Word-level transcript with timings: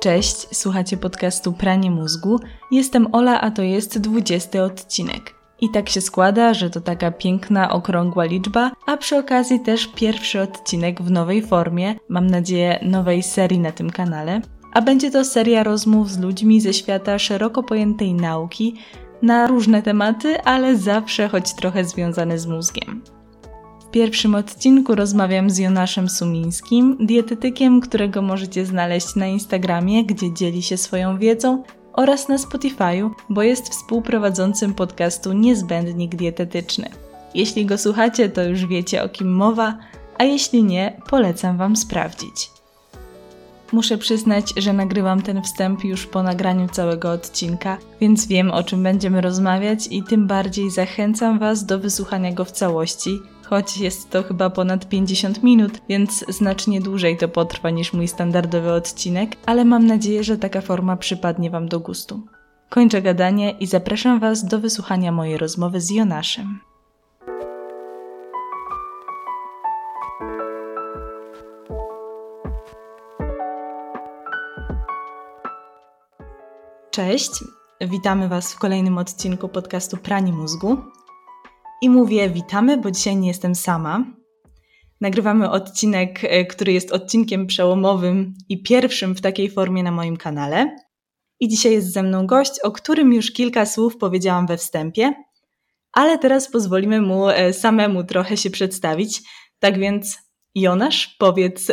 Cześć, 0.00 0.56
słuchacie 0.56 0.96
podcastu 0.96 1.52
Pranie 1.52 1.90
Mózgu. 1.90 2.40
Jestem 2.70 3.14
Ola, 3.14 3.40
a 3.40 3.50
to 3.50 3.62
jest 3.62 3.98
20 3.98 4.62
odcinek. 4.62 5.34
I 5.60 5.70
tak 5.70 5.88
się 5.88 6.00
składa, 6.00 6.54
że 6.54 6.70
to 6.70 6.80
taka 6.80 7.10
piękna, 7.10 7.70
okrągła 7.70 8.24
liczba, 8.24 8.70
a 8.86 8.96
przy 8.96 9.16
okazji 9.16 9.60
też 9.60 9.86
pierwszy 9.86 10.40
odcinek 10.40 11.02
w 11.02 11.10
nowej 11.10 11.42
formie, 11.42 11.94
mam 12.08 12.26
nadzieję, 12.26 12.78
nowej 12.82 13.22
serii 13.22 13.58
na 13.58 13.72
tym 13.72 13.90
kanale. 13.90 14.40
A 14.78 14.82
będzie 14.82 15.10
to 15.10 15.24
seria 15.24 15.62
rozmów 15.62 16.10
z 16.10 16.18
ludźmi 16.18 16.60
ze 16.60 16.74
świata 16.74 17.18
szeroko 17.18 17.62
pojętej 17.62 18.14
nauki 18.14 18.74
na 19.22 19.46
różne 19.46 19.82
tematy, 19.82 20.42
ale 20.42 20.76
zawsze 20.76 21.28
choć 21.28 21.54
trochę 21.54 21.84
związane 21.84 22.38
z 22.38 22.46
mózgiem. 22.46 23.02
W 23.80 23.90
pierwszym 23.90 24.34
odcinku 24.34 24.94
rozmawiam 24.94 25.50
z 25.50 25.58
Jonaszem 25.58 26.08
Sumińskim, 26.08 26.96
dietetykiem, 27.00 27.80
którego 27.80 28.22
możecie 28.22 28.66
znaleźć 28.66 29.16
na 29.16 29.26
Instagramie, 29.26 30.04
gdzie 30.04 30.34
dzieli 30.34 30.62
się 30.62 30.76
swoją 30.76 31.18
wiedzą, 31.18 31.62
oraz 31.92 32.28
na 32.28 32.36
Spotify'u, 32.36 33.10
bo 33.28 33.42
jest 33.42 33.68
współprowadzącym 33.68 34.74
podcastu 34.74 35.32
Niezbędnik 35.32 36.16
Dietetyczny. 36.16 36.88
Jeśli 37.34 37.66
go 37.66 37.78
słuchacie, 37.78 38.28
to 38.28 38.44
już 38.44 38.66
wiecie 38.66 39.02
o 39.02 39.08
kim 39.08 39.34
mowa, 39.34 39.78
a 40.18 40.24
jeśli 40.24 40.64
nie, 40.64 41.00
polecam 41.10 41.56
Wam 41.56 41.76
sprawdzić. 41.76 42.57
Muszę 43.72 43.98
przyznać, 43.98 44.52
że 44.56 44.72
nagrywam 44.72 45.22
ten 45.22 45.42
wstęp 45.42 45.84
już 45.84 46.06
po 46.06 46.22
nagraniu 46.22 46.68
całego 46.68 47.12
odcinka, 47.12 47.78
więc 48.00 48.26
wiem 48.26 48.50
o 48.50 48.62
czym 48.62 48.82
będziemy 48.82 49.20
rozmawiać 49.20 49.86
i 49.90 50.02
tym 50.02 50.26
bardziej 50.26 50.70
zachęcam 50.70 51.38
Was 51.38 51.66
do 51.66 51.78
wysłuchania 51.78 52.32
go 52.32 52.44
w 52.44 52.50
całości, 52.50 53.18
choć 53.44 53.76
jest 53.78 54.10
to 54.10 54.22
chyba 54.22 54.50
ponad 54.50 54.88
50 54.88 55.42
minut, 55.42 55.72
więc 55.88 56.24
znacznie 56.28 56.80
dłużej 56.80 57.16
to 57.16 57.28
potrwa 57.28 57.70
niż 57.70 57.92
mój 57.92 58.08
standardowy 58.08 58.72
odcinek, 58.72 59.36
ale 59.46 59.64
mam 59.64 59.86
nadzieję, 59.86 60.24
że 60.24 60.38
taka 60.38 60.60
forma 60.60 60.96
przypadnie 60.96 61.50
Wam 61.50 61.68
do 61.68 61.80
gustu. 61.80 62.20
Kończę 62.68 63.02
gadanie 63.02 63.50
i 63.50 63.66
zapraszam 63.66 64.20
Was 64.20 64.44
do 64.44 64.58
wysłuchania 64.58 65.12
mojej 65.12 65.38
rozmowy 65.38 65.80
z 65.80 65.90
Jonaszem. 65.90 66.67
Cześć, 76.98 77.30
witamy 77.80 78.28
Was 78.28 78.54
w 78.54 78.58
kolejnym 78.58 78.98
odcinku 78.98 79.48
podcastu 79.48 79.96
Pranie 79.96 80.32
Mózgu. 80.32 80.76
I 81.82 81.90
mówię 81.90 82.30
witamy, 82.30 82.76
bo 82.76 82.90
dzisiaj 82.90 83.16
nie 83.16 83.28
jestem 83.28 83.54
sama. 83.54 84.04
Nagrywamy 85.00 85.50
odcinek, 85.50 86.24
e, 86.24 86.44
który 86.44 86.72
jest 86.72 86.92
odcinkiem 86.92 87.46
przełomowym 87.46 88.34
i 88.48 88.62
pierwszym 88.62 89.14
w 89.14 89.20
takiej 89.20 89.50
formie 89.50 89.82
na 89.82 89.90
moim 89.90 90.16
kanale. 90.16 90.76
I 91.40 91.48
dzisiaj 91.48 91.72
jest 91.72 91.92
ze 91.92 92.02
mną 92.02 92.26
gość, 92.26 92.52
o 92.62 92.72
którym 92.72 93.12
już 93.12 93.32
kilka 93.32 93.66
słów 93.66 93.96
powiedziałam 93.96 94.46
we 94.46 94.56
wstępie, 94.56 95.14
ale 95.92 96.18
teraz 96.18 96.50
pozwolimy 96.50 97.00
mu 97.00 97.28
e, 97.28 97.52
samemu 97.52 98.04
trochę 98.04 98.36
się 98.36 98.50
przedstawić. 98.50 99.22
Tak 99.58 99.78
więc, 99.78 100.18
Jonasz, 100.54 101.16
powiedz, 101.18 101.72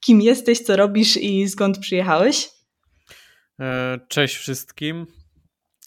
kim 0.00 0.20
jesteś, 0.20 0.60
co 0.60 0.76
robisz 0.76 1.16
i 1.16 1.48
skąd 1.48 1.78
przyjechałeś? 1.78 2.59
E, 3.60 3.98
cześć 4.08 4.36
wszystkim. 4.36 5.06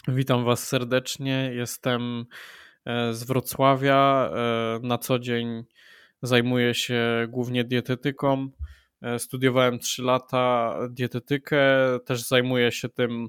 Witam 0.07 0.45
Was 0.45 0.67
serdecznie. 0.67 1.51
Jestem 1.53 2.25
E, 2.85 3.13
z 3.13 3.23
Wrocławia. 3.23 4.31
E, 4.35 4.79
na 4.87 4.97
co 4.97 5.19
dzień 5.19 5.63
zajmuję 6.21 6.73
się 6.73 7.27
głównie 7.29 7.63
dietetyką. 7.63 8.49
Studiowałem 9.17 9.79
3 9.79 10.03
lata 10.03 10.77
dietetykę, 10.89 11.65
też 12.05 12.27
zajmuję 12.27 12.71
się 12.71 12.89
tym 12.89 13.27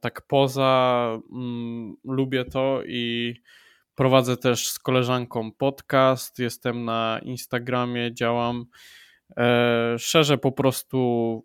tak 0.00 0.26
poza. 0.26 1.08
Mm, 1.32 1.96
lubię 2.04 2.44
to 2.44 2.82
i 2.86 3.34
prowadzę 3.94 4.36
też 4.36 4.68
z 4.68 4.78
koleżanką 4.78 5.52
podcast. 5.52 6.38
Jestem 6.38 6.84
na 6.84 7.20
Instagramie, 7.22 8.14
działam. 8.14 8.64
Szerzę 9.98 10.38
po 10.38 10.52
prostu 10.52 11.44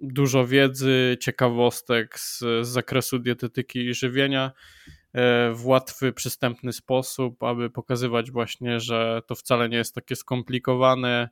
dużo 0.00 0.46
wiedzy, 0.46 1.16
ciekawostek 1.20 2.18
z, 2.18 2.38
z 2.38 2.68
zakresu 2.68 3.18
dietetyki 3.18 3.78
i 3.78 3.94
żywienia. 3.94 4.52
E, 5.14 5.52
w 5.52 5.66
łatwy, 5.66 6.12
przystępny 6.12 6.72
sposób, 6.72 7.42
aby 7.42 7.70
pokazywać 7.70 8.30
właśnie, 8.30 8.80
że 8.80 9.22
to 9.26 9.34
wcale 9.34 9.68
nie 9.68 9.76
jest 9.76 9.94
takie 9.94 10.16
skomplikowane 10.16 11.28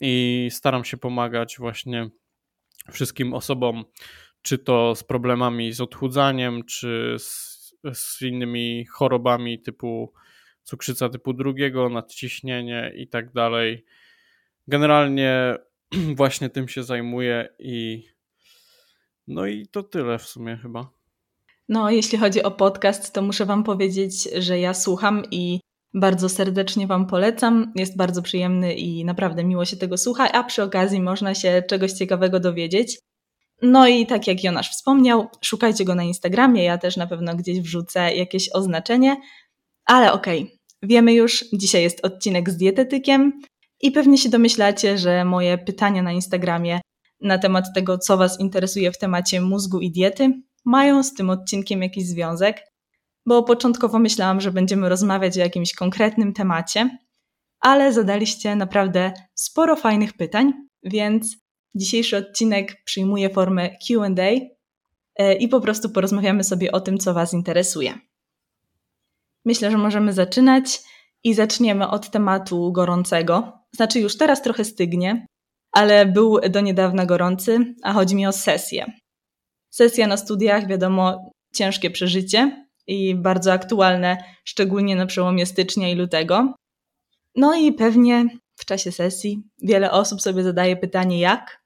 i 0.00 0.48
staram 0.52 0.84
się 0.84 0.96
pomagać 0.96 1.56
właśnie 1.58 2.10
wszystkim 2.90 3.34
osobom, 3.34 3.84
czy 4.42 4.58
to 4.58 4.94
z 4.94 5.04
problemami 5.04 5.72
z 5.72 5.80
odchudzaniem, 5.80 6.64
czy 6.64 7.16
z, 7.18 7.60
z 7.92 8.22
innymi 8.22 8.86
chorobami 8.86 9.62
typu 9.62 10.12
cukrzyca 10.62 11.08
typu 11.08 11.32
drugiego, 11.32 11.88
nadciśnienie 11.88 12.92
i 12.96 13.08
tak 13.08 13.32
dalej. 13.32 13.84
Generalnie 14.68 15.56
właśnie 16.16 16.50
tym 16.50 16.68
się 16.68 16.82
zajmuję 16.82 17.48
i 17.58 18.04
no 19.28 19.46
i 19.46 19.66
to 19.66 19.82
tyle 19.82 20.18
w 20.18 20.22
sumie 20.22 20.56
chyba. 20.56 20.90
No, 21.68 21.90
jeśli 21.90 22.18
chodzi 22.18 22.42
o 22.42 22.50
podcast, 22.50 23.12
to 23.12 23.22
muszę 23.22 23.46
Wam 23.46 23.64
powiedzieć, 23.64 24.28
że 24.36 24.60
ja 24.60 24.74
słucham 24.74 25.22
i 25.30 25.60
bardzo 25.94 26.28
serdecznie 26.28 26.86
Wam 26.86 27.06
polecam. 27.06 27.72
Jest 27.76 27.96
bardzo 27.96 28.22
przyjemny 28.22 28.74
i 28.74 29.04
naprawdę 29.04 29.44
miło 29.44 29.64
się 29.64 29.76
tego 29.76 29.98
słucha, 29.98 30.32
a 30.32 30.44
przy 30.44 30.62
okazji 30.62 31.00
można 31.00 31.34
się 31.34 31.62
czegoś 31.68 31.92
ciekawego 31.92 32.40
dowiedzieć. 32.40 32.98
No 33.62 33.88
i 33.88 34.06
tak 34.06 34.26
jak 34.26 34.44
Jonasz 34.44 34.70
wspomniał, 34.70 35.28
szukajcie 35.44 35.84
go 35.84 35.94
na 35.94 36.02
Instagramie, 36.02 36.64
ja 36.64 36.78
też 36.78 36.96
na 36.96 37.06
pewno 37.06 37.36
gdzieś 37.36 37.60
wrzucę 37.60 38.14
jakieś 38.16 38.48
oznaczenie, 38.52 39.16
ale 39.84 40.12
okej, 40.12 40.42
okay, 40.42 40.58
wiemy 40.82 41.12
już, 41.12 41.44
dzisiaj 41.52 41.82
jest 41.82 42.04
odcinek 42.04 42.50
z 42.50 42.56
dietetykiem 42.56 43.40
i 43.80 43.90
pewnie 43.90 44.18
się 44.18 44.28
domyślacie, 44.28 44.98
że 44.98 45.24
moje 45.24 45.58
pytania 45.58 46.02
na 46.02 46.12
Instagramie 46.12 46.80
na 47.20 47.38
temat 47.38 47.64
tego, 47.74 47.98
co 47.98 48.16
Was 48.16 48.40
interesuje 48.40 48.92
w 48.92 48.98
temacie 48.98 49.40
mózgu 49.40 49.80
i 49.80 49.90
diety, 49.90 50.42
mają 50.64 51.02
z 51.02 51.14
tym 51.14 51.30
odcinkiem 51.30 51.82
jakiś 51.82 52.06
związek, 52.06 52.62
bo 53.26 53.42
początkowo 53.42 53.98
myślałam, 53.98 54.40
że 54.40 54.52
będziemy 54.52 54.88
rozmawiać 54.88 55.36
o 55.36 55.40
jakimś 55.40 55.74
konkretnym 55.74 56.32
temacie, 56.32 56.98
ale 57.60 57.92
zadaliście 57.92 58.56
naprawdę 58.56 59.12
sporo 59.34 59.76
fajnych 59.76 60.12
pytań, 60.12 60.52
więc 60.82 61.36
dzisiejszy 61.74 62.16
odcinek 62.16 62.84
przyjmuje 62.84 63.30
formę 63.30 63.70
QA 63.70 64.06
e, 65.16 65.34
i 65.34 65.48
po 65.48 65.60
prostu 65.60 65.90
porozmawiamy 65.90 66.44
sobie 66.44 66.72
o 66.72 66.80
tym, 66.80 66.98
co 66.98 67.14
Was 67.14 67.32
interesuje. 67.32 67.98
Myślę, 69.44 69.70
że 69.70 69.78
możemy 69.78 70.12
zaczynać 70.12 70.80
i 71.24 71.34
zaczniemy 71.34 71.88
od 71.88 72.10
tematu 72.10 72.72
gorącego. 72.72 73.59
Znaczy, 73.72 74.00
już 74.00 74.16
teraz 74.16 74.42
trochę 74.42 74.64
stygnie, 74.64 75.26
ale 75.72 76.06
był 76.06 76.40
do 76.50 76.60
niedawna 76.60 77.06
gorący, 77.06 77.74
a 77.82 77.92
chodzi 77.92 78.16
mi 78.16 78.26
o 78.26 78.32
sesję. 78.32 78.86
Sesja 79.70 80.06
na 80.06 80.16
studiach, 80.16 80.66
wiadomo, 80.66 81.30
ciężkie 81.54 81.90
przeżycie 81.90 82.66
i 82.86 83.14
bardzo 83.14 83.52
aktualne, 83.52 84.16
szczególnie 84.44 84.96
na 84.96 85.06
przełomie 85.06 85.46
stycznia 85.46 85.88
i 85.88 85.94
lutego. 85.94 86.54
No 87.36 87.54
i 87.54 87.72
pewnie 87.72 88.26
w 88.56 88.64
czasie 88.64 88.92
sesji 88.92 89.42
wiele 89.62 89.90
osób 89.90 90.22
sobie 90.22 90.42
zadaje 90.42 90.76
pytanie, 90.76 91.20
jak? 91.20 91.60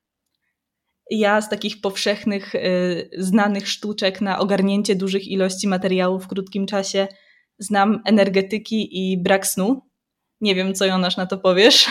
Ja 1.10 1.40
z 1.40 1.48
takich 1.48 1.80
powszechnych, 1.80 2.54
yy, 2.54 3.10
znanych 3.18 3.68
sztuczek 3.68 4.20
na 4.20 4.38
ogarnięcie 4.38 4.94
dużych 4.94 5.28
ilości 5.28 5.68
materiału 5.68 6.18
w 6.18 6.28
krótkim 6.28 6.66
czasie 6.66 7.08
znam 7.58 8.02
energetyki 8.04 8.88
i 8.92 9.22
brak 9.22 9.46
snu. 9.46 9.82
Nie 10.44 10.54
wiem, 10.54 10.74
co 10.74 10.84
Jonasz 10.84 11.16
na 11.16 11.26
to 11.26 11.38
powiesz, 11.38 11.90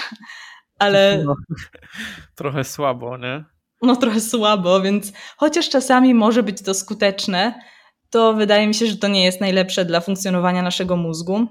ale. 0.79 1.23
No, 1.25 1.35
trochę 2.35 2.63
słabo, 2.63 3.17
nie? 3.17 3.45
no 3.83 3.95
trochę 3.95 4.21
słabo, 4.21 4.81
więc 4.81 5.13
chociaż 5.37 5.69
czasami 5.69 6.13
może 6.13 6.43
być 6.43 6.61
to 6.61 6.73
skuteczne, 6.73 7.59
to 8.09 8.33
wydaje 8.33 8.67
mi 8.67 8.73
się, 8.73 8.87
że 8.87 8.97
to 8.97 9.07
nie 9.07 9.23
jest 9.23 9.41
najlepsze 9.41 9.85
dla 9.85 10.01
funkcjonowania 10.01 10.61
naszego 10.61 10.97
mózgu. 10.97 11.47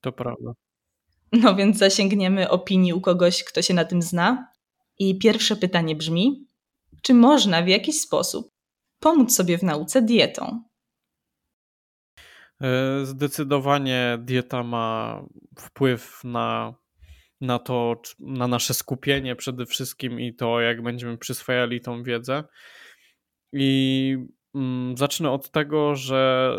To 0.00 0.12
prawda. 0.12 0.52
No 1.32 1.56
więc 1.56 1.78
zasięgniemy 1.78 2.50
opinii 2.50 2.92
u 2.92 3.00
kogoś, 3.00 3.44
kto 3.44 3.62
się 3.62 3.74
na 3.74 3.84
tym 3.84 4.02
zna. 4.02 4.52
I 4.98 5.18
pierwsze 5.18 5.56
pytanie 5.56 5.96
brzmi: 5.96 6.46
czy 7.02 7.14
można 7.14 7.62
w 7.62 7.68
jakiś 7.68 8.00
sposób 8.00 8.50
pomóc 9.00 9.34
sobie 9.34 9.58
w 9.58 9.62
nauce 9.62 10.02
dietą? 10.02 10.62
E, 12.62 13.00
zdecydowanie 13.06 14.18
dieta 14.20 14.62
ma 14.62 15.22
wpływ 15.58 16.24
na 16.24 16.74
na 17.40 17.58
to, 17.58 18.02
na 18.18 18.48
nasze 18.48 18.74
skupienie 18.74 19.36
przede 19.36 19.66
wszystkim 19.66 20.20
i 20.20 20.34
to, 20.34 20.60
jak 20.60 20.82
będziemy 20.82 21.18
przyswajali 21.18 21.80
tą 21.80 22.02
wiedzę. 22.02 22.44
I 23.52 24.16
mm, 24.54 24.96
zacznę 24.96 25.30
od 25.30 25.50
tego, 25.50 25.94
że 25.94 26.52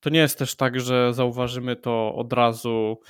to 0.00 0.10
nie 0.10 0.20
jest 0.20 0.38
też 0.38 0.56
tak, 0.56 0.80
że 0.80 1.14
zauważymy 1.14 1.76
to 1.76 2.14
od 2.14 2.32
razu 2.32 3.00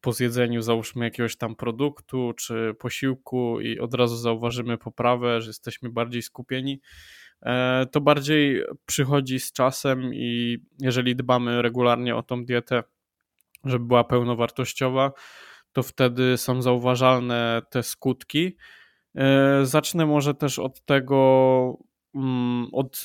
po 0.00 0.12
zjedzeniu, 0.12 0.62
załóżmy 0.62 1.04
jakiegoś 1.04 1.36
tam 1.36 1.56
produktu 1.56 2.32
czy 2.36 2.74
posiłku 2.78 3.60
i 3.60 3.78
od 3.78 3.94
razu 3.94 4.16
zauważymy 4.16 4.78
poprawę, 4.78 5.40
że 5.40 5.50
jesteśmy 5.50 5.90
bardziej 5.90 6.22
skupieni. 6.22 6.80
E, 7.42 7.86
to 7.92 8.00
bardziej 8.00 8.62
przychodzi 8.86 9.40
z 9.40 9.52
czasem 9.52 10.14
i 10.14 10.58
jeżeli 10.78 11.16
dbamy 11.16 11.62
regularnie 11.62 12.16
o 12.16 12.22
tą 12.22 12.44
dietę, 12.44 12.82
żeby 13.64 13.84
była 13.84 14.04
pełnowartościowa, 14.04 15.12
to 15.72 15.82
wtedy 15.82 16.36
są 16.36 16.62
zauważalne 16.62 17.62
te 17.70 17.82
skutki. 17.82 18.56
E, 19.14 19.66
zacznę 19.66 20.06
może 20.06 20.34
też 20.34 20.58
od 20.58 20.84
tego, 20.84 21.78
mm, 22.14 22.68
od 22.72 23.04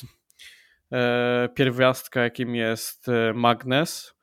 e, 0.92 1.48
pierwiastka, 1.54 2.22
jakim 2.22 2.54
jest 2.54 3.06
magnez, 3.34 4.14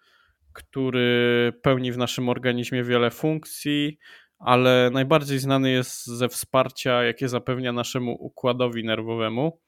który 0.53 1.53
pełni 1.61 1.91
w 1.91 1.97
naszym 1.97 2.29
organizmie 2.29 2.83
wiele 2.83 3.11
funkcji, 3.11 3.97
ale 4.39 4.89
najbardziej 4.93 5.39
znany 5.39 5.71
jest 5.71 6.05
ze 6.05 6.29
wsparcia, 6.29 7.03
jakie 7.03 7.29
zapewnia 7.29 7.71
naszemu 7.71 8.11
układowi 8.11 8.83
nerwowemu 8.83 9.64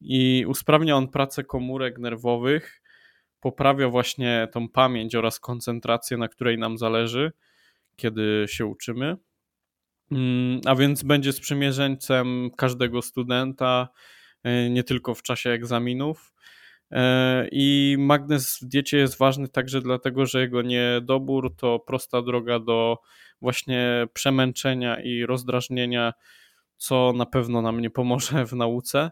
i 0.00 0.44
usprawnia 0.48 0.96
on 0.96 1.08
pracę 1.08 1.44
komórek 1.44 1.98
nerwowych, 1.98 2.82
poprawia 3.40 3.88
właśnie 3.88 4.48
tą 4.52 4.68
pamięć 4.68 5.14
oraz 5.14 5.40
koncentrację, 5.40 6.16
na 6.16 6.28
której 6.28 6.58
nam 6.58 6.78
zależy, 6.78 7.32
kiedy 7.96 8.44
się 8.48 8.66
uczymy. 8.66 9.16
Mm, 10.12 10.60
a 10.66 10.74
więc 10.74 11.02
będzie 11.02 11.32
sprzymierzeńcem 11.32 12.50
każdego 12.56 13.02
studenta, 13.02 13.88
e, 14.44 14.70
nie 14.70 14.84
tylko 14.84 15.14
w 15.14 15.22
czasie 15.22 15.50
egzaminów. 15.50 16.32
E, 16.90 17.48
I 17.52 17.96
magnez 17.98 18.58
w 18.62 18.68
diecie 18.68 18.98
jest 18.98 19.18
ważny 19.18 19.48
także 19.48 19.80
dlatego, 19.80 20.26
że 20.26 20.40
jego 20.40 20.62
niedobór 20.62 21.56
to 21.56 21.78
prosta 21.78 22.22
droga 22.22 22.58
do 22.58 22.98
właśnie 23.40 24.06
przemęczenia 24.12 25.00
i 25.00 25.26
rozdrażnienia, 25.26 26.12
co 26.76 27.12
na 27.16 27.26
pewno 27.26 27.62
nam 27.62 27.80
nie 27.80 27.90
pomoże 27.90 28.46
w 28.46 28.52
nauce. 28.52 29.10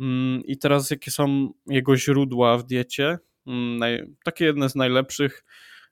Mm, 0.00 0.42
I 0.44 0.58
teraz 0.58 0.90
jakie 0.90 1.10
są 1.10 1.52
jego 1.66 1.96
źródła 1.96 2.58
w 2.58 2.64
diecie? 2.64 3.18
Mm, 3.46 4.14
takie 4.24 4.44
jedne 4.44 4.68
z 4.68 4.74
najlepszych 4.74 5.44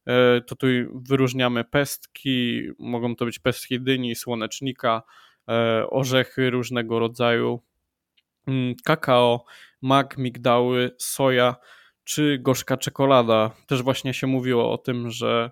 e, 0.07 0.41
to 0.41 0.57
tu 0.57 0.67
wyróżniamy 1.09 1.65
pestki, 1.65 2.63
mogą 2.79 3.17
to 3.17 3.25
być 3.25 3.39
pestki 3.39 3.81
dyni, 3.81 4.15
słonecznika, 4.15 5.03
e, 5.49 5.87
orzechy 5.91 6.51
różnego 6.51 6.99
rodzaju, 6.99 7.63
mm, 8.47 8.75
kakao, 8.85 9.45
mak, 9.83 10.19
migdały, 10.19 10.91
soja 10.99 11.57
czy 12.05 12.39
gorzka 12.39 12.77
czekolada. 12.77 13.51
Też 13.67 13.83
właśnie 13.83 14.15
się 14.15 14.27
mówiło 14.27 14.73
o 14.73 14.79
tym, 14.79 15.11
że 15.11 15.51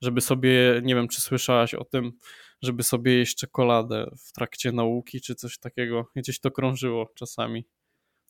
żeby 0.00 0.20
sobie, 0.20 0.80
nie 0.82 0.94
wiem 0.94 1.08
czy 1.08 1.20
słyszałaś 1.20 1.74
o 1.74 1.84
tym, 1.84 2.12
żeby 2.62 2.82
sobie 2.82 3.14
jeść 3.14 3.36
czekoladę 3.36 4.10
w 4.26 4.32
trakcie 4.32 4.72
nauki 4.72 5.20
czy 5.20 5.34
coś 5.34 5.58
takiego. 5.58 6.06
Gdzieś 6.16 6.40
to 6.40 6.50
krążyło 6.50 7.08
czasami. 7.14 7.64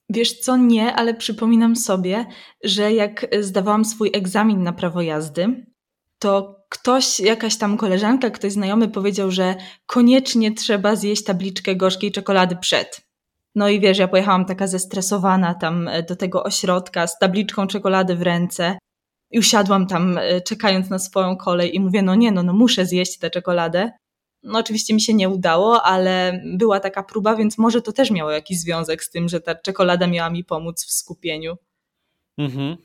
Wiesz 0.09 0.41
co, 0.41 0.57
nie, 0.57 0.95
ale 0.95 1.15
przypominam 1.15 1.77
sobie, 1.77 2.27
że 2.65 2.93
jak 2.93 3.27
zdawałam 3.41 3.85
swój 3.85 4.11
egzamin 4.15 4.63
na 4.63 4.73
prawo 4.73 5.03
jazdy, 5.03 5.67
to 6.19 6.59
ktoś, 6.69 7.21
jakaś 7.21 7.57
tam 7.57 7.77
koleżanka, 7.77 8.31
ktoś 8.31 8.53
znajomy 8.53 8.89
powiedział, 8.89 9.31
że 9.31 9.55
koniecznie 9.87 10.55
trzeba 10.55 10.97
zjeść 10.97 11.25
tabliczkę 11.25 11.77
gorzkiej 11.77 12.13
czekolady 12.13 12.57
przed. 12.57 13.09
No 13.55 13.69
i 13.69 13.81
wiesz, 13.81 13.99
ja 13.99 14.09
pojechałam 14.09 14.45
taka 14.45 14.67
zestresowana 14.67 15.55
tam 15.55 15.89
e, 15.89 16.03
do 16.03 16.17
tego 16.17 16.45
ośrodka 16.45 17.07
z 17.07 17.19
tabliczką 17.19 17.67
czekolady 17.67 18.17
w 18.17 18.23
ręce 18.23 18.79
i 19.31 19.39
usiadłam 19.39 19.87
tam 19.87 20.19
e, 20.19 20.41
czekając 20.41 20.91
na 20.91 20.99
swoją 20.99 21.37
kolej 21.37 21.77
i 21.77 21.81
mówię, 21.81 22.03
no 22.03 22.15
nie, 22.15 22.33
no, 22.33 22.43
no 22.43 22.53
muszę 22.53 22.87
zjeść 22.87 23.19
tę 23.19 23.31
czekoladę. 23.31 23.93
No 24.43 24.58
oczywiście 24.58 24.94
mi 24.94 25.00
się 25.00 25.14
nie 25.14 25.29
udało, 25.29 25.82
ale 25.82 26.43
była 26.56 26.81
taka 26.81 27.02
próba, 27.02 27.37
więc 27.37 27.58
może 27.58 27.82
to 27.82 27.93
też 27.93 28.11
miało 28.11 28.31
jakiś 28.31 28.61
związek 28.61 29.05
z 29.05 29.11
tym, 29.11 29.29
że 29.29 29.40
ta 29.40 29.55
czekolada 29.55 30.06
miała 30.06 30.31
mi 30.31 30.44
pomóc 30.44 30.85
w 30.85 30.93
skupieniu. 30.93 31.56
Mhm. 32.38 32.76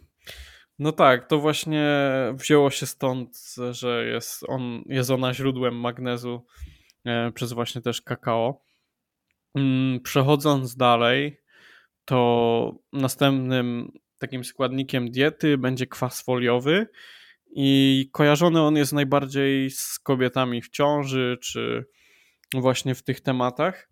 No 0.79 0.91
tak, 0.91 1.27
to 1.27 1.39
właśnie 1.39 1.87
wzięło 2.33 2.69
się 2.69 2.85
stąd, 2.85 3.55
że 3.71 4.05
jest, 4.05 4.43
on, 4.47 4.83
jest 4.85 5.09
ona 5.09 5.33
źródłem 5.33 5.79
magnezu 5.79 6.45
e, 7.05 7.31
przez 7.31 7.53
właśnie 7.53 7.81
też 7.81 8.01
kakao. 8.01 8.63
Mm, 9.55 9.99
przechodząc 10.01 10.75
dalej, 10.75 11.41
to 12.05 12.79
następnym 12.93 13.91
takim 14.17 14.43
składnikiem 14.43 15.11
diety 15.11 15.57
będzie 15.57 15.87
kwas 15.87 16.21
foliowy 16.21 16.87
i 17.55 18.09
kojarzony 18.11 18.61
on 18.61 18.75
jest 18.75 18.93
najbardziej 18.93 19.71
z 19.71 19.99
kobietami 19.99 20.61
w 20.61 20.69
ciąży, 20.69 21.37
czy 21.41 21.85
właśnie 22.53 22.95
w 22.95 23.03
tych 23.03 23.21
tematach, 23.21 23.89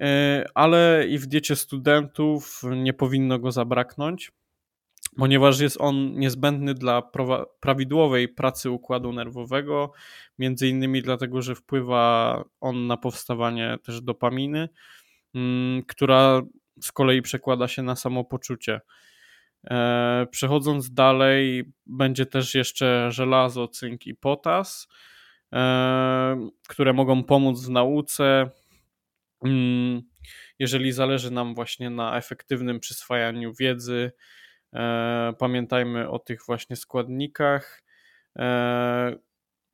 e, 0.00 0.44
ale 0.54 1.06
i 1.08 1.18
w 1.18 1.26
diecie 1.26 1.56
studentów 1.56 2.62
nie 2.76 2.92
powinno 2.92 3.38
go 3.38 3.52
zabraknąć, 3.52 4.32
ponieważ 5.16 5.60
jest 5.60 5.76
on 5.80 6.18
niezbędny 6.18 6.74
dla 6.74 7.02
prawidłowej 7.60 8.28
pracy 8.28 8.70
układu 8.70 9.12
nerwowego, 9.12 9.92
między 10.38 10.68
innymi 10.68 11.02
dlatego, 11.02 11.42
że 11.42 11.54
wpływa 11.54 12.44
on 12.60 12.86
na 12.86 12.96
powstawanie 12.96 13.76
też 13.82 14.00
dopaminy, 14.00 14.68
mm, 15.34 15.82
która 15.82 16.42
z 16.82 16.92
kolei 16.92 17.22
przekłada 17.22 17.68
się 17.68 17.82
na 17.82 17.96
samopoczucie. 17.96 18.80
E, 19.70 20.26
przechodząc 20.30 20.94
dalej, 20.94 21.64
będzie 21.86 22.26
też 22.26 22.54
jeszcze 22.54 23.10
żelazo, 23.10 23.68
cynk 23.68 24.06
i 24.06 24.14
potas, 24.14 24.88
e, 25.52 26.48
które 26.68 26.92
mogą 26.92 27.24
pomóc 27.24 27.64
w 27.64 27.70
nauce. 27.70 28.50
Mm, 29.44 30.02
jeżeli 30.58 30.92
zależy 30.92 31.30
nam 31.30 31.54
właśnie 31.54 31.90
na 31.90 32.16
efektywnym 32.16 32.80
przyswajaniu 32.80 33.52
wiedzy, 33.54 34.12
e, 34.72 35.34
pamiętajmy 35.38 36.10
o 36.10 36.18
tych 36.18 36.40
właśnie 36.46 36.76
składnikach, 36.76 37.82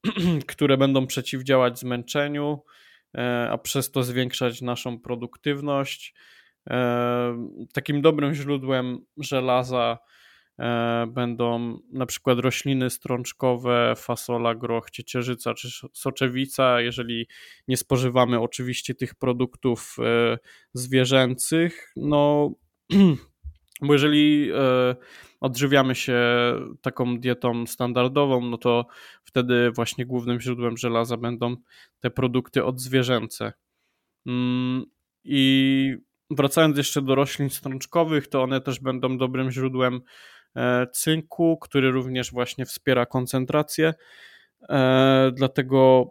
które 0.47 0.77
będą 0.77 1.07
przeciwdziałać 1.07 1.79
zmęczeniu, 1.79 2.63
a 3.51 3.59
przez 3.59 3.91
to 3.91 4.03
zwiększać 4.03 4.63
naszą 4.63 5.01
produktywność. 5.01 6.15
Takim 7.73 8.03
dobrym 8.03 8.35
źródłem 8.35 8.99
żelaza 9.17 9.99
e, 10.59 11.07
będą 11.09 11.79
na 11.93 12.07
przykład 12.07 12.39
rośliny 12.39 12.91
strączkowe, 12.91 13.95
fasola, 13.97 14.55
groch, 14.55 14.91
ciecierzyca 14.91 15.55
czy 15.55 15.69
soczewica. 15.93 16.81
Jeżeli 16.81 17.29
nie 17.69 17.77
spożywamy 17.77 18.41
oczywiście 18.41 18.95
tych 18.95 19.15
produktów 19.15 19.97
e, 19.99 20.39
zwierzęcych, 20.75 21.93
no 21.97 22.51
bo 23.83 23.93
jeżeli 23.93 24.51
e, 24.55 24.97
odżywiamy 25.41 25.95
się 25.95 26.21
taką 26.83 27.19
dietą 27.19 27.67
standardową, 27.67 28.41
no 28.41 28.59
to 28.59 28.87
wtedy 29.25 29.71
właśnie 29.71 30.07
głównym 30.07 30.41
źródłem 30.41 30.77
żelaza 30.77 31.17
będą 31.17 31.57
te 32.01 32.11
produkty 32.11 32.65
odzwierzęce. 32.65 33.53
Mm, 34.27 34.85
I 35.25 35.97
wracając 36.37 36.77
jeszcze 36.77 37.03
do 37.03 37.15
roślin 37.15 37.51
strączkowych, 37.51 38.29
to 38.29 38.43
one 38.43 38.61
też 38.61 38.81
będą 38.81 39.19
dobrym 39.19 39.51
źródłem 39.51 40.01
e, 40.57 40.87
cynku, 40.87 41.59
który 41.59 41.91
również 41.91 42.33
właśnie 42.33 42.67
wspiera 42.67 43.07
koncentrację. 43.07 43.95
E, 44.69 45.31
dlatego 45.35 46.11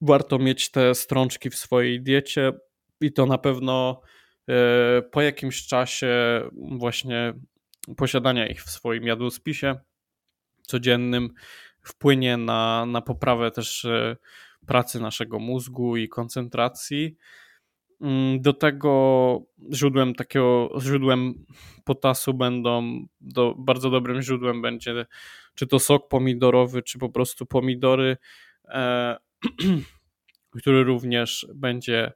warto 0.00 0.38
mieć 0.38 0.70
te 0.70 0.94
strączki 0.94 1.50
w 1.50 1.56
swojej 1.56 2.02
diecie 2.02 2.52
i 3.00 3.12
to 3.12 3.26
na 3.26 3.38
pewno 3.38 4.00
e, 4.48 5.02
po 5.02 5.22
jakimś 5.22 5.66
czasie 5.66 6.42
właśnie 6.70 7.34
posiadania 7.96 8.46
ich 8.46 8.64
w 8.64 8.70
swoim 8.70 9.06
jadłospisie 9.06 9.74
codziennym 10.62 11.30
wpłynie 11.82 12.36
na, 12.36 12.86
na 12.86 13.00
poprawę 13.02 13.50
też 13.50 13.86
pracy 14.66 15.00
naszego 15.00 15.38
mózgu 15.38 15.96
i 15.96 16.08
koncentracji. 16.08 17.16
Mm, 18.00 18.40
do 18.40 18.52
tego 18.52 19.40
źródłem 19.74 20.14
takiego, 20.14 20.70
źródłem 20.80 21.46
potasu 21.84 22.34
będą, 22.34 23.06
do, 23.20 23.54
bardzo 23.58 23.90
dobrym 23.90 24.22
źródłem 24.22 24.62
będzie 24.62 25.06
czy 25.56 25.66
to 25.66 25.78
sok 25.78 26.08
pomidorowy, 26.08 26.82
czy 26.82 26.98
po 26.98 27.08
prostu 27.08 27.46
pomidory, 27.46 28.16
e, 28.64 29.16
który 30.58 30.84
również 30.84 31.46
będzie 31.54 32.12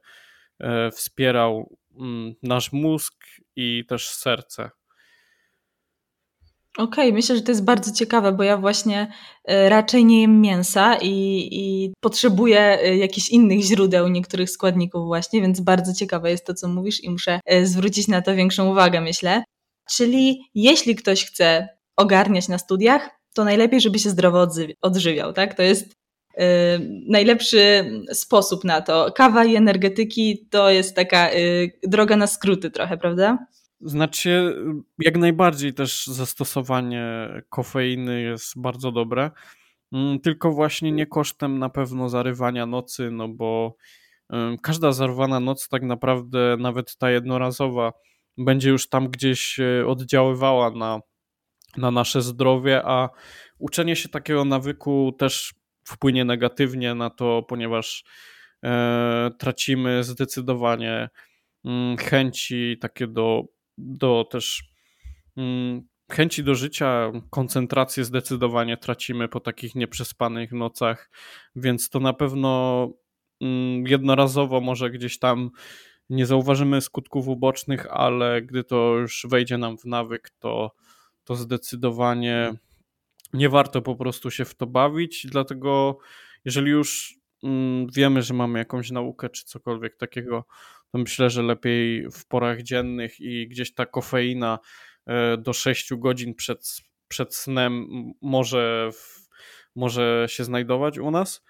e, 0.59 0.91
wspierał 0.91 1.77
mm, 1.99 2.33
nasz 2.43 2.71
mózg 2.71 3.25
i 3.55 3.85
też 3.87 4.09
serce. 4.09 4.69
Okej, 6.77 7.05
okay, 7.05 7.13
myślę, 7.13 7.35
że 7.35 7.41
to 7.41 7.51
jest 7.51 7.63
bardzo 7.63 7.91
ciekawe, 7.91 8.31
bo 8.31 8.43
ja 8.43 8.57
właśnie 8.57 9.11
e, 9.45 9.69
raczej 9.69 10.05
nie 10.05 10.21
jem 10.21 10.41
mięsa 10.41 10.95
i, 11.01 11.47
i 11.51 11.93
potrzebuję 11.99 12.59
e, 12.59 12.97
jakichś 12.97 13.29
innych 13.29 13.61
źródeł 13.61 14.07
niektórych 14.07 14.49
składników 14.49 15.05
właśnie, 15.05 15.41
więc 15.41 15.61
bardzo 15.61 15.93
ciekawe 15.93 16.31
jest 16.31 16.45
to, 16.45 16.53
co 16.53 16.67
mówisz 16.67 17.03
i 17.03 17.09
muszę 17.09 17.39
e, 17.45 17.65
zwrócić 17.65 18.07
na 18.07 18.21
to 18.21 18.35
większą 18.35 18.71
uwagę, 18.71 19.01
myślę. 19.01 19.43
Czyli 19.89 20.41
jeśli 20.55 20.95
ktoś 20.95 21.25
chce 21.25 21.67
ogarniać 21.97 22.47
na 22.47 22.57
studiach, 22.57 23.09
to 23.33 23.43
najlepiej, 23.43 23.81
żeby 23.81 23.99
się 23.99 24.09
zdrowo 24.09 24.47
odżywiał, 24.81 25.33
tak? 25.33 25.53
To 25.53 25.63
jest 25.63 25.95
yy, 26.37 26.45
najlepszy 27.07 27.91
sposób 28.13 28.63
na 28.63 28.81
to. 28.81 29.11
Kawa 29.11 29.45
i 29.45 29.55
energetyki 29.55 30.47
to 30.49 30.69
jest 30.69 30.95
taka 30.95 31.31
yy, 31.31 31.71
droga 31.83 32.15
na 32.15 32.27
skróty 32.27 32.71
trochę, 32.71 32.97
prawda? 32.97 33.37
Znaczy, 33.81 34.55
jak 34.99 35.17
najbardziej 35.17 35.73
też 35.73 36.07
zastosowanie 36.07 37.05
kofeiny 37.49 38.21
jest 38.21 38.61
bardzo 38.61 38.91
dobre, 38.91 39.31
mm, 39.91 40.19
tylko 40.19 40.51
właśnie 40.51 40.91
nie 40.91 41.05
kosztem 41.07 41.59
na 41.59 41.69
pewno 41.69 42.09
zarywania 42.09 42.65
nocy, 42.65 43.11
no 43.11 43.27
bo 43.27 43.75
każda 44.61 44.91
zarwana 44.91 45.39
noc 45.39 45.67
tak 45.69 45.83
naprawdę, 45.83 46.57
nawet 46.59 46.97
ta 46.97 47.11
jednorazowa, 47.11 47.93
będzie 48.37 48.69
już 48.69 48.89
tam 48.89 49.07
gdzieś 49.07 49.59
e, 49.59 49.87
oddziaływała 49.87 50.71
na, 50.71 50.99
na 51.77 51.91
nasze 51.91 52.21
zdrowie, 52.21 52.81
a 52.85 53.09
uczenie 53.59 53.95
się 53.95 54.09
takiego 54.09 54.45
nawyku 54.45 55.11
też 55.19 55.53
wpłynie 55.83 56.25
negatywnie 56.25 56.95
na 56.95 57.09
to, 57.09 57.43
ponieważ 57.43 58.03
e, 58.63 59.31
tracimy 59.39 60.03
zdecydowanie 60.03 61.09
mm, 61.65 61.97
chęci 61.97 62.77
takie 62.81 63.07
do, 63.07 63.43
do 63.77 64.27
też 64.31 64.63
mm, 65.37 65.87
chęci 66.11 66.43
do 66.43 66.55
życia, 66.55 67.11
koncentrację 67.29 68.05
zdecydowanie 68.05 68.77
tracimy 68.77 69.27
po 69.27 69.39
takich 69.39 69.75
nieprzespanych 69.75 70.51
nocach, 70.51 71.09
więc 71.55 71.89
to 71.89 71.99
na 71.99 72.13
pewno 72.13 72.87
mm, 73.41 73.87
jednorazowo 73.87 74.61
może 74.61 74.89
gdzieś 74.89 75.19
tam 75.19 75.51
nie 76.09 76.25
zauważymy 76.25 76.81
skutków 76.81 77.27
ubocznych, 77.27 77.87
ale 77.89 78.41
gdy 78.41 78.63
to 78.63 78.95
już 78.97 79.25
wejdzie 79.29 79.57
nam 79.57 79.77
w 79.77 79.85
nawyk, 79.85 80.29
to, 80.39 80.71
to 81.23 81.35
zdecydowanie 81.35 82.53
nie 83.33 83.49
warto 83.49 83.81
po 83.81 83.95
prostu 83.95 84.31
się 84.31 84.45
w 84.45 84.55
to 84.55 84.67
bawić. 84.67 85.27
Dlatego, 85.27 85.97
jeżeli 86.45 86.71
już 86.71 87.15
mm, 87.43 87.87
wiemy, 87.87 88.21
że 88.21 88.33
mamy 88.33 88.59
jakąś 88.59 88.91
naukę 88.91 89.29
czy 89.29 89.45
cokolwiek 89.45 89.97
takiego, 89.97 90.45
to 90.91 90.97
myślę, 90.97 91.29
że 91.29 91.43
lepiej 91.43 92.11
w 92.11 92.27
porach 92.27 92.61
dziennych 92.61 93.19
i 93.19 93.47
gdzieś 93.47 93.73
ta 93.73 93.85
kofeina 93.85 94.59
e, 95.05 95.37
do 95.37 95.53
6 95.53 95.93
godzin 95.93 96.35
przed, 96.35 96.81
przed 97.07 97.35
snem 97.35 97.87
może, 98.21 98.89
może 99.75 100.25
się 100.29 100.43
znajdować 100.43 100.97
u 100.97 101.11
nas, 101.11 101.43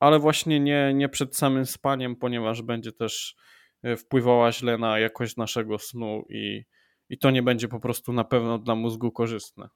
ale 0.00 0.18
właśnie 0.18 0.60
nie, 0.60 0.92
nie 0.94 1.08
przed 1.08 1.36
samym 1.36 1.66
spaniem, 1.66 2.16
ponieważ 2.16 2.62
będzie 2.62 2.92
też 2.92 3.36
E, 3.82 3.96
wpływała 3.96 4.52
źle 4.52 4.78
na 4.78 4.98
jakość 4.98 5.36
naszego 5.36 5.78
snu 5.78 6.24
i, 6.28 6.64
i 7.08 7.18
to 7.18 7.30
nie 7.30 7.42
będzie 7.42 7.68
po 7.68 7.80
prostu 7.80 8.12
na 8.12 8.24
pewno 8.24 8.58
dla 8.58 8.74
mózgu 8.74 9.12
korzystne. 9.12 9.68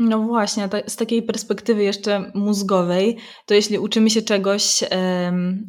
No 0.00 0.18
właśnie, 0.18 0.68
z 0.86 0.96
takiej 0.96 1.22
perspektywy 1.22 1.82
jeszcze 1.82 2.32
mózgowej, 2.34 3.16
to 3.46 3.54
jeśli 3.54 3.78
uczymy 3.78 4.10
się 4.10 4.22
czegoś 4.22 4.84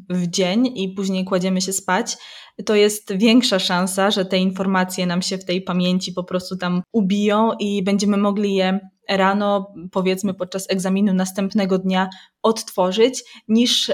w 0.10 0.28
dzień 0.28 0.78
i 0.78 0.94
później 0.94 1.26
kładziemy 1.26 1.62
się 1.62 1.74
spać, 1.74 2.18
to 2.66 2.76
jest 2.76 3.14
większa 3.18 3.60
szansa, 3.60 4.12
że 4.12 4.26
te 4.26 4.38
informacje 4.38 5.06
nam 5.06 5.22
się 5.22 5.38
w 5.38 5.46
tej 5.46 5.62
pamięci 5.62 6.14
po 6.14 6.24
prostu 6.24 6.58
tam 6.58 6.82
ubiją 6.92 7.52
i 7.60 7.84
będziemy 7.84 8.18
mogli 8.18 8.56
je 8.56 8.80
rano, 9.18 9.74
powiedzmy 9.92 10.34
podczas 10.34 10.70
egzaminu 10.70 11.14
następnego 11.14 11.78
dnia 11.78 12.10
odtworzyć, 12.44 13.24
niż 13.48 13.92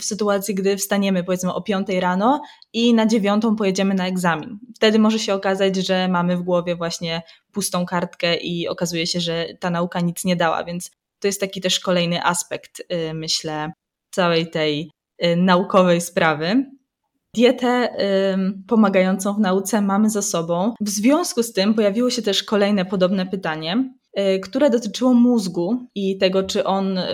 w 0.00 0.04
sytuacji, 0.04 0.54
gdy 0.54 0.76
wstaniemy 0.76 1.24
powiedzmy 1.24 1.54
o 1.54 1.62
5 1.62 1.88
rano 1.88 2.42
i 2.72 2.94
na 2.94 3.06
dziewiątą 3.06 3.56
pojedziemy 3.56 3.94
na 3.94 4.06
egzamin. 4.06 4.58
Wtedy 4.76 4.98
może 4.98 5.18
się 5.18 5.34
okazać, 5.34 5.76
że 5.76 6.08
mamy 6.08 6.36
w 6.36 6.42
głowie 6.42 6.76
właśnie 6.76 7.22
pustą 7.52 7.86
kartkę 7.86 8.36
i 8.36 8.68
okazuje 8.68 9.06
się, 9.06 9.20
że 9.20 9.46
ta 9.60 9.70
nauka 9.70 10.00
nic 10.00 10.24
nie 10.24 10.36
dała, 10.36 10.64
więc 10.64 10.90
to 11.18 11.28
jest 11.28 11.40
taki 11.40 11.60
też 11.60 11.80
kolejny 11.80 12.24
aspekt, 12.24 12.80
y, 12.80 13.14
myślę, 13.14 13.72
całej 14.10 14.50
tej 14.50 14.90
y, 15.24 15.36
naukowej 15.36 16.00
sprawy. 16.00 16.64
Dietę 17.34 17.88
pomagającą 18.66 19.34
w 19.34 19.38
nauce 19.38 19.80
mamy 19.80 20.10
za 20.10 20.22
sobą. 20.22 20.74
W 20.80 20.88
związku 20.88 21.42
z 21.42 21.52
tym 21.52 21.74
pojawiło 21.74 22.10
się 22.10 22.22
też 22.22 22.42
kolejne 22.42 22.84
podobne 22.84 23.26
pytanie, 23.26 23.94
które 24.42 24.70
dotyczyło 24.70 25.14
mózgu 25.14 25.86
i 25.94 26.18
tego, 26.18 26.42
czy 26.42 26.64
on 26.64 26.98
y, 26.98 27.04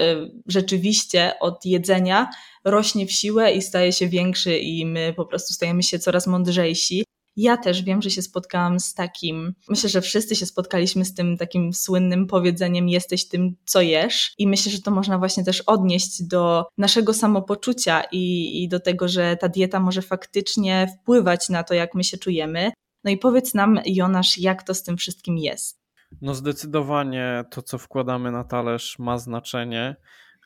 rzeczywiście 0.46 1.32
od 1.40 1.66
jedzenia 1.66 2.30
rośnie 2.64 3.06
w 3.06 3.12
siłę 3.12 3.52
i 3.52 3.62
staje 3.62 3.92
się 3.92 4.08
większy, 4.08 4.58
i 4.58 4.86
my 4.86 5.14
po 5.16 5.24
prostu 5.24 5.54
stajemy 5.54 5.82
się 5.82 5.98
coraz 5.98 6.26
mądrzejsi. 6.26 7.04
Ja 7.36 7.56
też 7.56 7.82
wiem, 7.82 8.02
że 8.02 8.10
się 8.10 8.22
spotkałam 8.22 8.80
z 8.80 8.94
takim, 8.94 9.54
myślę, 9.68 9.88
że 9.88 10.00
wszyscy 10.00 10.36
się 10.36 10.46
spotkaliśmy 10.46 11.04
z 11.04 11.14
tym 11.14 11.36
takim 11.36 11.72
słynnym 11.72 12.26
powiedzeniem: 12.26 12.88
jesteś 12.88 13.28
tym, 13.28 13.56
co 13.64 13.80
jesz. 13.80 14.32
I 14.38 14.46
myślę, 14.46 14.72
że 14.72 14.82
to 14.82 14.90
można 14.90 15.18
właśnie 15.18 15.44
też 15.44 15.60
odnieść 15.60 16.22
do 16.22 16.66
naszego 16.78 17.14
samopoczucia 17.14 18.02
i, 18.12 18.62
i 18.62 18.68
do 18.68 18.80
tego, 18.80 19.08
że 19.08 19.36
ta 19.36 19.48
dieta 19.48 19.80
może 19.80 20.02
faktycznie 20.02 20.98
wpływać 21.00 21.48
na 21.48 21.64
to, 21.64 21.74
jak 21.74 21.94
my 21.94 22.04
się 22.04 22.18
czujemy. 22.18 22.72
No 23.04 23.10
i 23.10 23.18
powiedz 23.18 23.54
nam, 23.54 23.80
Jonasz, 23.86 24.38
jak 24.38 24.62
to 24.62 24.74
z 24.74 24.82
tym 24.82 24.96
wszystkim 24.96 25.38
jest? 25.38 25.79
No, 26.22 26.34
zdecydowanie 26.34 27.44
to, 27.50 27.62
co 27.62 27.78
wkładamy 27.78 28.30
na 28.30 28.44
talerz, 28.44 28.98
ma 28.98 29.18
znaczenie 29.18 29.96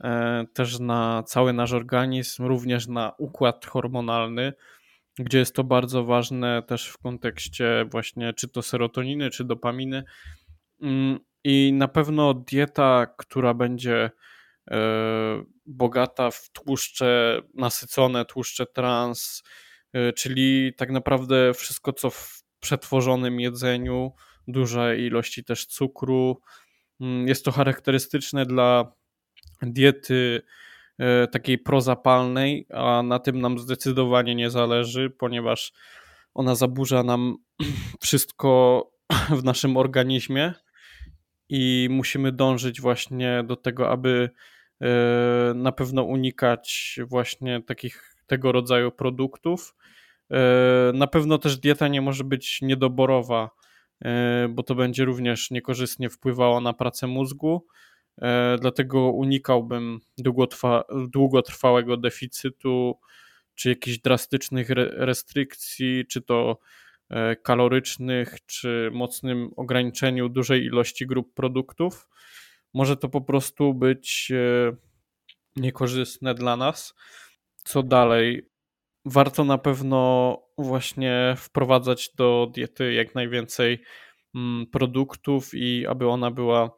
e, 0.04 0.44
też 0.54 0.78
na 0.78 1.22
cały 1.26 1.52
nasz 1.52 1.72
organizm, 1.72 2.44
również 2.44 2.86
na 2.86 3.12
układ 3.18 3.66
hormonalny 3.66 4.52
gdzie 5.18 5.38
jest 5.38 5.54
to 5.54 5.64
bardzo 5.64 6.04
ważne 6.04 6.62
też 6.62 6.88
w 6.88 6.98
kontekście 6.98 7.86
właśnie 7.90 8.32
czy 8.32 8.48
to 8.48 8.62
serotoniny, 8.62 9.30
czy 9.30 9.44
dopaminy. 9.44 10.04
Mm, 10.82 11.18
I 11.44 11.72
na 11.72 11.88
pewno 11.88 12.34
dieta, 12.34 13.06
która 13.18 13.54
będzie 13.54 14.10
e, 14.70 14.80
bogata 15.66 16.30
w 16.30 16.50
tłuszcze 16.50 17.40
nasycone, 17.54 18.24
tłuszcze 18.24 18.66
trans, 18.66 19.42
e, 19.92 20.12
czyli 20.12 20.72
tak 20.76 20.90
naprawdę 20.90 21.54
wszystko, 21.54 21.92
co 21.92 22.10
w 22.10 22.42
przetworzonym 22.60 23.40
jedzeniu, 23.40 24.12
duże 24.48 24.98
ilości 24.98 25.44
też 25.44 25.66
cukru. 25.66 26.40
Mm, 27.00 27.28
jest 27.28 27.44
to 27.44 27.52
charakterystyczne 27.52 28.46
dla 28.46 28.92
diety 29.62 30.42
E, 30.98 31.26
takiej 31.26 31.58
prozapalnej, 31.58 32.66
a 32.70 33.02
na 33.02 33.18
tym 33.18 33.40
nam 33.40 33.58
zdecydowanie 33.58 34.34
nie 34.34 34.50
zależy, 34.50 35.10
ponieważ 35.10 35.72
ona 36.34 36.54
zaburza 36.54 37.02
nam 37.02 37.36
wszystko 38.02 38.82
w 39.40 39.44
naszym 39.44 39.76
organizmie 39.76 40.54
i 41.48 41.88
musimy 41.90 42.32
dążyć 42.32 42.80
właśnie 42.80 43.44
do 43.46 43.56
tego, 43.56 43.90
aby 43.90 44.30
e, 44.80 45.54
na 45.54 45.72
pewno 45.72 46.02
unikać 46.02 46.98
właśnie 47.06 47.62
takich 47.62 48.14
tego 48.26 48.52
rodzaju 48.52 48.92
produktów. 48.92 49.74
E, 50.30 50.92
na 50.94 51.06
pewno 51.06 51.38
też 51.38 51.58
dieta 51.58 51.88
nie 51.88 52.00
może 52.00 52.24
być 52.24 52.62
niedoborowa, 52.62 53.50
bo 54.48 54.62
to 54.62 54.74
będzie 54.74 55.04
również 55.04 55.50
niekorzystnie 55.50 56.10
wpływało 56.10 56.60
na 56.60 56.72
pracę 56.72 57.06
mózgu. 57.06 57.66
E, 58.22 58.56
dlatego 58.60 59.10
unikałbym 59.10 60.00
długotrwa, 60.18 60.84
długotrwałego 61.08 61.96
deficytu, 61.96 62.98
czy 63.54 63.68
jakichś 63.68 63.98
drastycznych 63.98 64.70
restrykcji, 64.96 66.06
czy 66.06 66.22
to 66.22 66.58
e, 67.10 67.36
kalorycznych, 67.36 68.46
czy 68.46 68.90
mocnym 68.92 69.50
ograniczeniu 69.56 70.28
dużej 70.28 70.64
ilości 70.64 71.06
grup 71.06 71.34
produktów. 71.34 72.08
Może 72.74 72.96
to 72.96 73.08
po 73.08 73.20
prostu 73.20 73.74
być 73.74 74.32
e, 74.32 74.76
niekorzystne 75.56 76.34
dla 76.34 76.56
nas. 76.56 76.94
Co 77.64 77.82
dalej? 77.82 78.48
Warto 79.04 79.44
na 79.44 79.58
pewno 79.58 80.38
właśnie 80.58 81.34
wprowadzać 81.38 82.10
do 82.16 82.50
diety 82.54 82.92
jak 82.92 83.14
najwięcej 83.14 83.82
mm, 84.34 84.66
produktów 84.66 85.54
i 85.54 85.86
aby 85.86 86.08
ona 86.08 86.30
była 86.30 86.70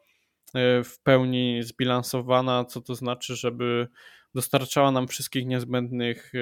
E, 0.57 0.85
w 0.85 1.03
pełni 1.03 1.63
zbilansowana, 1.63 2.65
co 2.65 2.81
to 2.81 2.95
znaczy, 2.95 3.37
żeby 3.37 3.89
dostarczała 4.35 4.91
nam 4.91 5.09
wszystkich 5.09 5.47
niezbędnych 5.47 6.33
e, 6.35 6.39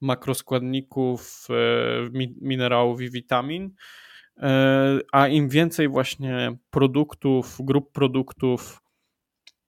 makroskładników, 0.00 1.46
e, 1.50 2.10
minerałów 2.40 3.00
i 3.00 3.10
witamin. 3.10 3.74
A 5.12 5.28
im 5.28 5.48
więcej 5.48 5.88
właśnie 5.88 6.56
produktów, 6.70 7.56
grup 7.60 7.92
produktów, 7.92 8.80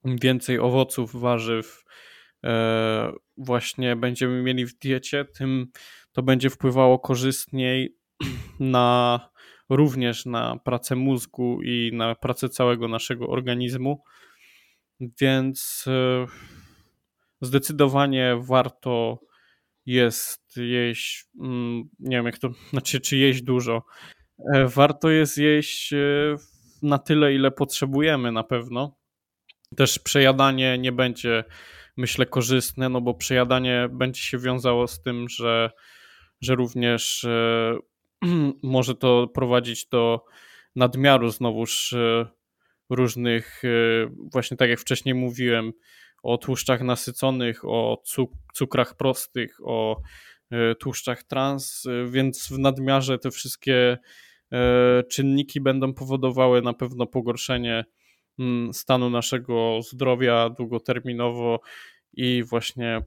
im 0.05 0.17
więcej 0.19 0.59
owoców, 0.59 1.21
warzyw 1.21 1.85
właśnie 3.37 3.97
będziemy 3.97 4.43
mieli 4.43 4.67
w 4.67 4.79
diecie, 4.79 5.25
tym 5.25 5.67
to 6.13 6.23
będzie 6.23 6.51
wpływało 6.51 6.99
korzystniej 6.99 7.97
na 8.61 9.21
również 9.69 10.27
na 10.27 10.59
pracę 10.65 10.97
mózgu 10.97 11.63
i 11.63 11.91
na 11.95 12.15
pracę 12.15 12.49
całego 12.49 12.89
naszego 12.89 13.29
organizmu. 13.29 14.03
Więc 15.21 15.85
e, 15.87 16.27
zdecydowanie 17.41 18.37
warto 18.41 19.21
jest 19.87 20.57
jeść, 20.57 21.25
mm, 21.41 21.83
nie 21.99 22.17
wiem 22.17 22.27
jak 22.27 22.39
to, 22.39 22.51
znaczy 22.71 23.01
czy 23.01 23.17
jeść 23.17 23.43
dużo, 23.43 23.83
Warto 24.67 25.11
jest 25.11 25.39
jeść 25.39 25.95
na 26.83 26.99
tyle, 26.99 27.35
ile 27.35 27.51
potrzebujemy 27.51 28.33
na 28.33 28.45
pewno. 28.45 28.97
Też 29.77 29.99
przejadanie 29.99 30.79
nie 30.79 30.93
będzie, 30.93 31.45
myślę, 31.97 32.27
korzystne, 32.27 32.89
no 32.89 33.01
bo 33.01 33.15
przejadanie 33.15 33.89
będzie 33.93 34.21
się 34.21 34.39
wiązało 34.39 34.89
z 34.89 35.03
tym, 35.03 35.29
że, 35.29 35.71
że 36.41 36.55
również 36.55 37.25
e, 37.25 37.79
może 38.63 38.95
to 38.95 39.29
prowadzić 39.35 39.87
do 39.87 40.25
nadmiaru 40.77 41.29
znowuż 41.29 41.93
e, 41.93 42.27
różnych, 42.91 43.63
e, 43.65 43.69
właśnie 44.33 44.57
tak 44.57 44.71
jak 44.71 44.81
wcześniej 44.81 45.15
mówiłem, 45.15 45.73
o 46.23 46.39
tłuszczach 46.39 46.81
nasyconych, 46.81 47.65
o 47.65 48.03
cukrach 48.55 48.97
prostych, 48.97 49.57
o 49.65 50.03
tłuszczach 50.81 51.23
trans, 51.23 51.85
więc 52.11 52.49
w 52.49 52.59
nadmiarze 52.59 53.19
te 53.19 53.31
wszystkie 53.31 53.99
czynniki 55.11 55.61
będą 55.61 55.95
powodowały 55.95 56.63
na 56.63 56.73
pewno 56.73 57.07
pogorszenie 57.07 57.85
stanu 58.73 59.11
naszego 59.11 59.79
zdrowia 59.83 60.51
długoterminowo 60.51 61.61
i 62.13 62.43
właśnie 62.43 63.01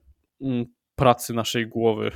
pracy 0.96 1.34
naszej 1.34 1.66
głowy. 1.66 2.10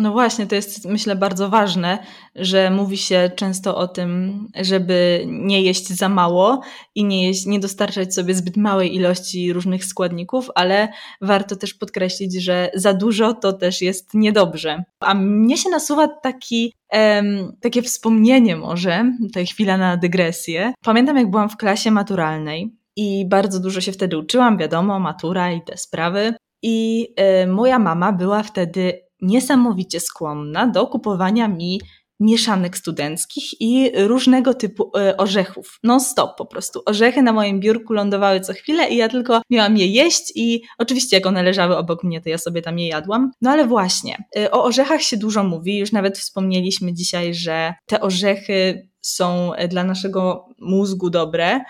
No 0.00 0.12
właśnie, 0.12 0.46
to 0.46 0.54
jest 0.54 0.84
myślę 0.84 1.16
bardzo 1.16 1.48
ważne, 1.48 1.98
że 2.34 2.70
mówi 2.70 2.96
się 2.96 3.30
często 3.36 3.76
o 3.76 3.88
tym, 3.88 4.46
żeby 4.60 5.24
nie 5.26 5.62
jeść 5.62 5.88
za 5.88 6.08
mało 6.08 6.60
i 6.94 7.04
nie, 7.04 7.26
jeść, 7.26 7.46
nie 7.46 7.60
dostarczać 7.60 8.14
sobie 8.14 8.34
zbyt 8.34 8.56
małej 8.56 8.94
ilości 8.94 9.52
różnych 9.52 9.84
składników, 9.84 10.50
ale 10.54 10.88
warto 11.20 11.56
też 11.56 11.74
podkreślić, 11.74 12.42
że 12.42 12.70
za 12.74 12.94
dużo 12.94 13.34
to 13.34 13.52
też 13.52 13.82
jest 13.82 14.14
niedobrze. 14.14 14.84
A 15.00 15.14
mnie 15.14 15.56
się 15.56 15.70
nasuwa 15.70 16.08
taki, 16.08 16.72
em, 16.88 17.56
takie 17.60 17.82
wspomnienie 17.82 18.56
może, 18.56 19.12
tutaj 19.22 19.46
chwila 19.46 19.76
na 19.76 19.96
dygresję. 19.96 20.72
Pamiętam 20.84 21.16
jak 21.16 21.30
byłam 21.30 21.48
w 21.48 21.56
klasie 21.56 21.90
maturalnej 21.90 22.76
i 22.96 23.28
bardzo 23.28 23.60
dużo 23.60 23.80
się 23.80 23.92
wtedy 23.92 24.18
uczyłam, 24.18 24.58
wiadomo, 24.58 25.00
matura 25.00 25.52
i 25.52 25.62
te 25.62 25.76
sprawy. 25.76 26.34
I 26.62 27.08
y, 27.42 27.46
moja 27.46 27.78
mama 27.78 28.12
była 28.12 28.42
wtedy 28.42 29.09
niesamowicie 29.22 30.00
skłonna 30.00 30.66
do 30.66 30.86
kupowania 30.86 31.48
mi 31.48 31.80
mieszanek 32.20 32.76
studenckich 32.76 33.60
i 33.60 33.90
różnego 33.94 34.54
typu 34.54 34.90
e, 34.98 35.16
orzechów. 35.16 35.78
Non 35.82 36.00
stop 36.00 36.36
po 36.38 36.46
prostu. 36.46 36.82
Orzechy 36.86 37.22
na 37.22 37.32
moim 37.32 37.60
biurku 37.60 37.92
lądowały 37.92 38.40
co 38.40 38.52
chwilę 38.52 38.88
i 38.88 38.96
ja 38.96 39.08
tylko 39.08 39.42
miałam 39.50 39.76
je 39.76 39.86
jeść 39.86 40.32
i 40.34 40.62
oczywiście 40.78 41.16
jak 41.16 41.26
one 41.26 41.42
leżały 41.42 41.76
obok 41.76 42.04
mnie, 42.04 42.20
to 42.20 42.28
ja 42.28 42.38
sobie 42.38 42.62
tam 42.62 42.78
je 42.78 42.88
jadłam. 42.88 43.30
No 43.40 43.50
ale 43.50 43.66
właśnie, 43.66 44.24
e, 44.36 44.50
o 44.50 44.64
orzechach 44.64 45.02
się 45.02 45.16
dużo 45.16 45.44
mówi. 45.44 45.78
Już 45.78 45.92
nawet 45.92 46.18
wspomnieliśmy 46.18 46.92
dzisiaj, 46.94 47.34
że 47.34 47.74
te 47.86 48.00
orzechy 48.00 48.88
są 49.02 49.52
dla 49.68 49.84
naszego 49.84 50.48
mózgu 50.58 51.10
dobre, 51.10 51.60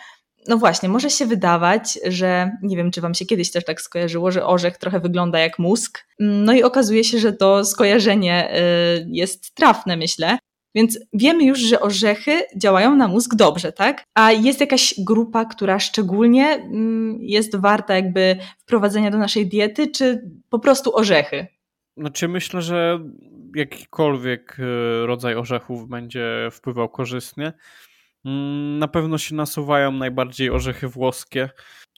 no 0.49 0.57
właśnie, 0.57 0.89
może 0.89 1.11
się 1.11 1.27
wydawać, 1.27 1.99
że 2.07 2.51
nie 2.63 2.77
wiem, 2.77 2.91
czy 2.91 3.01
Wam 3.01 3.15
się 3.15 3.27
kiedyś 3.27 3.51
też 3.51 3.65
tak 3.65 3.81
skojarzyło, 3.81 4.31
że 4.31 4.47
orzech 4.47 4.79
trochę 4.79 5.01
wygląda 5.01 5.39
jak 5.39 5.59
mózg. 5.59 6.07
No 6.19 6.53
i 6.53 6.63
okazuje 6.63 7.05
się, 7.05 7.19
że 7.19 7.33
to 7.33 7.65
skojarzenie 7.65 8.55
y, 8.55 9.07
jest 9.11 9.55
trafne, 9.55 9.97
myślę. 9.97 10.39
Więc 10.75 10.99
wiemy 11.13 11.45
już, 11.45 11.59
że 11.59 11.81
orzechy 11.81 12.43
działają 12.57 12.97
na 12.97 13.09
mózg 13.09 13.35
dobrze, 13.35 13.73
tak? 13.73 14.05
A 14.15 14.33
jest 14.33 14.61
jakaś 14.61 14.95
grupa, 14.99 15.45
która 15.45 15.79
szczególnie 15.79 16.47
mm, 16.47 17.19
jest 17.21 17.57
warta 17.57 17.95
jakby 17.95 18.37
wprowadzenia 18.59 19.11
do 19.11 19.19
naszej 19.19 19.49
diety, 19.49 19.87
czy 19.91 20.31
po 20.49 20.59
prostu 20.59 20.97
orzechy? 20.97 21.47
Znaczy 21.97 22.29
myślę, 22.29 22.63
że 22.63 22.99
jakikolwiek 23.55 24.57
y, 24.59 25.07
rodzaj 25.07 25.35
orzechów 25.35 25.89
będzie 25.89 26.49
wpływał 26.53 26.89
korzystnie. 26.89 27.53
Mm, 28.25 28.79
na 28.79 28.89
pewno 28.89 29.19
się 29.19 29.35
nasuwają 29.35 29.93
najbardziej 29.93 30.51
orzechy 30.51 30.89
włoskie. 30.89 31.51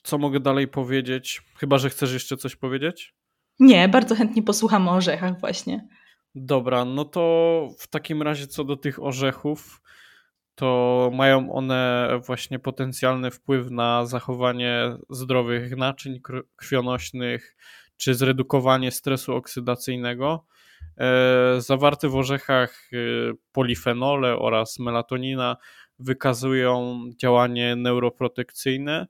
Co 0.03 0.17
mogę 0.17 0.39
dalej 0.39 0.67
powiedzieć? 0.67 1.41
Chyba, 1.55 1.77
że 1.77 1.89
chcesz 1.89 2.13
jeszcze 2.13 2.37
coś 2.37 2.55
powiedzieć? 2.55 3.13
Nie, 3.59 3.89
bardzo 3.89 4.15
chętnie 4.15 4.43
posłucham 4.43 4.87
o 4.87 4.91
orzechach 4.91 5.39
właśnie. 5.39 5.87
Dobra, 6.35 6.85
no 6.85 7.05
to 7.05 7.67
w 7.79 7.87
takim 7.87 8.21
razie 8.21 8.47
co 8.47 8.63
do 8.63 8.77
tych 8.77 9.03
orzechów, 9.03 9.81
to 10.55 11.11
mają 11.13 11.53
one 11.53 12.09
właśnie 12.27 12.59
potencjalny 12.59 13.31
wpływ 13.31 13.71
na 13.71 14.05
zachowanie 14.05 14.95
zdrowych 15.09 15.77
naczyń 15.77 16.19
krwionośnych 16.55 17.55
czy 17.97 18.15
zredukowanie 18.15 18.91
stresu 18.91 19.35
oksydacyjnego. 19.35 20.45
E, 20.97 21.61
zawarte 21.61 22.09
w 22.09 22.15
orzechach 22.15 22.89
e, 22.93 22.97
polifenole 23.51 24.37
oraz 24.37 24.79
melatonina 24.79 25.57
wykazują 25.99 27.03
działanie 27.17 27.75
neuroprotekcyjne, 27.75 29.07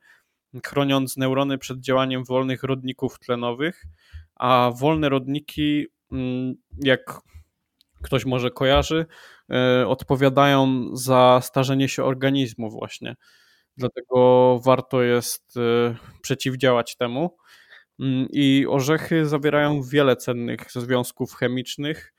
chroniąc 0.65 1.17
neurony 1.17 1.57
przed 1.57 1.79
działaniem 1.79 2.23
wolnych 2.23 2.63
rodników 2.63 3.19
tlenowych, 3.19 3.83
a 4.35 4.71
wolne 4.79 5.09
rodniki, 5.09 5.87
mm, 6.11 6.53
jak 6.83 7.21
ktoś 8.03 8.25
może 8.25 8.51
kojarzy, 8.51 9.05
e, 9.51 9.87
odpowiadają 9.87 10.89
za 10.93 11.39
starzenie 11.43 11.89
się 11.89 12.03
organizmu 12.03 12.69
właśnie. 12.69 13.15
Dlatego 13.77 14.59
warto 14.65 15.01
jest 15.01 15.57
e, 15.57 15.95
przeciwdziałać 16.21 16.95
temu. 16.95 17.37
Mm, 17.99 18.27
I 18.31 18.65
orzechy 18.69 19.25
zawierają 19.25 19.81
wiele 19.81 20.15
cennych 20.15 20.71
związków 20.71 21.33
chemicznych, 21.35 22.12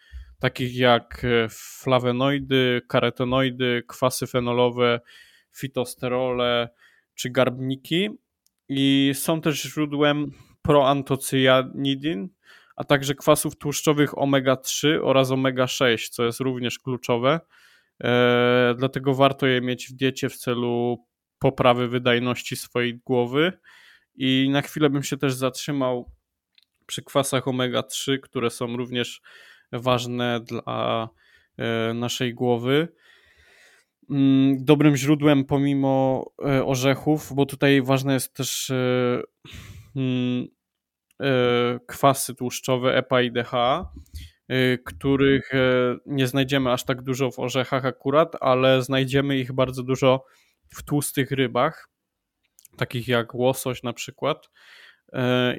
takich 0.44 0.76
jak 0.76 1.24
e, 1.24 1.48
flawenoidy, 1.50 2.82
karotenoidy, 2.88 3.82
kwasy 3.88 4.26
fenolowe, 4.26 5.00
fitosterole 5.56 6.68
czy 7.14 7.30
garbniki 7.30 8.08
i 8.68 9.12
są 9.14 9.40
też 9.40 9.62
źródłem 9.62 10.30
proantocyjanidin, 10.62 12.28
a 12.76 12.84
także 12.84 13.14
kwasów 13.14 13.56
tłuszczowych 13.56 14.14
omega-3 14.14 14.98
oraz 15.02 15.30
omega-6, 15.30 16.08
co 16.10 16.24
jest 16.24 16.40
również 16.40 16.78
kluczowe. 16.78 17.40
E, 18.04 18.74
dlatego 18.78 19.14
warto 19.14 19.46
je 19.46 19.60
mieć 19.60 19.88
w 19.88 19.92
diecie 19.92 20.28
w 20.28 20.36
celu 20.36 21.04
poprawy 21.38 21.88
wydajności 21.88 22.56
swojej 22.56 22.98
głowy. 22.98 23.52
I 24.14 24.48
na 24.52 24.62
chwilę 24.62 24.90
bym 24.90 25.02
się 25.02 25.16
też 25.16 25.34
zatrzymał 25.34 26.12
przy 26.86 27.02
kwasach 27.02 27.44
omega-3, 27.44 28.18
które 28.20 28.50
są 28.50 28.76
również 28.76 29.20
ważne 29.78 30.40
dla 30.40 31.08
e, 31.58 31.94
naszej 31.94 32.34
głowy. 32.34 32.88
Mm, 34.10 34.64
dobrym 34.64 34.96
źródłem, 34.96 35.44
pomimo 35.44 36.24
e, 36.44 36.64
orzechów, 36.64 37.32
bo 37.34 37.46
tutaj 37.46 37.82
ważne 37.82 38.14
jest 38.14 38.34
też 38.34 38.70
e, 38.70 39.22
mm, 39.96 40.48
kwasy 41.86 42.34
tłuszczowe 42.34 42.96
EPA 42.96 43.22
i 43.22 43.32
DHA, 43.32 43.92
których 44.84 45.50
nie 46.06 46.26
znajdziemy 46.26 46.72
aż 46.72 46.84
tak 46.84 47.02
dużo 47.02 47.30
w 47.30 47.38
orzechach 47.38 47.84
akurat, 47.84 48.36
ale 48.40 48.82
znajdziemy 48.82 49.38
ich 49.38 49.52
bardzo 49.52 49.82
dużo 49.82 50.24
w 50.68 50.82
tłustych 50.82 51.30
rybach, 51.30 51.88
takich 52.76 53.08
jak 53.08 53.34
łosoś 53.34 53.82
na 53.82 53.92
przykład. 53.92 54.50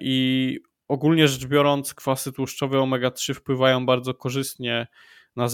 I 0.02 0.60
ogólnie 0.88 1.28
rzecz 1.28 1.46
biorąc, 1.46 1.94
kwasy 1.94 2.32
tłuszczowe 2.32 2.78
omega-3 2.78 3.34
wpływają 3.34 3.86
bardzo 3.86 4.14
korzystnie 4.14 4.88
na 5.36 5.48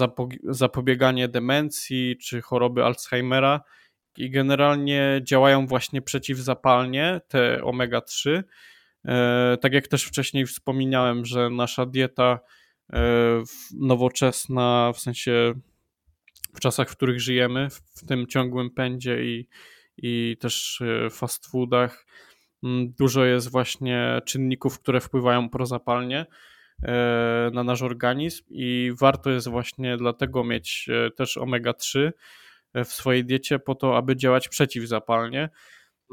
zapobieganie 0.43 1.27
demencji 1.27 2.17
czy 2.17 2.41
choroby 2.41 2.83
Alzheimera 2.83 3.61
i 4.17 4.29
generalnie 4.29 5.21
działają 5.23 5.67
właśnie 5.67 6.01
przeciwzapalnie 6.01 7.21
te 7.27 7.61
omega-3. 7.63 8.43
E, 9.05 9.57
tak 9.61 9.73
jak 9.73 9.87
też 9.87 10.03
wcześniej 10.03 10.45
wspominałem, 10.45 11.25
że 11.25 11.49
nasza 11.49 11.85
dieta 11.85 12.39
e, 12.93 12.99
nowoczesna, 13.79 14.91
w 14.95 14.99
sensie 14.99 15.53
w 16.53 16.59
czasach, 16.59 16.89
w 16.89 16.95
których 16.95 17.21
żyjemy, 17.21 17.67
w 17.69 18.07
tym 18.07 18.27
ciągłym 18.27 18.69
pędzie 18.69 19.23
i, 19.23 19.47
i 19.97 20.37
też 20.39 20.81
e, 20.81 21.09
fast 21.09 21.47
foodach, 21.47 22.05
dużo 22.97 23.25
jest 23.25 23.49
właśnie 23.49 24.21
czynników, 24.25 24.79
które 24.79 25.01
wpływają 25.01 25.49
prozapalnie 25.49 26.25
e, 26.83 27.51
na 27.53 27.63
nasz 27.63 27.81
organizm 27.81 28.43
i 28.49 28.91
warto 28.99 29.29
jest 29.29 29.47
właśnie 29.47 29.97
dlatego 29.97 30.43
mieć 30.43 30.89
e, 30.89 31.11
też 31.11 31.37
omega-3 31.37 32.11
e, 32.73 32.85
w 32.85 32.93
swojej 32.93 33.25
diecie 33.25 33.59
po 33.59 33.75
to, 33.75 33.97
aby 33.97 34.15
działać 34.15 34.49
przeciwzapalnie, 34.49 35.49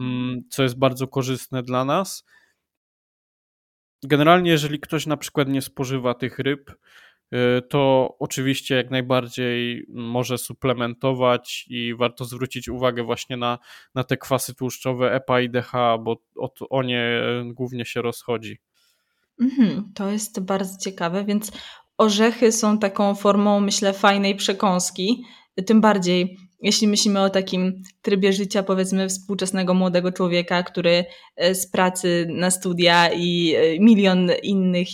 mm, 0.00 0.42
co 0.50 0.62
jest 0.62 0.78
bardzo 0.78 1.08
korzystne 1.08 1.62
dla 1.62 1.84
nas. 1.84 2.24
Generalnie, 4.02 4.50
jeżeli 4.50 4.80
ktoś 4.80 5.06
na 5.06 5.16
przykład 5.16 5.48
nie 5.48 5.62
spożywa 5.62 6.14
tych 6.14 6.38
ryb, 6.38 6.70
to 7.68 8.14
oczywiście 8.18 8.74
jak 8.74 8.90
najbardziej 8.90 9.86
może 9.88 10.38
suplementować 10.38 11.66
i 11.70 11.94
warto 11.94 12.24
zwrócić 12.24 12.68
uwagę 12.68 13.02
właśnie 13.02 13.36
na, 13.36 13.58
na 13.94 14.04
te 14.04 14.16
kwasy 14.16 14.54
tłuszczowe 14.54 15.14
EPA 15.14 15.40
i 15.40 15.50
DHA, 15.50 15.98
bo 15.98 16.16
o, 16.36 16.50
o 16.70 16.82
nie 16.82 17.22
głównie 17.44 17.84
się 17.84 18.02
rozchodzi. 18.02 18.58
Mhm, 19.40 19.92
to 19.94 20.10
jest 20.10 20.40
bardzo 20.40 20.78
ciekawe, 20.78 21.24
więc 21.24 21.52
orzechy 21.98 22.52
są 22.52 22.78
taką 22.78 23.14
formą, 23.14 23.60
myślę, 23.60 23.92
fajnej 23.92 24.36
przekąski, 24.36 25.24
tym 25.66 25.80
bardziej 25.80 26.36
jeśli 26.60 26.88
myślimy 26.88 27.20
o 27.20 27.30
takim 27.30 27.82
trybie 28.02 28.32
życia, 28.32 28.62
powiedzmy, 28.62 29.08
współczesnego 29.08 29.74
młodego 29.74 30.12
człowieka, 30.12 30.62
który 30.62 31.04
e, 31.36 31.54
z 31.54 31.70
pracy 31.70 32.26
na 32.30 32.50
studia 32.50 33.10
i 33.12 33.54
e, 33.54 33.78
milion 33.80 34.30
innych 34.42 34.88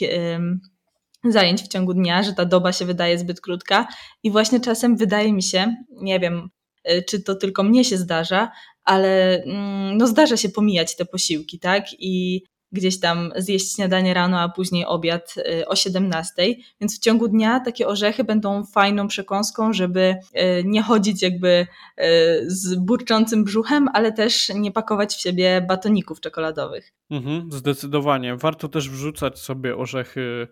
zajęć 1.33 1.63
w 1.63 1.69
ciągu 1.69 1.95
dnia, 1.95 2.23
że 2.23 2.33
ta 2.33 2.45
doba 2.45 2.73
się 2.73 2.85
wydaje 2.85 3.19
zbyt 3.19 3.41
krótka. 3.41 3.87
I 4.23 4.31
właśnie 4.31 4.61
czasem 4.61 4.97
wydaje 4.97 5.33
mi 5.33 5.43
się, 5.43 5.75
nie 5.91 6.21
wiem, 6.21 6.51
e, 6.85 7.03
czy 7.03 7.23
to 7.23 7.35
tylko 7.35 7.63
mnie 7.63 7.85
się 7.85 7.97
zdarza, 7.97 8.51
ale 8.85 9.43
mm, 9.43 9.97
no 9.97 10.07
zdarza 10.07 10.37
się 10.37 10.49
pomijać 10.49 10.97
te 10.97 11.05
posiłki, 11.05 11.59
tak? 11.59 11.85
I 11.99 12.43
gdzieś 12.75 13.01
tam 13.01 13.33
zjeść 13.37 13.75
śniadanie 13.75 14.15
rano, 14.15 14.41
a 14.41 14.49
później 14.49 14.85
obiad 14.87 15.35
y, 15.61 15.69
o 15.69 15.77
17. 15.77 16.55
Więc 16.81 16.97
w 16.97 17.01
ciągu 17.01 17.29
dnia 17.29 17.61
takie 17.61 17.87
orzechy 17.87 18.25
będą 18.25 18.65
fajną 18.65 19.09
przekąską, 19.09 19.73
żeby 19.73 20.01
y, 20.01 20.63
nie 20.65 20.83
chodzić 20.83 21.23
jakby 21.23 21.49
y, 21.49 22.05
z 22.47 22.75
burczącym 22.75 23.45
brzuchem, 23.45 23.89
ale 23.93 24.13
też 24.13 24.49
nie 24.49 24.73
pakować 24.73 25.15
w 25.15 25.21
siebie 25.21 25.67
batoników 25.69 26.21
czekoladowych. 26.21 26.93
Mhm, 27.11 27.53
zdecydowanie. 27.53 28.37
Warto 28.37 28.69
też 28.69 28.91
wrzucać 28.91 29.39
sobie 29.39 29.77
orzechy 29.77 30.49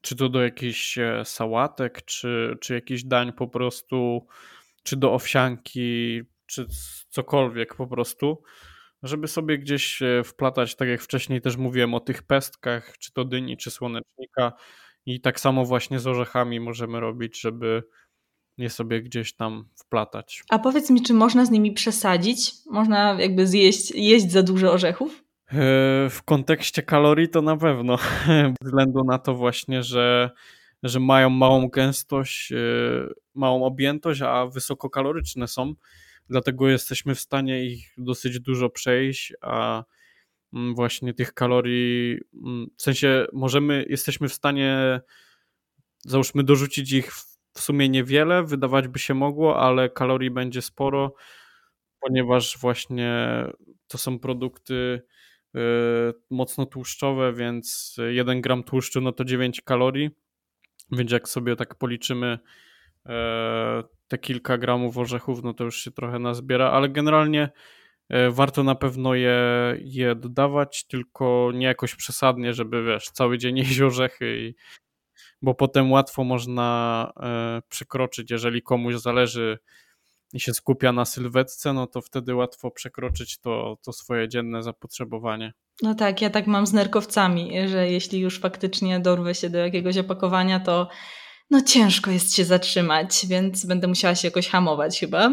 czy 0.00 0.16
to 0.16 0.28
do 0.28 0.42
jakichś 0.42 0.98
e, 0.98 1.22
sałatek, 1.24 2.04
czy, 2.04 2.56
czy 2.60 2.74
jakichś 2.74 3.02
dań 3.02 3.32
po 3.32 3.48
prostu, 3.48 4.26
czy 4.82 4.96
do 4.96 5.14
owsianki, 5.14 6.20
czy 6.46 6.66
cokolwiek 7.08 7.74
po 7.74 7.86
prostu 7.86 8.42
żeby 9.02 9.28
sobie 9.28 9.58
gdzieś 9.58 10.00
wplatać, 10.24 10.76
tak 10.76 10.88
jak 10.88 11.02
wcześniej 11.02 11.40
też 11.40 11.56
mówiłem 11.56 11.94
o 11.94 12.00
tych 12.00 12.22
pestkach, 12.22 12.98
czy 12.98 13.12
to 13.12 13.24
dyni, 13.24 13.56
czy 13.56 13.70
słonecznika 13.70 14.52
i 15.06 15.20
tak 15.20 15.40
samo 15.40 15.64
właśnie 15.64 15.98
z 15.98 16.06
orzechami 16.06 16.60
możemy 16.60 17.00
robić, 17.00 17.40
żeby 17.40 17.82
je 18.58 18.70
sobie 18.70 19.02
gdzieś 19.02 19.34
tam 19.34 19.68
wplatać. 19.76 20.42
A 20.50 20.58
powiedz 20.58 20.90
mi, 20.90 21.02
czy 21.02 21.14
można 21.14 21.44
z 21.44 21.50
nimi 21.50 21.72
przesadzić? 21.72 22.52
Można 22.70 23.20
jakby 23.20 23.46
zjeść, 23.46 23.90
jeść 23.90 24.30
za 24.30 24.42
dużo 24.42 24.72
orzechów? 24.72 25.24
E, 25.52 26.10
w 26.10 26.22
kontekście 26.24 26.82
kalorii 26.82 27.28
to 27.28 27.42
na 27.42 27.56
pewno, 27.56 27.98
względu 28.62 29.04
na 29.04 29.18
to 29.18 29.34
właśnie, 29.34 29.82
że, 29.82 30.30
że 30.82 31.00
mają 31.00 31.30
małą 31.30 31.68
gęstość, 31.68 32.52
e, 32.52 32.56
małą 33.34 33.64
objętość, 33.64 34.22
a 34.22 34.46
wysokokaloryczne 34.46 35.48
są. 35.48 35.74
Dlatego 36.28 36.68
jesteśmy 36.68 37.14
w 37.14 37.20
stanie 37.20 37.64
ich 37.64 37.92
dosyć 37.98 38.40
dużo 38.40 38.70
przejść, 38.70 39.32
a 39.40 39.84
mm, 40.52 40.74
właśnie 40.74 41.14
tych 41.14 41.34
kalorii, 41.34 42.18
mm, 42.44 42.66
w 42.76 42.82
sensie 42.82 43.26
możemy, 43.32 43.84
jesteśmy 43.88 44.28
w 44.28 44.34
stanie, 44.34 45.00
załóżmy, 46.04 46.44
dorzucić 46.44 46.92
ich 46.92 47.12
w 47.54 47.60
sumie 47.60 47.88
niewiele, 47.88 48.42
wydawać 48.44 48.88
by 48.88 48.98
się 48.98 49.14
mogło, 49.14 49.60
ale 49.60 49.90
kalorii 49.90 50.30
będzie 50.30 50.62
sporo, 50.62 51.14
ponieważ 52.00 52.58
właśnie 52.58 53.44
to 53.86 53.98
są 53.98 54.18
produkty 54.18 55.02
mocno 56.30 56.66
tłuszczowe, 56.66 57.32
więc 57.32 57.96
1 58.08 58.40
gram 58.40 58.62
tłuszczu 58.62 59.00
no 59.00 59.12
to 59.12 59.24
9 59.24 59.60
kalorii, 59.60 60.10
więc 60.92 61.12
jak 61.12 61.28
sobie 61.28 61.56
tak 61.56 61.74
policzymy 61.74 62.38
e, 63.06 63.82
te 64.08 64.18
kilka 64.18 64.58
gramów 64.58 64.98
orzechów, 64.98 65.42
no 65.42 65.54
to 65.54 65.64
już 65.64 65.84
się 65.84 65.90
trochę 65.90 66.18
nazbiera, 66.18 66.70
ale 66.70 66.88
generalnie 66.88 67.48
e, 68.08 68.30
warto 68.30 68.62
na 68.62 68.74
pewno 68.74 69.14
je, 69.14 69.38
je 69.80 70.14
dodawać, 70.14 70.84
tylko 70.84 71.50
nie 71.54 71.66
jakoś 71.66 71.94
przesadnie, 71.94 72.54
żeby 72.54 72.84
wiesz, 72.84 73.10
cały 73.10 73.38
dzień 73.38 73.58
jeść 73.58 73.80
orzechy, 73.80 74.38
i, 74.38 74.54
bo 75.42 75.54
potem 75.54 75.92
łatwo 75.92 76.24
można 76.24 77.12
e, 77.20 77.62
przekroczyć, 77.68 78.30
jeżeli 78.30 78.62
komuś 78.62 78.94
zależy 78.94 79.58
i 80.32 80.40
się 80.40 80.54
skupia 80.54 80.92
na 80.92 81.04
sylwetce, 81.04 81.72
no 81.72 81.86
to 81.86 82.00
wtedy 82.00 82.34
łatwo 82.34 82.70
przekroczyć 82.70 83.38
to, 83.38 83.78
to 83.82 83.92
swoje 83.92 84.28
dzienne 84.28 84.62
zapotrzebowanie. 84.62 85.52
No 85.82 85.94
tak, 85.94 86.22
ja 86.22 86.30
tak 86.30 86.46
mam 86.46 86.66
z 86.66 86.72
nerkowcami, 86.72 87.68
że 87.68 87.90
jeśli 87.90 88.20
już 88.20 88.40
faktycznie 88.40 89.00
dorwę 89.00 89.34
się 89.34 89.50
do 89.50 89.58
jakiegoś 89.58 89.98
opakowania, 89.98 90.60
to 90.60 90.88
no 91.50 91.60
ciężko 91.62 92.10
jest 92.10 92.34
się 92.34 92.44
zatrzymać, 92.44 93.26
więc 93.26 93.66
będę 93.66 93.86
musiała 93.88 94.14
się 94.14 94.28
jakoś 94.28 94.48
hamować 94.48 95.00
chyba. 95.00 95.30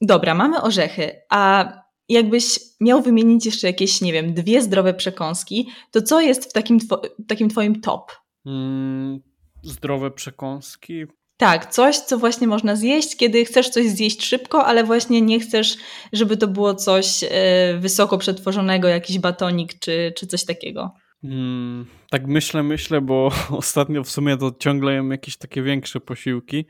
Dobra, 0.00 0.34
mamy 0.34 0.62
orzechy, 0.62 1.20
a 1.30 1.72
jakbyś 2.08 2.60
miał 2.80 3.02
wymienić 3.02 3.46
jeszcze 3.46 3.66
jakieś, 3.66 4.00
nie 4.00 4.12
wiem, 4.12 4.34
dwie 4.34 4.62
zdrowe 4.62 4.94
przekąski, 4.94 5.68
to 5.90 6.02
co 6.02 6.20
jest 6.20 6.50
w 6.50 6.52
takim, 6.52 6.80
two 6.80 7.02
takim 7.28 7.48
twoim 7.48 7.80
top? 7.80 8.12
Mm, 8.46 9.20
zdrowe 9.62 10.10
przekąski? 10.10 11.04
Tak, 11.40 11.66
coś, 11.66 11.98
co 11.98 12.18
właśnie 12.18 12.46
można 12.46 12.76
zjeść, 12.76 13.16
kiedy 13.16 13.44
chcesz 13.44 13.68
coś 13.68 13.86
zjeść 13.86 14.24
szybko, 14.24 14.66
ale 14.66 14.84
właśnie 14.84 15.22
nie 15.22 15.40
chcesz, 15.40 15.76
żeby 16.12 16.36
to 16.36 16.48
było 16.48 16.74
coś 16.74 17.24
e, 17.24 17.28
wysoko 17.78 18.18
przetworzonego, 18.18 18.88
jakiś 18.88 19.18
batonik 19.18 19.78
czy, 19.78 20.12
czy 20.16 20.26
coś 20.26 20.44
takiego. 20.44 20.90
Hmm, 21.22 21.86
tak 22.10 22.26
myślę, 22.26 22.62
myślę, 22.62 23.00
bo 23.00 23.30
ostatnio 23.50 24.04
w 24.04 24.10
sumie 24.10 24.36
to 24.36 24.52
ciągle 24.58 24.94
jem 24.94 25.10
jakieś 25.10 25.36
takie 25.36 25.62
większe 25.62 26.00
posiłki. 26.00 26.64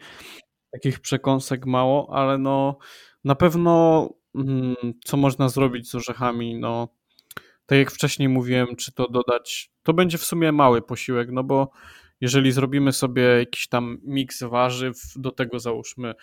Takich 0.73 1.01
przekąsek 1.01 1.67
mało, 1.67 2.11
ale 2.13 2.39
no 2.39 2.79
na 3.25 3.35
pewno 3.35 4.09
hmm, 4.37 4.77
co 5.05 5.17
można 5.17 5.49
zrobić 5.49 5.91
z 5.91 5.95
orzechami, 5.95 6.59
no 6.59 6.89
tak 7.67 7.79
jak 7.79 7.91
wcześniej 7.91 8.29
mówiłem, 8.29 8.77
czy 8.77 8.93
to 8.93 9.09
dodać, 9.09 9.71
to 9.83 9.93
będzie 9.93 10.19
w 10.19 10.25
sumie 10.25 10.53
mały 10.53 10.83
posiłek, 10.83 11.29
no 11.33 11.45
bo 11.45 11.71
jeżeli 12.21 12.53
zrobimy 12.53 12.93
sobie 12.93 13.23
jakiś 13.23 13.69
tam 13.69 13.99
miks 14.03 14.43
warzyw, 14.43 14.97
do 15.17 15.31
tego 15.31 15.59
załóżmy, 15.59 16.15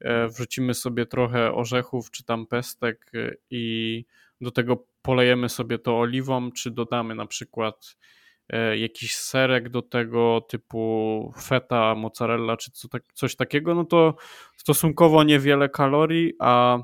e, 0.00 0.28
wrzucimy 0.28 0.74
sobie 0.74 1.06
trochę 1.06 1.54
orzechów 1.54 2.10
czy 2.10 2.24
tam 2.24 2.46
pestek 2.46 3.10
e, 3.14 3.34
i 3.50 4.04
do 4.40 4.50
tego 4.50 4.86
polejemy 5.02 5.48
sobie 5.48 5.78
to 5.78 5.98
oliwą, 5.98 6.52
czy 6.52 6.70
dodamy 6.70 7.14
na 7.14 7.26
przykład 7.26 7.96
e, 8.48 8.78
jakiś 8.78 9.16
serek 9.16 9.68
do 9.68 9.82
tego 9.82 10.40
typu 10.40 11.32
feta, 11.42 11.94
mozzarella 11.94 12.56
czy 12.56 12.88
tak, 12.88 13.02
coś 13.14 13.36
takiego, 13.36 13.74
no 13.74 13.84
to 13.84 14.14
stosunkowo 14.56 15.24
niewiele 15.24 15.68
kalorii, 15.68 16.32
a, 16.38 16.78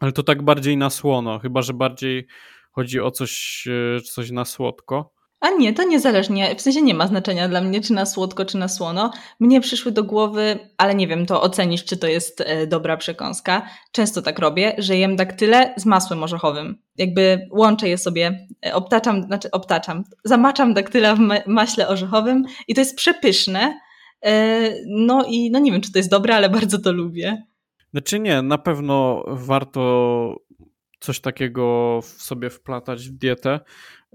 ale 0.00 0.12
to 0.12 0.22
tak 0.22 0.42
bardziej 0.42 0.76
na 0.76 0.90
słono, 0.90 1.38
chyba 1.38 1.62
że 1.62 1.72
bardziej 1.72 2.26
chodzi 2.72 3.00
o 3.00 3.10
coś, 3.10 3.68
coś 4.04 4.30
na 4.30 4.44
słodko. 4.44 5.19
A 5.40 5.50
nie, 5.50 5.72
to 5.72 5.82
niezależnie, 5.82 6.54
w 6.54 6.60
sensie 6.60 6.82
nie 6.82 6.94
ma 6.94 7.06
znaczenia 7.06 7.48
dla 7.48 7.60
mnie, 7.60 7.80
czy 7.80 7.92
na 7.92 8.06
słodko, 8.06 8.44
czy 8.44 8.58
na 8.58 8.68
słono. 8.68 9.10
Mnie 9.40 9.60
przyszły 9.60 9.92
do 9.92 10.04
głowy, 10.04 10.58
ale 10.78 10.94
nie 10.94 11.08
wiem, 11.08 11.26
to 11.26 11.42
ocenisz, 11.42 11.84
czy 11.84 11.96
to 11.96 12.06
jest 12.06 12.40
e, 12.40 12.66
dobra 12.66 12.96
przekąska. 12.96 13.62
Często 13.92 14.22
tak 14.22 14.38
robię, 14.38 14.74
że 14.78 14.96
jem 14.96 15.16
daktyle 15.16 15.74
z 15.76 15.86
masłem 15.86 16.22
orzechowym. 16.22 16.78
Jakby 16.96 17.48
łączę 17.50 17.88
je 17.88 17.98
sobie, 17.98 18.46
e, 18.66 18.74
obtaczam, 18.74 19.22
znaczy 19.22 19.50
obtaczam, 19.50 20.04
zamaczam 20.24 20.74
daktyla 20.74 21.16
w 21.16 21.20
maśle 21.46 21.88
orzechowym 21.88 22.44
i 22.68 22.74
to 22.74 22.80
jest 22.80 22.96
przepyszne. 22.96 23.80
E, 24.24 24.60
no 24.86 25.24
i 25.28 25.50
no 25.50 25.58
nie 25.58 25.72
wiem, 25.72 25.80
czy 25.80 25.92
to 25.92 25.98
jest 25.98 26.10
dobre, 26.10 26.36
ale 26.36 26.48
bardzo 26.50 26.78
to 26.78 26.92
lubię. 26.92 27.42
Znaczy 27.90 28.18
nie, 28.20 28.42
na 28.42 28.58
pewno 28.58 29.24
warto 29.26 30.36
coś 31.00 31.20
takiego 31.20 31.98
w 32.02 32.22
sobie 32.22 32.50
wplatać 32.50 33.08
w 33.08 33.12
dietę. 33.12 33.60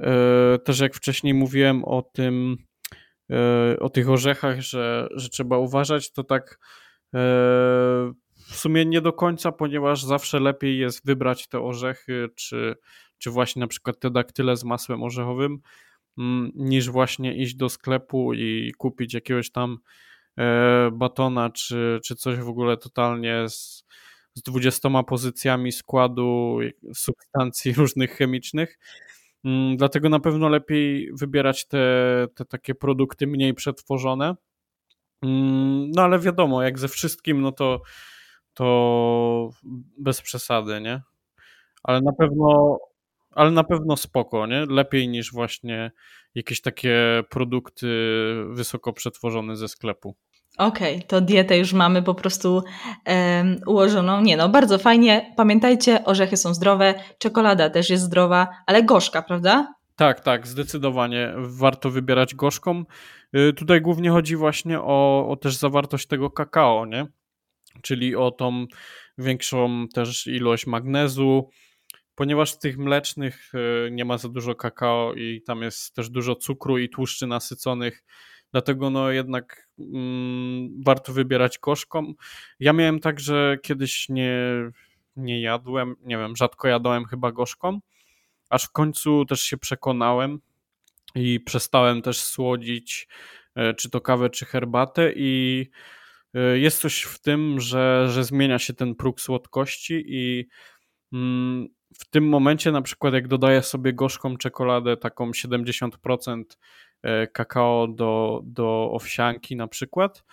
E, 0.01 0.59
też 0.65 0.79
jak 0.79 0.95
wcześniej 0.95 1.33
mówiłem 1.33 1.85
o 1.85 2.01
tym, 2.01 2.57
e, 3.31 3.79
o 3.79 3.89
tych 3.89 4.09
orzechach, 4.09 4.61
że, 4.61 5.07
że 5.11 5.29
trzeba 5.29 5.57
uważać, 5.57 6.11
to 6.11 6.23
tak 6.23 6.59
e, 7.13 7.17
w 8.47 8.55
sumie 8.55 8.85
nie 8.85 9.01
do 9.01 9.13
końca, 9.13 9.51
ponieważ 9.51 10.03
zawsze 10.03 10.39
lepiej 10.39 10.79
jest 10.79 11.05
wybrać 11.05 11.47
te 11.47 11.61
orzechy, 11.61 12.29
czy, 12.35 12.75
czy 13.17 13.31
właśnie 13.31 13.59
na 13.59 13.67
przykład 13.67 13.99
te 13.99 14.11
daktyle 14.11 14.57
z 14.57 14.63
masłem 14.63 15.03
orzechowym, 15.03 15.59
mm, 16.17 16.51
niż 16.55 16.89
właśnie 16.89 17.35
iść 17.35 17.55
do 17.55 17.69
sklepu 17.69 18.33
i 18.33 18.71
kupić 18.77 19.13
jakiegoś 19.13 19.51
tam 19.51 19.77
batona, 20.91 21.49
czy, 21.49 21.99
czy 22.03 22.15
coś 22.15 22.39
w 22.39 22.49
ogóle 22.49 22.77
totalnie 22.77 23.49
z, 23.49 23.85
z 24.33 24.41
20 24.41 25.03
pozycjami 25.03 25.71
składu 25.71 26.59
substancji 26.93 27.73
różnych 27.77 28.11
chemicznych. 28.11 28.77
Mm, 29.45 29.77
dlatego 29.77 30.09
na 30.09 30.19
pewno 30.19 30.49
lepiej 30.49 31.09
wybierać 31.13 31.67
te, 31.67 31.87
te 32.35 32.45
takie 32.45 32.75
produkty 32.75 33.27
mniej 33.27 33.53
przetworzone. 33.53 34.35
Mm, 35.21 35.91
no 35.91 36.01
ale 36.01 36.19
wiadomo, 36.19 36.63
jak 36.63 36.79
ze 36.79 36.87
wszystkim, 36.87 37.41
no 37.41 37.51
to, 37.51 37.81
to 38.53 39.49
bez 39.97 40.21
przesady, 40.21 40.81
nie? 40.81 41.01
Ale 41.83 42.01
na 42.01 42.11
pewno, 42.13 42.79
ale 43.31 43.51
na 43.51 43.63
pewno 43.63 43.97
spoko, 43.97 44.47
nie? 44.47 44.65
Lepiej 44.65 45.07
niż 45.09 45.31
właśnie 45.31 45.91
jakieś 46.35 46.61
takie 46.61 47.23
produkty 47.29 47.87
wysoko 48.49 48.93
przetworzone 48.93 49.57
ze 49.57 49.67
sklepu. 49.67 50.15
Okej, 50.57 50.95
okay, 50.95 51.07
to 51.07 51.21
dietę 51.21 51.57
już 51.57 51.73
mamy 51.73 52.03
po 52.03 52.13
prostu 52.13 52.63
um, 53.07 53.59
ułożoną. 53.67 54.21
Nie 54.21 54.37
no, 54.37 54.49
bardzo 54.49 54.77
fajnie. 54.77 55.33
Pamiętajcie, 55.37 56.05
orzechy 56.05 56.37
są 56.37 56.53
zdrowe, 56.53 56.93
czekolada 57.17 57.69
też 57.69 57.89
jest 57.89 58.03
zdrowa, 58.03 58.47
ale 58.65 58.83
gorzka, 58.83 59.21
prawda? 59.21 59.73
Tak, 59.95 60.19
tak, 60.19 60.47
zdecydowanie 60.47 61.33
warto 61.37 61.89
wybierać 61.89 62.35
gorzką. 62.35 62.83
Yy, 63.33 63.53
tutaj 63.53 63.81
głównie 63.81 64.09
chodzi 64.09 64.35
właśnie 64.35 64.79
o, 64.79 65.27
o 65.29 65.35
też 65.35 65.55
zawartość 65.55 66.07
tego 66.07 66.29
kakao, 66.29 66.85
nie? 66.85 67.07
czyli 67.81 68.15
o 68.15 68.31
tą 68.31 68.65
większą 69.17 69.87
też 69.93 70.27
ilość 70.27 70.67
magnezu, 70.67 71.49
ponieważ 72.15 72.53
w 72.53 72.59
tych 72.59 72.77
mlecznych 72.77 73.51
e, 73.53 73.91
nie 73.91 74.05
ma 74.05 74.17
za 74.17 74.29
dużo 74.29 74.55
kakao 74.55 75.13
i 75.13 75.41
tam 75.41 75.61
jest 75.61 75.95
też 75.95 76.09
dużo 76.09 76.35
cukru 76.35 76.77
i 76.77 76.89
tłuszczy 76.89 77.27
nasyconych, 77.27 78.03
dlatego 78.51 78.89
no 78.89 79.11
jednak 79.11 79.64
warto 80.85 81.13
wybierać 81.13 81.59
gorzką. 81.59 82.13
Ja 82.59 82.73
miałem 82.73 82.99
tak, 82.99 83.19
że 83.19 83.57
kiedyś 83.63 84.09
nie, 84.09 84.39
nie 85.15 85.41
jadłem, 85.41 85.95
nie 86.03 86.17
wiem, 86.17 86.35
rzadko 86.35 86.67
jadłem 86.67 87.05
chyba 87.05 87.31
gorzką, 87.31 87.79
aż 88.49 88.63
w 88.63 88.71
końcu 88.71 89.25
też 89.25 89.41
się 89.41 89.57
przekonałem 89.57 90.39
i 91.15 91.39
przestałem 91.39 92.01
też 92.01 92.21
słodzić 92.21 93.07
e, 93.55 93.73
czy 93.73 93.89
to 93.89 94.01
kawę, 94.01 94.29
czy 94.29 94.45
herbatę 94.45 95.13
i 95.15 95.65
e, 96.33 96.59
jest 96.59 96.81
coś 96.81 97.01
w 97.01 97.19
tym, 97.19 97.61
że, 97.61 98.07
że 98.09 98.23
zmienia 98.23 98.59
się 98.59 98.73
ten 98.73 98.95
próg 98.95 99.21
słodkości 99.21 100.03
i 100.07 100.47
mm, 101.13 101.67
w 101.99 102.05
tym 102.09 102.29
momencie 102.29 102.71
na 102.71 102.81
przykład 102.81 103.13
jak 103.13 103.27
dodaję 103.27 103.61
sobie 103.61 103.93
gorzką 103.93 104.37
czekoladę, 104.37 104.97
taką 104.97 105.31
70% 105.31 106.43
e, 106.43 106.94
kakao 107.33 107.87
do, 107.87 108.41
do 108.45 108.91
owsianki 108.91 109.55
na 109.55 109.67
przykład, 109.67 110.23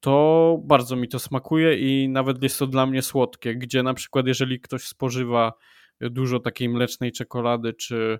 to 0.00 0.58
bardzo 0.64 0.96
mi 0.96 1.08
to 1.08 1.18
smakuje 1.18 1.78
i 1.78 2.08
nawet 2.08 2.42
jest 2.42 2.58
to 2.58 2.66
dla 2.66 2.86
mnie 2.86 3.02
słodkie, 3.02 3.54
gdzie 3.54 3.82
na 3.82 3.94
przykład 3.94 4.26
jeżeli 4.26 4.60
ktoś 4.60 4.82
spożywa 4.82 5.52
dużo 6.00 6.40
takiej 6.40 6.68
mlecznej 6.68 7.12
czekolady, 7.12 7.72
czy, 7.72 8.18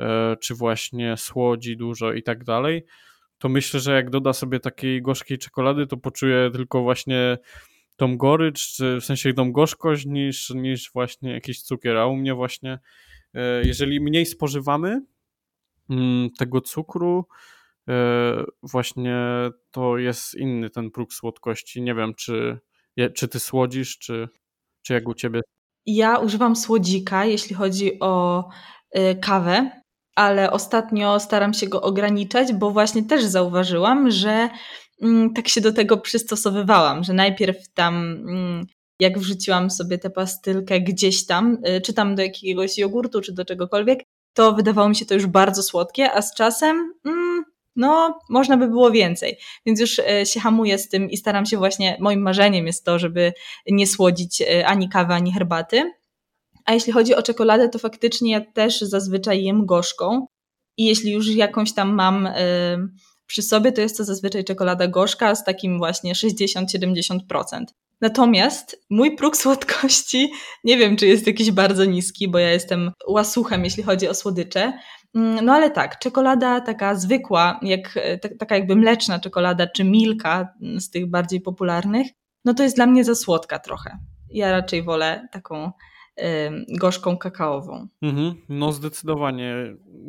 e, 0.00 0.36
czy 0.40 0.54
właśnie 0.54 1.16
słodzi 1.16 1.76
dużo 1.76 2.12
i 2.12 2.22
tak 2.22 2.44
dalej, 2.44 2.84
to 3.38 3.48
myślę, 3.48 3.80
że 3.80 3.94
jak 3.94 4.10
doda 4.10 4.32
sobie 4.32 4.60
takiej 4.60 5.02
gorzkiej 5.02 5.38
czekolady, 5.38 5.86
to 5.86 5.96
poczuje 5.96 6.50
tylko 6.50 6.82
właśnie 6.82 7.38
tą 7.96 8.16
gorycz, 8.16 8.76
czy 8.76 9.00
w 9.00 9.04
sensie 9.04 9.34
tą 9.34 9.52
gorzkość 9.52 10.06
niż, 10.06 10.50
niż 10.50 10.90
właśnie 10.92 11.32
jakiś 11.32 11.62
cukier, 11.62 11.96
a 11.96 12.06
u 12.06 12.16
mnie 12.16 12.34
właśnie 12.34 12.78
e, 13.34 13.62
jeżeli 13.66 14.00
mniej 14.00 14.26
spożywamy 14.26 15.02
tego 16.38 16.60
cukru, 16.60 17.24
e, 17.88 18.44
właśnie 18.62 19.16
to 19.70 19.98
jest 19.98 20.34
inny 20.34 20.70
ten 20.70 20.90
próg 20.90 21.12
słodkości. 21.12 21.82
Nie 21.82 21.94
wiem, 21.94 22.14
czy, 22.14 22.58
czy 23.14 23.28
ty 23.28 23.40
słodzisz, 23.40 23.98
czy, 23.98 24.28
czy 24.82 24.92
jak 24.92 25.08
u 25.08 25.14
ciebie? 25.14 25.40
Ja 25.86 26.18
używam 26.18 26.56
słodzika, 26.56 27.24
jeśli 27.24 27.56
chodzi 27.56 28.00
o 28.00 28.44
y, 28.96 29.16
kawę, 29.20 29.70
ale 30.16 30.50
ostatnio 30.50 31.20
staram 31.20 31.54
się 31.54 31.66
go 31.66 31.82
ograniczać, 31.82 32.52
bo 32.52 32.70
właśnie 32.70 33.02
też 33.02 33.24
zauważyłam, 33.24 34.10
że 34.10 34.48
mm, 35.02 35.34
tak 35.34 35.48
się 35.48 35.60
do 35.60 35.72
tego 35.72 35.96
przystosowywałam, 35.96 37.04
że 37.04 37.12
najpierw 37.12 37.72
tam 37.74 37.94
mm, 37.94 38.66
jak 39.00 39.18
wrzuciłam 39.18 39.70
sobie 39.70 39.98
tę 39.98 40.10
pastylkę 40.10 40.80
gdzieś 40.80 41.26
tam, 41.26 41.58
y, 41.68 41.80
czy 41.80 41.94
tam 41.94 42.14
do 42.14 42.22
jakiegoś 42.22 42.78
jogurtu, 42.78 43.20
czy 43.20 43.32
do 43.32 43.44
czegokolwiek, 43.44 43.98
to 44.38 44.52
wydawało 44.52 44.88
mi 44.88 44.96
się 44.96 45.06
to 45.06 45.14
już 45.14 45.26
bardzo 45.26 45.62
słodkie, 45.62 46.12
a 46.12 46.22
z 46.22 46.34
czasem 46.34 46.94
mm, 47.04 47.44
no, 47.76 48.18
można 48.28 48.56
by 48.56 48.68
było 48.68 48.90
więcej. 48.90 49.36
Więc 49.66 49.80
już 49.80 49.98
e, 49.98 50.26
się 50.26 50.40
hamuję 50.40 50.78
z 50.78 50.88
tym 50.88 51.10
i 51.10 51.16
staram 51.16 51.46
się 51.46 51.56
właśnie, 51.56 51.96
moim 52.00 52.22
marzeniem 52.22 52.66
jest 52.66 52.84
to, 52.84 52.98
żeby 52.98 53.32
nie 53.66 53.86
słodzić 53.86 54.42
e, 54.42 54.66
ani 54.66 54.88
kawy, 54.88 55.14
ani 55.14 55.32
herbaty. 55.32 55.92
A 56.64 56.74
jeśli 56.74 56.92
chodzi 56.92 57.14
o 57.14 57.22
czekoladę, 57.22 57.68
to 57.68 57.78
faktycznie 57.78 58.32
ja 58.32 58.40
też 58.52 58.80
zazwyczaj 58.80 59.44
jem 59.44 59.66
gorzką. 59.66 60.26
I 60.76 60.84
jeśli 60.84 61.12
już 61.12 61.28
jakąś 61.28 61.72
tam 61.72 61.94
mam 61.94 62.26
y, 62.26 62.32
przy 63.26 63.42
sobie, 63.42 63.72
to 63.72 63.80
jest 63.80 63.96
to 63.96 64.04
zazwyczaj 64.04 64.44
czekolada 64.44 64.88
gorzka 64.88 65.34
z 65.34 65.44
takim 65.44 65.78
właśnie 65.78 66.14
60-70%. 66.14 67.18
Natomiast 68.00 68.86
mój 68.90 69.16
próg 69.16 69.36
słodkości 69.42 70.32
nie 70.64 70.76
wiem, 70.76 70.96
czy 70.96 71.06
jest 71.06 71.26
jakiś 71.26 71.50
bardzo 71.50 71.84
niski, 71.84 72.28
bo 72.28 72.38
ja 72.38 72.50
jestem 72.50 72.90
łasuchem, 73.08 73.64
jeśli 73.64 73.82
chodzi 73.82 74.08
o 74.08 74.14
słodycze. 74.14 74.72
Mm, 75.14 75.44
no 75.44 75.52
ale 75.52 75.70
tak, 75.70 75.98
czekolada 75.98 76.60
taka 76.60 76.94
zwykła, 76.94 77.60
jak, 77.62 77.96
e, 77.96 78.18
taka 78.18 78.54
jakby 78.56 78.76
mleczna 78.76 79.18
czekolada 79.18 79.66
czy 79.66 79.84
milka 79.84 80.48
z 80.78 80.90
tych 80.90 81.10
bardziej 81.10 81.40
popularnych, 81.40 82.06
no 82.44 82.54
to 82.54 82.62
jest 82.62 82.76
dla 82.76 82.86
mnie 82.86 83.04
za 83.04 83.14
słodka 83.14 83.58
trochę. 83.58 83.98
Ja 84.30 84.50
raczej 84.50 84.82
wolę 84.82 85.28
taką 85.32 85.72
gorzką 86.68 87.18
kakaową. 87.18 87.88
Mhm, 88.02 88.34
no 88.48 88.72
zdecydowanie. 88.72 89.54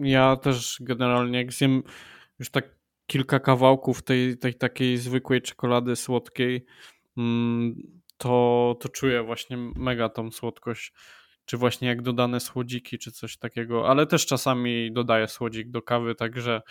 Ja 0.01 0.35
też 0.35 0.77
generalnie 0.81 1.37
jak 1.37 1.53
zjem 1.53 1.83
już 2.39 2.49
tak 2.49 2.79
kilka 3.05 3.39
kawałków 3.39 4.01
tej, 4.01 4.37
tej 4.37 4.53
takiej 4.53 4.97
zwykłej 4.97 5.41
czekolady 5.41 5.95
słodkiej, 5.95 6.65
to, 8.17 8.75
to 8.79 8.89
czuję 8.89 9.23
właśnie 9.23 9.57
mega 9.57 10.09
tą 10.09 10.31
słodkość 10.31 10.93
czy 11.49 11.57
właśnie 11.57 11.87
jak 11.87 12.01
dodane 12.01 12.39
słodziki, 12.39 12.97
czy 12.97 13.11
coś 13.11 13.37
takiego, 13.37 13.89
ale 13.89 14.07
też 14.07 14.25
czasami 14.25 14.91
dodaję 14.93 15.27
słodzik 15.27 15.69
do 15.69 15.81
kawy, 15.81 16.15
także 16.15 16.61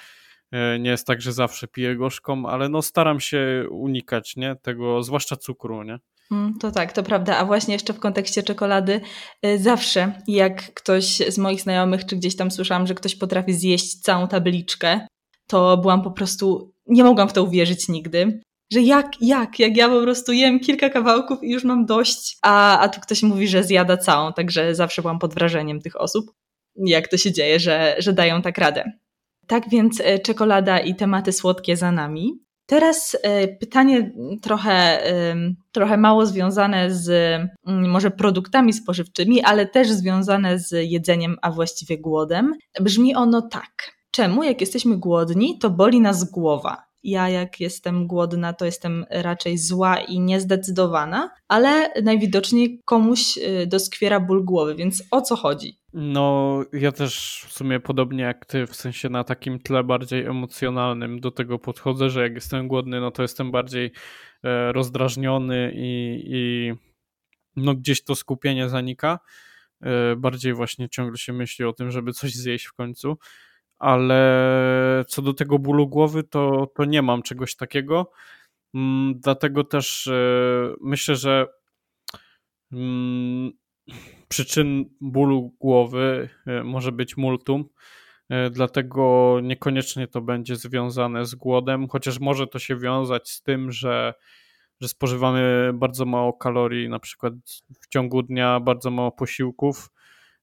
e, 0.53 0.79
nie 0.79 0.91
jest 0.91 1.07
tak, 1.07 1.21
że 1.21 1.33
zawsze 1.33 1.69
piję 1.69 1.97
gorzką, 1.97 2.47
ale 2.47 2.69
no 2.69 2.83
staram 2.83 3.21
się 3.21 3.67
unikać, 3.71 4.37
nie, 4.37 4.57
tego, 4.63 5.03
zwłaszcza 5.03 5.37
cukru, 5.37 5.83
nie. 5.83 5.99
Mm, 6.31 6.59
to 6.59 6.71
tak, 6.71 6.93
to 6.93 7.03
prawda. 7.03 7.37
A 7.37 7.45
właśnie 7.45 7.75
jeszcze 7.75 7.93
w 7.93 7.99
kontekście 7.99 8.43
czekolady, 8.43 9.01
e, 9.43 9.59
zawsze 9.59 10.23
jak 10.27 10.75
ktoś 10.75 11.05
z 11.07 11.39
moich 11.39 11.61
znajomych, 11.61 12.07
czy 12.07 12.17
gdzieś 12.17 12.37
tam 12.37 12.51
słyszałam, 12.51 12.87
że 12.87 12.95
ktoś 12.95 13.17
potrafi 13.17 13.55
zjeść 13.55 14.01
całą 14.01 14.29
tabliczkę, 14.29 15.07
to 15.47 15.77
byłam 15.77 16.03
po 16.03 16.11
prostu, 16.11 16.75
nie 16.87 17.05
mogłam 17.05 17.29
w 17.29 17.33
to 17.33 17.45
uwierzyć 17.45 17.89
nigdy 17.89 18.41
że 18.73 18.81
jak, 18.81 19.07
jak, 19.21 19.59
jak 19.59 19.77
ja 19.77 19.89
po 19.89 20.03
prostu 20.03 20.33
jem 20.33 20.61
kilka 20.61 20.89
kawałków 20.89 21.39
i 21.43 21.51
już 21.51 21.65
mam 21.65 21.87
dość, 21.87 22.39
a, 22.43 22.79
a 22.79 22.89
tu 22.89 23.01
ktoś 23.01 23.23
mówi, 23.23 23.49
że 23.49 23.65
zjada 23.65 23.97
całą, 23.97 24.33
także 24.33 24.75
zawsze 24.75 25.03
byłam 25.03 25.19
pod 25.19 25.35
wrażeniem 25.35 25.81
tych 25.81 26.01
osób, 26.01 26.33
jak 26.77 27.09
to 27.09 27.17
się 27.17 27.33
dzieje, 27.33 27.61
że, 27.61 27.95
że 27.99 28.13
dają 28.13 28.43
tak 28.43 28.59
radę. 28.59 28.93
Tak 29.47 29.71
więc 29.71 30.01
e, 30.05 30.19
czekolada 30.19 30.79
i 30.79 30.95
tematy 30.95 31.33
słodkie 31.33 31.77
za 31.77 31.93
nami. 31.93 32.33
Teraz 32.67 33.17
e, 33.23 33.49
pytanie 33.49 34.13
trochę, 34.43 35.03
trochę 35.73 35.97
mało 35.97 36.27
związane 36.27 36.95
z 36.95 37.09
mm, 37.67 37.91
może 37.91 38.11
produktami 38.11 38.73
spożywczymi, 38.73 39.43
ale 39.43 39.67
też 39.67 39.89
związane 39.89 40.59
z 40.59 40.91
jedzeniem, 40.91 41.37
a 41.43 41.51
właściwie 41.51 41.99
głodem. 41.99 42.55
Brzmi 42.81 43.15
ono 43.15 43.43
tak. 43.43 43.99
Czemu, 44.11 44.43
jak 44.43 44.61
jesteśmy 44.61 44.97
głodni, 44.97 45.59
to 45.59 45.71
boli 45.71 46.01
nas 46.01 46.31
głowa? 46.31 46.88
Ja 47.11 47.29
jak 47.29 47.61
jestem 47.61 48.07
głodna, 48.07 48.53
to 48.53 48.65
jestem 48.65 49.07
raczej 49.11 49.59
zła 49.59 49.97
i 50.01 50.21
niezdecydowana, 50.21 51.31
ale 51.49 51.93
najwidoczniej 52.03 52.81
komuś 52.85 53.39
y, 53.39 53.67
doskwiera 53.67 54.21
ból 54.21 54.45
głowy, 54.45 54.75
więc 54.75 55.03
o 55.11 55.21
co 55.21 55.37
chodzi? 55.37 55.79
No, 55.93 56.61
ja 56.73 56.93
też 56.93 57.45
w 57.49 57.53
sumie 57.53 57.81
podobnie 57.81 58.23
jak 58.25 58.47
ty, 58.47 58.67
w 58.67 58.77
sensie 58.77 59.09
na 59.09 59.25
takim 59.25 59.59
tle 59.59 59.85
bardziej 59.85 60.25
emocjonalnym 60.25 61.21
do 61.21 61.31
tego 61.31 61.59
podchodzę, 61.59 62.11
że 62.11 62.23
jak 62.23 62.35
jestem 62.35 62.69
głodny, 62.69 63.01
no 63.01 63.11
to 63.11 63.23
jestem 63.23 63.51
bardziej 63.51 63.93
e, 64.45 64.73
rozdrażniony 64.73 65.73
i, 65.75 66.23
i 66.27 66.73
no 67.57 67.75
gdzieś 67.75 68.05
to 68.05 68.15
skupienie 68.15 68.69
zanika. 68.69 69.19
E, 69.83 70.17
bardziej 70.17 70.55
właśnie 70.55 70.89
ciągle 70.89 71.19
się 71.19 71.33
myśli 71.33 71.65
o 71.65 71.73
tym, 71.73 71.91
żeby 71.91 72.13
coś 72.13 72.35
zjeść 72.35 72.67
w 72.67 72.73
końcu 72.73 73.19
ale 73.79 75.05
co 75.09 75.23
do 75.23 75.35
tego 75.35 75.59
bólu 75.59 75.89
głowy, 75.89 76.23
to, 76.25 76.67
to 76.77 76.85
nie 76.85 77.03
mam 77.03 77.23
czegoś 77.23 77.57
takiego. 77.57 78.11
Mm, 78.75 79.15
dlatego 79.21 79.65
też 79.65 80.07
e, 80.07 80.13
myślę, 80.81 81.17
że 81.17 81.47
mm, 82.73 83.53
przyczyn 84.29 84.85
bólu 85.01 85.55
głowy 85.61 86.29
e, 86.47 86.65
może 86.65 86.93
być 86.93 87.17
multum, 87.17 87.69
e, 88.29 88.51
dlatego 88.51 89.37
niekoniecznie 89.43 90.09
to 90.09 90.21
będzie 90.21 90.57
związane 90.57 91.27
z 91.27 91.35
głodem, 91.35 91.89
chociaż 91.89 92.21
może 92.21 92.47
to 92.47 92.59
się 92.59 92.77
wiązać 92.77 93.31
z 93.31 93.43
tym, 93.43 93.73
że, 93.73 94.15
że 94.81 94.89
spożywamy 94.89 95.71
bardzo 95.75 96.05
mało 96.05 96.33
kalorii, 96.33 96.89
na 96.89 96.99
przykład 96.99 97.35
w 97.81 97.89
ciągu 97.89 98.23
dnia 98.23 98.61
bardzo 98.61 98.91
mało 98.91 99.13
posiłków 99.13 99.91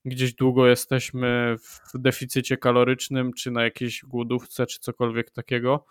gdzieś 0.05 0.33
długo 0.33 0.67
jesteśmy 0.67 1.55
w 1.57 1.99
deficycie 1.99 2.57
kalorycznym, 2.57 3.33
czy 3.33 3.51
na 3.51 3.63
jakiejś 3.63 4.01
głodówce, 4.07 4.65
czy 4.65 4.79
cokolwiek 4.79 5.31
takiego. 5.31 5.85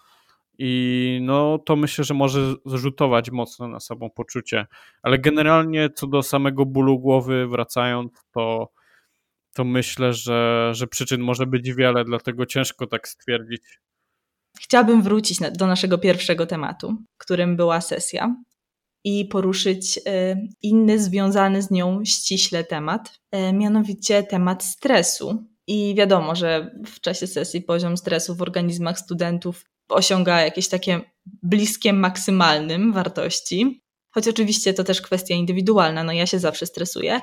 I 0.58 1.18
no 1.22 1.58
to 1.58 1.76
myślę, 1.76 2.04
że 2.04 2.14
może 2.14 2.54
zrzutować 2.66 3.30
mocno 3.30 3.68
na 3.68 3.80
samopoczucie. 3.80 4.66
Ale 5.02 5.18
generalnie 5.18 5.90
co 5.90 6.06
do 6.06 6.22
samego 6.22 6.66
bólu 6.66 6.98
głowy, 6.98 7.46
wracając, 7.48 8.12
to, 8.32 8.72
to 9.54 9.64
myślę, 9.64 10.12
że, 10.12 10.70
że 10.74 10.86
przyczyn 10.86 11.20
może 11.20 11.46
być 11.46 11.74
wiele, 11.74 12.04
dlatego 12.04 12.46
ciężko 12.46 12.86
tak 12.86 13.08
stwierdzić. 13.08 13.62
Chciałabym 14.60 15.02
wrócić 15.02 15.38
do 15.52 15.66
naszego 15.66 15.98
pierwszego 15.98 16.46
tematu, 16.46 16.96
którym 17.18 17.56
była 17.56 17.80
sesja 17.80 18.36
i 19.04 19.24
poruszyć 19.24 20.00
e, 20.06 20.36
inny 20.62 20.98
związany 20.98 21.62
z 21.62 21.70
nią 21.70 22.04
ściśle 22.04 22.64
temat, 22.64 23.20
e, 23.30 23.52
mianowicie 23.52 24.22
temat 24.22 24.64
stresu. 24.64 25.44
I 25.66 25.94
wiadomo, 25.94 26.34
że 26.34 26.74
w 26.86 27.00
czasie 27.00 27.26
sesji 27.26 27.62
poziom 27.62 27.96
stresu 27.96 28.34
w 28.34 28.42
organizmach 28.42 28.98
studentów 28.98 29.64
osiąga 29.88 30.40
jakieś 30.40 30.68
takie 30.68 31.00
bliskie 31.42 31.92
maksymalnym 31.92 32.92
wartości, 32.92 33.84
choć 34.10 34.28
oczywiście 34.28 34.74
to 34.74 34.84
też 34.84 35.00
kwestia 35.00 35.34
indywidualna, 35.34 36.04
no 36.04 36.12
ja 36.12 36.26
się 36.26 36.38
zawsze 36.38 36.66
stresuję, 36.66 37.20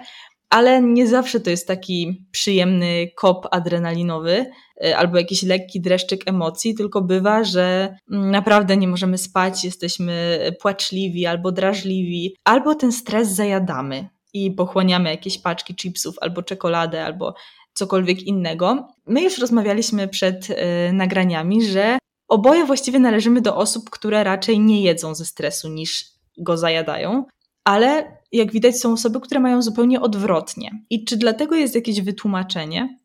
ale 0.52 0.82
nie 0.82 1.08
zawsze 1.08 1.40
to 1.40 1.50
jest 1.50 1.68
taki 1.68 2.26
przyjemny 2.32 3.08
kop 3.16 3.48
adrenalinowy 3.52 4.46
y, 4.86 4.98
albo 4.98 5.18
jakiś 5.18 5.44
lekki 5.44 5.82
dreszczyk 5.82 6.22
emocji, 6.26 6.76
tylko 6.76 7.02
bywa, 7.02 7.44
że 7.44 7.96
mm, 8.12 8.32
naprawdę 8.32 8.78
nie 8.78 8.88
możemy 8.88 9.18
spać, 9.18 9.64
jesteśmy 9.64 10.40
płaczliwi 10.62 11.26
albo 11.26 11.52
drażliwi, 11.52 12.36
albo 12.44 12.76
ten 12.76 12.92
stres 12.92 13.30
zajadamy 13.30 14.10
i 14.34 14.52
pochłaniamy 14.52 15.10
jakieś 15.10 15.38
paczki 15.38 15.76
chipsów 15.76 16.16
albo 16.22 16.44
czekoladę 16.44 17.06
albo 17.06 17.34
cokolwiek 17.74 18.24
innego. 18.24 18.88
My 19.08 19.22
już 19.22 19.38
rozmawialiśmy 19.38 20.08
przed 20.08 20.50
y, 20.50 20.56
nagraniami, 20.94 21.66
że 21.66 21.98
oboje 22.28 22.66
właściwie 22.66 23.00
należymy 23.00 23.42
do 23.42 23.56
osób, 23.56 23.90
które 23.90 24.24
raczej 24.24 24.60
nie 24.60 24.82
jedzą 24.82 25.16
ze 25.16 25.26
stresu 25.26 25.70
niż 25.70 26.06
go 26.38 26.58
zajadają 26.58 27.26
ale 27.64 28.18
jak 28.32 28.52
widać 28.52 28.80
są 28.80 28.94
osoby, 28.94 29.20
które 29.20 29.40
mają 29.40 29.62
zupełnie 29.62 30.02
odwrotnie. 30.02 30.72
I 30.90 31.06
czy 31.06 31.18
dlatego 31.18 31.56
jest 31.56 31.76
jakieś 31.76 32.02
wytłumaczenie? 32.02 33.00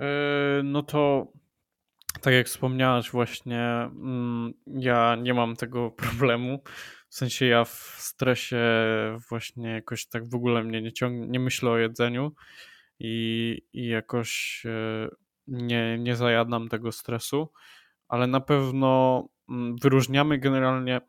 Yy, 0.00 0.06
no 0.64 0.82
to 0.82 1.32
tak 2.20 2.34
jak 2.34 2.46
wspomniałaś 2.46 3.10
właśnie, 3.10 3.60
mm, 3.60 4.52
ja 4.66 5.16
nie 5.22 5.34
mam 5.34 5.56
tego 5.56 5.90
problemu. 6.08 6.62
W 7.08 7.14
sensie 7.14 7.46
ja 7.46 7.64
w 7.64 7.94
stresie 7.98 8.60
właśnie 9.30 9.68
jakoś 9.70 10.06
tak 10.06 10.28
w 10.28 10.34
ogóle 10.34 10.64
mnie 10.64 10.82
nie 10.82 10.92
ciągnie, 10.92 11.26
nie 11.26 11.40
myślę 11.40 11.70
o 11.70 11.78
jedzeniu 11.78 12.32
i, 12.98 13.62
i 13.72 13.86
jakoś 13.86 14.62
e, 14.66 15.08
nie, 15.46 15.98
nie 15.98 16.16
zajadam 16.16 16.68
tego 16.68 16.92
stresu, 16.92 17.52
ale 18.08 18.26
na 18.26 18.40
pewno 18.40 19.22
mm, 19.48 19.76
wyróżniamy 19.82 20.38
generalnie, 20.38 21.00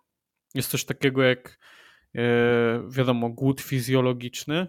jest 0.55 0.71
coś 0.71 0.85
takiego 0.85 1.23
jak 1.23 1.59
E, 1.59 1.76
wiadomo, 2.89 3.29
głód 3.29 3.61
fizjologiczny, 3.61 4.67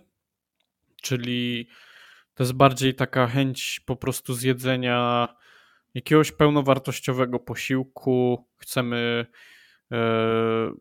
czyli 1.02 1.68
to 2.34 2.42
jest 2.42 2.52
bardziej 2.52 2.94
taka 2.94 3.26
chęć 3.26 3.80
po 3.87 3.96
prostu 3.96 4.34
zjedzenia 4.34 5.28
jakiegoś 5.94 6.32
pełnowartościowego 6.32 7.38
posiłku. 7.38 8.46
Chcemy, 8.56 9.26
e, 9.92 10.72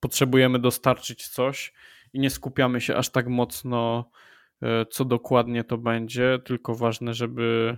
potrzebujemy 0.00 0.58
dostarczyć 0.58 1.28
coś 1.28 1.72
i 2.12 2.20
nie 2.20 2.30
skupiamy 2.30 2.80
się 2.80 2.96
aż 2.96 3.08
tak 3.08 3.28
mocno, 3.28 4.10
e, 4.62 4.86
co 4.86 5.04
dokładnie 5.04 5.64
to 5.64 5.78
będzie, 5.78 6.38
tylko 6.44 6.74
ważne, 6.74 7.14
żeby, 7.14 7.76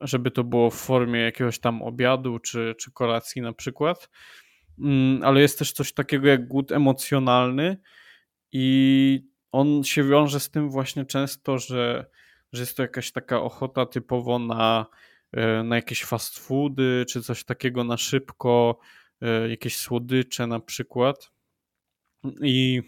żeby 0.00 0.30
to 0.30 0.44
było 0.44 0.70
w 0.70 0.76
formie 0.76 1.20
jakiegoś 1.20 1.58
tam 1.58 1.82
obiadu 1.82 2.38
czy, 2.38 2.74
czy 2.78 2.92
kolacji 2.92 3.42
na 3.42 3.52
przykład. 3.52 4.10
Mm, 4.80 5.22
ale 5.24 5.40
jest 5.40 5.58
też 5.58 5.72
coś 5.72 5.92
takiego 5.92 6.28
jak 6.28 6.48
głód 6.48 6.72
emocjonalny 6.72 7.76
i 8.52 9.20
on 9.52 9.84
się 9.84 10.04
wiąże 10.04 10.40
z 10.40 10.50
tym 10.50 10.70
właśnie 10.70 11.04
często, 11.06 11.58
że, 11.58 12.06
że 12.52 12.62
jest 12.62 12.76
to 12.76 12.82
jakaś 12.82 13.12
taka 13.12 13.42
ochota 13.42 13.86
typowo 13.86 14.38
na, 14.38 14.86
e, 15.32 15.62
na 15.62 15.76
jakieś 15.76 16.04
fast 16.04 16.38
foody, 16.38 17.04
czy 17.08 17.22
coś 17.22 17.44
takiego 17.44 17.84
na 17.84 17.96
szybko, 17.96 18.78
e, 19.20 19.48
jakieś 19.48 19.76
słodycze 19.76 20.46
na 20.46 20.60
przykład. 20.60 21.30
I 22.42 22.82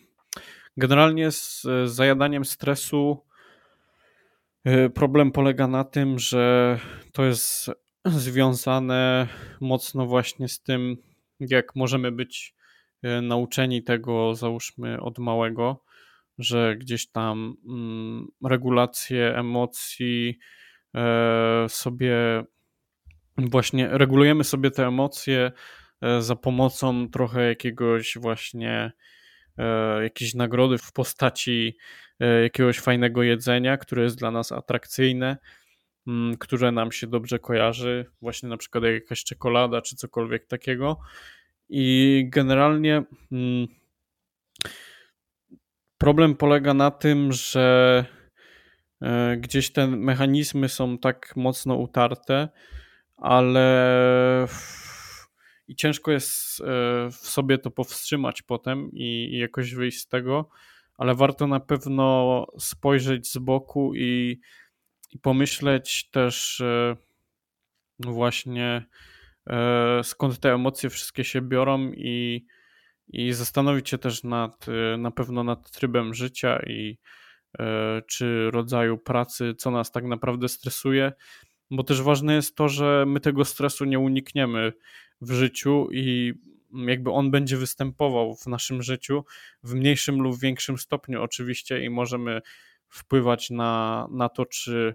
generalnie 0.76 1.31
z, 1.31 1.66
zajadaniem 1.85 2.44
stresu 2.44 3.24
e, 4.64 4.90
problem 4.90 5.33
polega 5.33 5.66
na 5.66 5.85
tym, 5.85 6.18
że 6.18 6.79
to 7.12 7.24
jest 7.24 7.70
związane 8.05 9.29
mocno 9.61 10.07
właśnie 10.07 10.48
z 10.48 10.61
tym, 10.61 10.96
jak 11.40 11.76
możemy 11.76 12.12
być 12.12 12.55
e, 13.03 13.20
nauczeni 13.22 13.83
tego, 13.83 14.35
załóżmy 14.35 15.00
od 15.00 15.18
małego, 15.18 15.85
że 16.38 16.76
gdzieś 16.76 17.11
tam 17.11 17.57
mm, 17.68 18.29
regulacje 18.44 19.37
emocji 19.37 20.38
e, 20.94 21.66
sobie 21.68 22.16
właśnie 23.38 23.88
regulujemy 23.90 24.44
sobie 24.44 24.70
te 24.70 24.87
emocje 24.87 25.53
e, 26.00 26.22
za 26.22 26.37
pomocą 26.37 27.09
trochę 27.09 27.48
jakiegoś 27.48 28.18
właśnie 28.20 28.92
jakiejś 30.03 30.35
nagrody 30.35 30.79
w 30.79 30.92
postaci 30.92 31.76
jakiegoś 32.42 32.79
fajnego 32.79 33.22
jedzenia, 33.22 33.76
które 33.76 34.03
jest 34.03 34.18
dla 34.18 34.31
nas 34.31 34.53
atrakcyjne, 34.53 35.37
które 36.40 36.73
nam 36.73 36.92
się 36.92 37.07
dobrze 37.07 37.38
kojarzy, 37.38 38.07
właśnie 38.23 38.49
na 38.49 38.57
przykład 38.57 38.85
jak 38.85 38.94
jakaś 38.94 39.25
czekolada 39.25 39.83
czy 39.83 39.96
cokolwiek 39.96 40.46
takiego. 40.46 41.01
I 41.68 42.25
generalnie 42.29 43.03
mm, 43.33 43.66
problem 45.99 46.37
polega 46.37 46.75
na 46.75 46.90
tym, 46.90 47.33
że 47.33 48.05
e, 49.03 49.37
gdzieś 49.37 49.73
te 49.73 49.87
mechanizmy 49.87 50.68
są 50.68 50.99
tak 50.99 51.37
mocno 51.37 51.75
utarte, 51.75 52.49
ale 53.16 54.46
i 55.68 55.77
ciężko 55.77 56.11
jest 56.11 56.61
e, 56.61 56.64
w 57.11 57.14
sobie 57.14 57.59
to 57.59 57.70
powstrzymać 57.70 58.42
potem 58.42 58.90
i 58.92 59.38
jakoś 59.38 59.75
wyjść 59.75 60.01
z 60.01 60.09
tego, 60.09 60.49
ale 60.99 61.14
warto 61.14 61.46
na 61.46 61.61
pewno 61.61 62.46
spojrzeć 62.59 63.33
z 63.33 63.38
boku 63.38 63.94
i, 63.94 64.40
i 65.11 65.18
pomyśleć 65.18 66.11
też 66.11 66.61
e, 66.61 66.96
właśnie 67.99 68.87
E, 69.51 70.01
skąd 70.05 70.38
te 70.38 70.55
emocje 70.55 70.90
wszystkie 70.90 71.25
się 71.25 71.40
biorą 71.40 71.92
i, 71.92 72.46
i 73.09 73.33
zastanowić 73.33 73.88
się 73.88 73.99
też 73.99 74.25
nad, 74.25 74.66
e, 74.68 74.96
na 74.96 75.11
pewno 75.11 75.44
nad 75.44 75.70
trybem 75.70 76.14
życia 76.14 76.62
i 76.66 76.99
czy 78.07 78.51
rodzaju 78.51 78.99
pracy, 78.99 79.55
co 79.55 79.70
nas 79.70 79.92
tak 79.92 80.05
naprawdę 80.05 80.49
stresuje, 80.49 81.12
bo 81.70 81.85
też 81.85 82.03
ważne 82.03 82.35
jest 82.35 82.57
to, 82.57 82.68
że 82.68 83.05
my 83.07 83.20
tego 83.20 83.44
stresu 83.44 83.85
nie 83.85 83.99
unikniemy 83.99 84.73
w 85.20 85.33
życiu 85.33 85.88
i 85.92 86.35
jakby 86.87 87.11
on 87.11 87.31
będzie 87.31 87.57
występował 87.57 88.37
w 88.37 88.46
naszym 88.46 88.83
życiu 88.83 89.25
w 89.62 89.75
mniejszym 89.75 90.20
lub 90.20 90.40
większym 90.40 90.79
stopniu 90.79 91.23
oczywiście 91.23 91.85
i 91.85 91.90
możemy 91.90 92.40
wpływać 92.90 93.50
na, 93.50 94.07
na 94.11 94.29
to, 94.29 94.46
czy, 94.46 94.94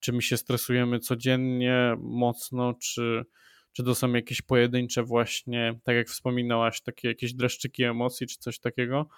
czy 0.00 0.12
my 0.12 0.22
się 0.22 0.36
stresujemy 0.36 0.98
codziennie 0.98 1.96
mocno, 1.98 2.74
czy, 2.74 3.24
czy 3.72 3.84
to 3.84 3.94
są 3.94 4.12
jakieś 4.12 4.42
pojedyncze 4.42 5.02
właśnie, 5.02 5.80
tak 5.84 5.96
jak 5.96 6.08
wspominałaś, 6.08 6.80
takie 6.80 7.08
jakieś 7.08 7.34
dreszczyki 7.34 7.84
emocji, 7.84 8.26
czy 8.26 8.38
coś 8.38 8.58
takiego. 8.58 9.08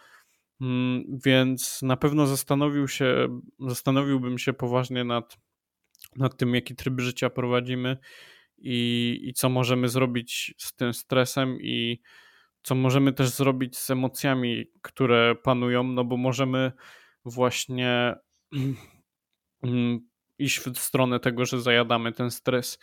Mm, 0.61 1.05
więc 1.25 1.83
na 1.83 1.97
pewno 1.97 2.27
zastanowił 2.27 2.89
się, 2.89 3.41
zastanowiłbym 3.59 4.39
się 4.39 4.53
poważnie 4.53 5.05
nad, 5.05 5.37
nad 6.17 6.37
tym, 6.37 6.55
jaki 6.55 6.77
tryb 6.77 7.01
życia 7.01 7.31
prowadzimy 7.31 7.97
i, 8.59 9.19
i 9.23 9.33
co 9.33 9.49
możemy 9.49 9.89
zrobić 9.89 10.55
z 10.59 10.77
tym 10.77 10.95
stresem 10.95 11.61
i 11.61 12.01
co 12.63 12.75
możemy 12.75 13.13
też 13.13 13.29
zrobić 13.29 13.77
z 13.79 13.91
emocjami, 13.91 14.67
które 14.83 15.35
panują, 15.35 15.85
no 15.85 16.05
bo 16.05 16.17
możemy 16.17 16.73
właśnie 17.25 18.15
mm, 19.63 20.09
iść 20.39 20.59
w 20.59 20.79
stronę 20.79 21.21
tego, 21.21 21.45
że 21.45 21.61
zajadamy 21.61 22.13
ten 22.13 22.31
stres 22.31 22.79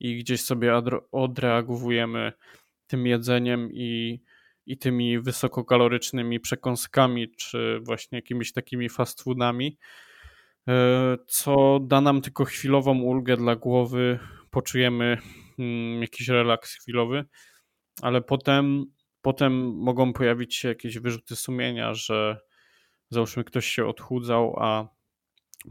i 0.00 0.18
gdzieś 0.18 0.40
sobie 0.40 0.82
odreagowujemy 1.12 2.32
tym 2.86 3.06
jedzeniem 3.06 3.68
i, 3.72 4.22
i 4.66 4.78
tymi 4.78 5.20
wysokokalorycznymi 5.20 6.40
przekąskami, 6.40 7.30
czy 7.30 7.80
właśnie 7.82 8.18
jakimiś 8.18 8.52
takimi 8.52 8.88
fast 8.88 9.22
foodami, 9.22 9.78
e, 10.68 11.16
co 11.26 11.80
da 11.80 12.00
nam 12.00 12.20
tylko 12.20 12.44
chwilową 12.44 12.98
ulgę 12.98 13.36
dla 13.36 13.56
głowy, 13.56 14.18
poczujemy 14.50 15.18
mm, 15.58 16.00
jakiś 16.02 16.28
relaks 16.28 16.74
chwilowy, 16.74 17.24
ale 18.02 18.22
potem, 18.22 18.84
potem 19.22 19.76
mogą 19.76 20.12
pojawić 20.12 20.54
się 20.56 20.68
jakieś 20.68 20.98
wyrzuty 20.98 21.36
sumienia, 21.36 21.94
że 21.94 22.40
załóżmy 23.12 23.44
ktoś 23.44 23.66
się 23.66 23.86
odchudzał, 23.86 24.56
a 24.58 24.88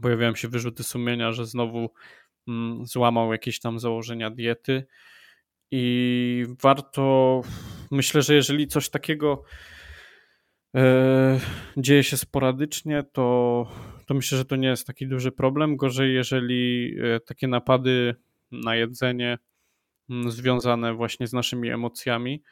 pojawiają 0.02 0.34
się 0.34 0.48
wyrzuty 0.48 0.82
sumienia, 0.82 1.32
że 1.32 1.46
znowu 1.46 1.90
Mm, 2.48 2.86
złamał 2.86 3.32
jakieś 3.32 3.60
tam 3.60 3.78
założenia 3.78 4.30
diety. 4.30 4.86
I 5.70 6.44
warto, 6.62 7.40
myślę, 7.90 8.22
że 8.22 8.34
jeżeli 8.34 8.66
coś 8.66 8.88
takiego 8.88 9.42
e, 10.74 11.40
dzieje 11.76 12.04
się 12.04 12.16
sporadycznie, 12.16 13.02
to, 13.12 13.66
to 14.06 14.14
myślę, 14.14 14.38
że 14.38 14.44
to 14.44 14.56
nie 14.56 14.68
jest 14.68 14.86
taki 14.86 15.06
duży 15.06 15.32
problem. 15.32 15.76
Gorzej, 15.76 16.14
jeżeli 16.14 16.94
e, 17.00 17.20
takie 17.20 17.48
napady 17.48 18.14
na 18.52 18.76
jedzenie 18.76 19.38
mm, 20.10 20.30
związane 20.30 20.94
właśnie 20.94 21.26
z 21.26 21.32
naszymi 21.32 21.70
emocjami 21.70 22.42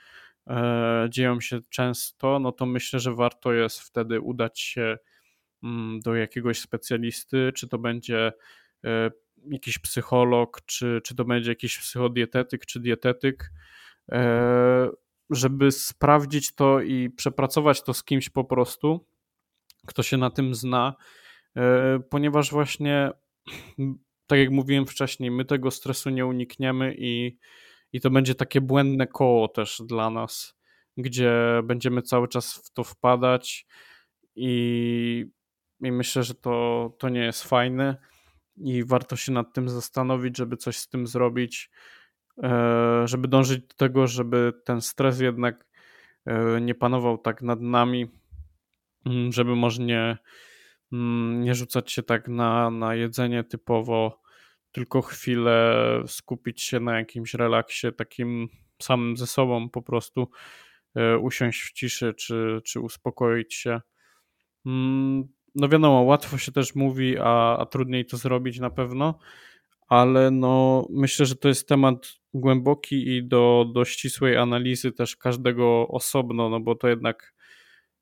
dzieją 1.09 1.41
się 1.41 1.61
często, 1.71 2.39
no 2.39 2.53
to 2.53 2.67
myślę, 2.67 3.01
że 3.01 3.15
warto 3.15 3.53
jest 3.53 3.81
wtedy 3.81 4.21
udać 4.21 4.61
się 4.61 4.99
mm, 5.63 6.01
do 6.01 6.15
jakiegoś 6.15 6.59
specjalisty, 6.61 7.53
czy 7.55 7.69
to 7.69 7.79
będzie 7.79 8.33
jakiś 9.49 9.79
psycholog, 9.79 10.61
czy, 10.67 11.01
czy 11.05 11.15
to 11.15 11.25
będzie 11.25 11.51
jakiś 11.51 11.79
psychodietetyk, 11.79 12.67
czy 12.67 12.81
dietetyk, 12.81 13.53
e, 14.13 14.89
żeby 15.31 15.73
sprawdzić 15.73 16.55
to 16.55 16.81
i 16.81 17.11
przepracować 17.11 17.83
to 17.83 17.95
z 17.95 18.05
kimś 18.05 18.31
po 18.31 18.45
prostu, 18.45 19.07
kto 19.87 20.03
się 20.03 20.17
na 20.17 20.31
tym 20.31 20.55
zna, 20.55 20.95
e, 21.57 22.01
ponieważ 22.11 22.51
właśnie, 22.51 23.11
tak 24.27 24.39
jak 24.39 24.51
mówiłem 24.51 24.87
wcześniej, 24.87 25.31
my 25.31 25.45
tego 25.45 25.71
stresu 25.71 26.11
nie 26.11 26.27
unikniemy 26.27 26.95
i, 26.99 27.39
i 27.93 28.01
to 28.01 28.11
będzie 28.11 28.35
takie 28.35 28.61
błędne 28.61 29.07
koło 29.07 29.49
też 29.49 29.83
dla 29.87 30.11
nas, 30.11 30.57
gdzie 30.97 31.33
będziemy 31.65 32.03
cały 32.03 32.29
czas 32.29 32.55
w 32.55 32.73
to 32.73 32.85
wpadać 32.85 33.67
i, 34.37 35.27
i 35.81 35.93
myślę, 35.93 36.23
że 36.23 36.35
to, 36.35 36.93
to 36.99 37.09
nie 37.09 37.21
jest 37.21 37.45
fajne 37.45 37.97
i 38.57 38.85
warto 38.85 39.17
się 39.17 39.33
nad 39.33 39.53
tym 39.53 39.69
zastanowić, 39.69 40.37
żeby 40.37 40.57
coś 40.57 40.77
z 40.77 40.89
tym 40.89 41.07
zrobić, 41.07 41.71
e, 42.43 43.03
żeby 43.05 43.29
dążyć 43.29 43.67
do 43.67 43.75
tego, 43.75 44.07
żeby 44.07 44.53
ten 44.65 44.81
stres 44.81 45.21
jednak 45.21 45.67
e, 46.27 46.61
nie 46.61 46.75
panował 46.75 47.19
tak 47.19 47.43
nad 47.43 47.61
nami, 47.61 48.11
mm, 49.07 49.33
żeby 49.33 49.57
może 49.57 49.83
nie, 49.83 50.19
mm, 50.93 51.41
nie 51.45 51.55
rzucać 51.55 51.93
się 51.93 52.03
tak 52.03 52.29
na, 52.29 52.71
na 52.71 52.95
jedzenie 52.95 53.45
typowo, 53.45 54.21
tylko 54.73 55.03
chwilę 55.03 55.75
skupić 56.07 56.63
się 56.63 56.81
na 56.81 56.99
jakimś 56.99 57.35
relaksie 57.35 57.87
takim 57.97 58.49
samym 58.83 59.17
ze 59.17 59.27
sobą, 59.27 59.69
po 59.69 59.83
prostu 59.83 60.29
e, 60.95 61.19
usiąść 61.19 61.63
w 61.63 61.73
ciszy 61.73 62.15
czy, 62.15 62.61
czy 62.65 62.81
uspokoić 62.81 63.55
się. 63.55 63.81
Mm, 64.67 65.29
no 65.55 65.69
wiadomo, 65.69 66.03
łatwo 66.03 66.39
się 66.39 66.53
też 66.53 66.75
mówi, 66.75 67.19
a, 67.19 67.57
a 67.57 67.67
trudniej 67.67 68.07
to 68.07 68.17
zrobić 68.17 68.59
na 68.61 68.71
pewno, 68.71 69.19
ale 69.89 70.31
no 70.31 70.87
myślę, 70.91 71.27
że 71.27 71.37
to 71.37 71.49
jest 71.49 71.69
temat 71.69 72.13
głęboki 72.35 73.17
i 73.17 73.29
do, 73.29 73.67
do 73.75 73.85
ścisłej 73.85 74.37
analizy 74.37 74.93
też 74.93 75.17
każdego 75.17 75.89
osobno, 75.89 76.49
no 76.49 76.61
bo 76.61 76.75
to 76.75 76.89
jednak 76.89 77.35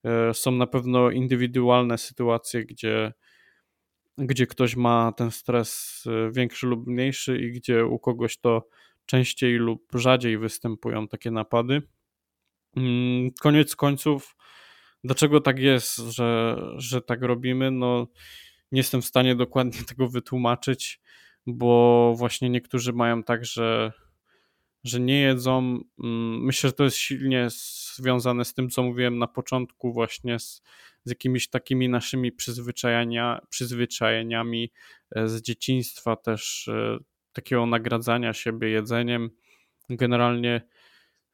e, 0.04 0.34
są 0.34 0.50
na 0.50 0.66
pewno 0.66 1.10
indywidualne 1.10 1.98
sytuacje, 1.98 2.64
gdzie, 2.64 3.12
gdzie 4.18 4.46
ktoś 4.46 4.76
ma 4.76 5.12
ten 5.16 5.30
stres 5.30 6.04
e, 6.06 6.32
większy 6.32 6.66
lub 6.66 6.86
mniejszy 6.86 7.38
i 7.38 7.52
gdzie 7.52 7.86
u 7.86 7.98
kogoś 7.98 8.38
to 8.38 8.68
częściej 9.06 9.54
lub 9.54 9.88
rzadziej 9.94 10.38
występują 10.38 11.08
takie 11.08 11.30
napady. 11.30 11.82
Mm, 12.76 13.30
koniec 13.40 13.76
końców 13.76 14.36
Dlaczego 15.04 15.40
tak 15.40 15.58
jest, 15.58 15.96
że, 15.96 16.56
że 16.76 17.02
tak 17.02 17.22
robimy? 17.22 17.70
No, 17.70 18.06
nie 18.72 18.80
jestem 18.80 19.02
w 19.02 19.06
stanie 19.06 19.36
dokładnie 19.36 19.84
tego 19.88 20.08
wytłumaczyć, 20.08 21.00
bo 21.46 22.14
właśnie 22.16 22.50
niektórzy 22.50 22.92
mają 22.92 23.22
tak, 23.22 23.44
że, 23.44 23.92
że 24.84 25.00
nie 25.00 25.20
jedzą. 25.20 25.58
Mm, 26.04 26.44
myślę, 26.44 26.68
że 26.68 26.72
to 26.72 26.84
jest 26.84 26.96
silnie 26.96 27.48
związane 27.98 28.44
z 28.44 28.54
tym, 28.54 28.70
co 28.70 28.82
mówiłem 28.82 29.18
na 29.18 29.26
początku, 29.26 29.92
właśnie 29.92 30.38
z, 30.38 30.62
z 31.04 31.10
jakimiś 31.10 31.48
takimi 31.48 31.88
naszymi 31.88 32.32
przyzwyczajenia, 32.32 33.40
przyzwyczajeniami 33.50 34.72
e, 35.16 35.28
z 35.28 35.42
dzieciństwa, 35.42 36.16
też 36.16 36.68
e, 36.68 36.98
takiego 37.32 37.66
nagradzania 37.66 38.32
siebie 38.32 38.68
jedzeniem. 38.68 39.30
Generalnie 39.90 40.62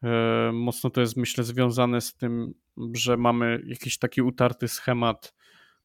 e, 0.03 0.51
mocno 0.53 0.91
to 0.91 1.01
jest, 1.01 1.17
myślę, 1.17 1.45
związane 1.45 2.01
z 2.01 2.15
tym, 2.15 2.55
że 2.95 3.17
mamy 3.17 3.63
jakiś 3.67 3.99
taki 3.99 4.23
utarty 4.23 4.69
schemat 4.69 5.35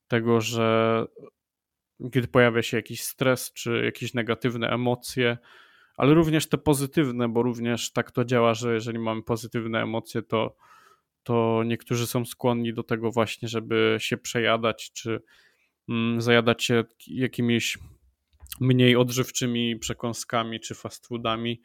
tego, 0.08 0.42
że 0.42 1.06
kiedy 2.14 2.28
pojawia 2.28 2.62
się 2.62 2.78
jakiś 2.78 3.04
stres 3.04 3.54
czy 3.54 3.82
jakieś 3.86 4.14
negatywne 4.14 4.70
emocje, 4.70 5.38
ale 6.00 6.14
również 6.14 6.50
te 6.50 6.58
pozytywne, 6.58 7.30
bo 7.30 7.44
również 7.44 7.92
tak 7.92 8.12
to 8.12 8.26
działa, 8.26 8.54
że 8.54 8.74
jeżeli 8.74 9.00
mamy 9.00 9.24
pozytywne 9.24 9.82
emocje, 9.82 10.22
to, 10.22 10.56
to 11.24 11.64
niektórzy 11.66 12.08
są 12.08 12.26
skłonni 12.26 12.74
do 12.74 12.84
tego 12.84 13.12
właśnie, 13.12 13.48
żeby 13.48 13.98
się 14.00 14.18
przejadać 14.18 14.92
czy 14.94 15.22
mm, 15.90 16.22
zajadać 16.22 16.64
się 16.64 16.84
jakimiś 17.08 17.78
mniej 18.60 18.96
odżywczymi 18.96 19.76
przekąskami 19.80 20.60
czy 20.60 20.76
fast 20.76 21.08
foodami. 21.08 21.62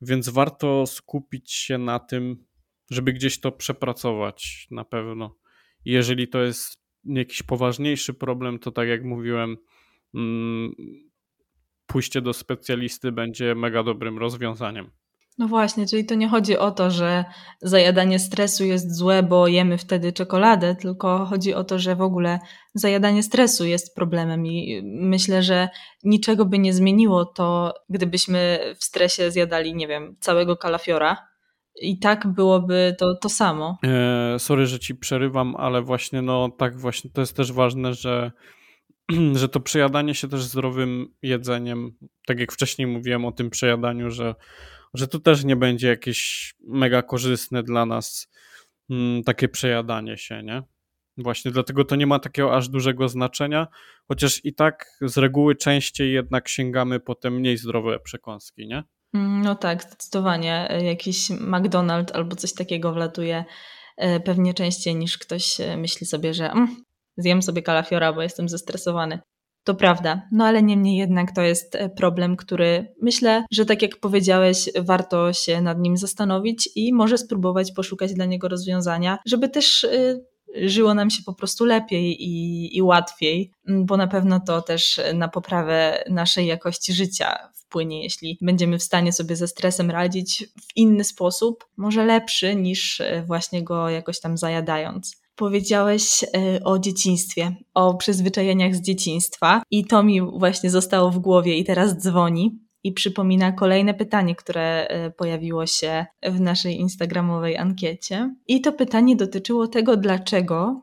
Więc 0.00 0.28
warto 0.28 0.86
skupić 0.86 1.52
się 1.52 1.78
na 1.78 1.98
tym, 1.98 2.44
żeby 2.90 3.12
gdzieś 3.12 3.40
to 3.40 3.52
przepracować 3.52 4.66
na 4.70 4.84
pewno. 4.84 5.36
Jeżeli 5.84 6.28
to 6.28 6.42
jest 6.42 6.78
jakiś 7.04 7.42
poważniejszy 7.42 8.14
problem, 8.14 8.58
to 8.58 8.72
tak 8.72 8.88
jak 8.88 9.04
mówiłem, 9.04 9.56
mm, 10.14 10.74
pójście 11.94 12.20
do 12.20 12.32
specjalisty 12.32 13.12
będzie 13.12 13.54
mega 13.54 13.82
dobrym 13.82 14.18
rozwiązaniem. 14.18 14.90
No 15.38 15.48
właśnie, 15.48 15.86
czyli 15.86 16.06
to 16.06 16.14
nie 16.14 16.28
chodzi 16.28 16.58
o 16.58 16.70
to, 16.70 16.90
że 16.90 17.24
zajadanie 17.62 18.18
stresu 18.18 18.64
jest 18.64 18.96
złe, 18.96 19.22
bo 19.22 19.48
jemy 19.48 19.78
wtedy 19.78 20.12
czekoladę, 20.12 20.76
tylko 20.76 21.26
chodzi 21.26 21.54
o 21.54 21.64
to, 21.64 21.78
że 21.78 21.96
w 21.96 22.02
ogóle 22.02 22.38
zajadanie 22.74 23.22
stresu 23.22 23.64
jest 23.64 23.94
problemem 23.94 24.46
i 24.46 24.82
myślę, 24.84 25.42
że 25.42 25.68
niczego 26.04 26.44
by 26.44 26.58
nie 26.58 26.72
zmieniło 26.72 27.24
to, 27.24 27.74
gdybyśmy 27.90 28.58
w 28.78 28.84
stresie 28.84 29.30
zjadali, 29.30 29.74
nie 29.74 29.88
wiem, 29.88 30.16
całego 30.20 30.56
kalafiora, 30.56 31.16
i 31.82 31.98
tak 31.98 32.26
byłoby 32.26 32.96
to, 32.98 33.14
to 33.14 33.28
samo. 33.28 33.78
E, 33.84 34.38
sorry, 34.38 34.66
że 34.66 34.78
ci 34.78 34.94
przerywam, 34.94 35.56
ale 35.56 35.82
właśnie 35.82 36.22
no 36.22 36.48
tak 36.58 36.78
właśnie 36.78 37.10
to 37.10 37.20
jest 37.20 37.36
też 37.36 37.52
ważne, 37.52 37.94
że, 37.94 38.32
że 39.40 39.48
to 39.48 39.60
przejadanie 39.60 40.14
się 40.14 40.28
też 40.28 40.42
zdrowym 40.42 41.14
jedzeniem, 41.22 41.92
tak 42.26 42.40
jak 42.40 42.52
wcześniej 42.52 42.86
mówiłem 42.86 43.24
o 43.24 43.32
tym 43.32 43.50
przejadaniu, 43.50 44.10
że, 44.10 44.34
że 44.94 45.08
to 45.08 45.18
też 45.18 45.44
nie 45.44 45.56
będzie 45.56 45.88
jakieś 45.88 46.54
mega 46.60 47.02
korzystne 47.02 47.62
dla 47.62 47.86
nas 47.86 48.28
mm, 48.90 49.22
takie 49.22 49.48
przejadanie 49.48 50.16
się, 50.16 50.42
nie? 50.42 50.62
Właśnie 51.18 51.50
dlatego 51.50 51.84
to 51.84 51.96
nie 51.96 52.06
ma 52.06 52.18
takiego 52.18 52.56
aż 52.56 52.68
dużego 52.68 53.08
znaczenia, 53.08 53.66
chociaż 54.08 54.44
i 54.44 54.54
tak 54.54 54.98
z 55.02 55.18
reguły 55.18 55.56
częściej 55.56 56.12
jednak 56.12 56.48
sięgamy 56.48 57.00
po 57.00 57.14
te 57.14 57.30
mniej 57.30 57.56
zdrowe 57.56 58.00
przekąski, 58.00 58.66
nie? 58.66 58.82
Mm, 59.14 59.42
no 59.42 59.54
tak, 59.54 59.82
zdecydowanie. 59.82 60.68
Jakiś 60.82 61.30
McDonald's 61.30 62.12
albo 62.12 62.36
coś 62.36 62.52
takiego 62.52 62.92
wlatuje 62.92 63.44
e, 63.96 64.20
pewnie 64.20 64.54
częściej 64.54 64.96
niż 64.96 65.18
ktoś 65.18 65.60
e, 65.60 65.76
myśli 65.76 66.06
sobie, 66.06 66.34
że 66.34 66.50
mm, 66.50 66.83
zjem 67.16 67.42
sobie 67.42 67.62
kalafiora, 67.62 68.12
bo 68.12 68.22
jestem 68.22 68.48
zestresowany. 68.48 69.18
To 69.64 69.74
prawda, 69.74 70.22
no 70.32 70.44
ale 70.44 70.62
niemniej 70.62 70.96
jednak 70.96 71.34
to 71.34 71.42
jest 71.42 71.78
problem, 71.96 72.36
który 72.36 72.94
myślę, 73.02 73.44
że 73.50 73.66
tak 73.66 73.82
jak 73.82 73.96
powiedziałeś, 73.96 74.70
warto 74.80 75.32
się 75.32 75.60
nad 75.60 75.78
nim 75.78 75.96
zastanowić 75.96 76.68
i 76.74 76.92
może 76.92 77.18
spróbować 77.18 77.72
poszukać 77.72 78.14
dla 78.14 78.24
niego 78.24 78.48
rozwiązania, 78.48 79.18
żeby 79.26 79.48
też 79.48 79.86
żyło 80.54 80.94
nam 80.94 81.10
się 81.10 81.22
po 81.22 81.34
prostu 81.34 81.64
lepiej 81.64 82.22
i, 82.22 82.76
i 82.76 82.82
łatwiej, 82.82 83.52
bo 83.68 83.96
na 83.96 84.06
pewno 84.06 84.40
to 84.40 84.62
też 84.62 85.00
na 85.14 85.28
poprawę 85.28 86.04
naszej 86.10 86.46
jakości 86.46 86.92
życia 86.92 87.38
wpłynie, 87.54 88.02
jeśli 88.02 88.38
będziemy 88.40 88.78
w 88.78 88.82
stanie 88.82 89.12
sobie 89.12 89.36
ze 89.36 89.48
stresem 89.48 89.90
radzić 89.90 90.44
w 90.60 90.76
inny 90.76 91.04
sposób, 91.04 91.64
może 91.76 92.04
lepszy 92.04 92.56
niż 92.56 93.00
e, 93.00 93.24
właśnie 93.26 93.64
go 93.64 93.88
jakoś 93.88 94.20
tam 94.20 94.36
zajadając. 94.36 95.23
Powiedziałeś 95.36 96.24
e, 96.24 96.64
o 96.64 96.78
dzieciństwie, 96.78 97.56
o 97.74 97.94
przyzwyczajeniach 97.94 98.74
z 98.74 98.80
dzieciństwa, 98.82 99.62
i 99.70 99.84
to 99.84 100.02
mi 100.02 100.20
właśnie 100.20 100.70
zostało 100.70 101.10
w 101.10 101.18
głowie 101.18 101.56
i 101.58 101.64
teraz 101.64 101.98
dzwoni 101.98 102.58
i 102.84 102.92
przypomina 102.92 103.52
kolejne 103.52 103.94
pytanie, 103.94 104.34
które 104.34 104.86
e, 104.88 105.10
pojawiło 105.10 105.66
się 105.66 106.06
w 106.22 106.40
naszej 106.40 106.80
instagramowej 106.80 107.56
ankiecie. 107.56 108.34
I 108.46 108.60
to 108.60 108.72
pytanie 108.72 109.16
dotyczyło 109.16 109.68
tego, 109.68 109.96
dlaczego 109.96 110.82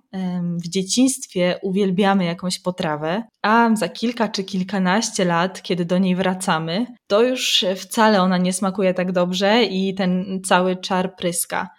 w 0.64 0.70
dzieciństwie 0.70 1.60
uwielbiamy 1.62 2.26
jakąś 2.26 2.60
potrawę, 2.60 3.24
a 3.41 3.70
za 3.74 3.89
kilka 3.89 4.28
czy 4.28 4.43
kilkanaście 4.43 5.26
lat, 5.26 5.62
kiedy 5.62 5.86
do 5.86 5.97
niej 5.97 6.16
wracamy, 6.16 6.86
to 7.08 7.24
już 7.24 7.66
wcale 7.76 8.22
ona 8.22 8.38
nie 8.38 8.54
smakuje 8.54 8.93
tak 8.93 9.12
dobrze 9.12 9.64
i 9.64 9.95
ten 9.95 10.41
cały 10.45 10.76
czar 10.76 11.16
pryska. 11.16 11.70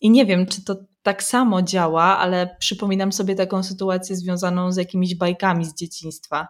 I 0.00 0.10
nie 0.10 0.26
wiem, 0.26 0.46
czy 0.46 0.64
to 0.64 0.76
tak 1.02 1.22
samo 1.22 1.62
działa, 1.62 2.18
ale 2.18 2.56
przypominam 2.60 3.12
sobie 3.12 3.34
taką 3.34 3.62
sytuację 3.62 4.16
związaną 4.16 4.72
z 4.72 4.76
jakimiś 4.76 5.14
bajkami 5.14 5.64
z 5.64 5.74
dzieciństwa, 5.74 6.48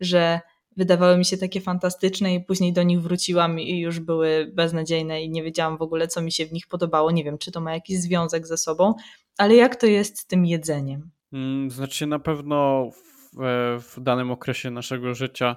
że 0.00 0.40
wydawały 0.76 1.18
mi 1.18 1.24
się 1.24 1.36
takie 1.36 1.60
fantastyczne 1.60 2.34
i 2.34 2.44
później 2.44 2.72
do 2.72 2.82
nich 2.82 3.00
wróciłam 3.00 3.60
i 3.60 3.78
już 3.78 4.00
były 4.00 4.52
beznadziejne 4.54 5.22
i 5.22 5.30
nie 5.30 5.42
wiedziałam 5.42 5.76
w 5.78 5.82
ogóle, 5.82 6.08
co 6.08 6.22
mi 6.22 6.32
się 6.32 6.46
w 6.46 6.52
nich 6.52 6.66
podobało. 6.66 7.10
Nie 7.10 7.24
wiem, 7.24 7.38
czy 7.38 7.52
to 7.52 7.60
ma 7.60 7.74
jakiś 7.74 7.98
związek 7.98 8.46
ze 8.46 8.56
sobą, 8.56 8.94
ale 9.38 9.54
jak 9.54 9.76
to 9.76 9.86
jest 9.86 10.18
z 10.18 10.26
tym 10.26 10.46
jedzeniem? 10.46 11.10
Hmm, 11.30 11.70
znaczy 11.70 12.06
na 12.06 12.18
pewno 12.18 12.90
w, 12.90 13.80
w 13.80 14.00
danym 14.00 14.30
okresie 14.30 14.70
naszego 14.70 15.14
życia 15.14 15.56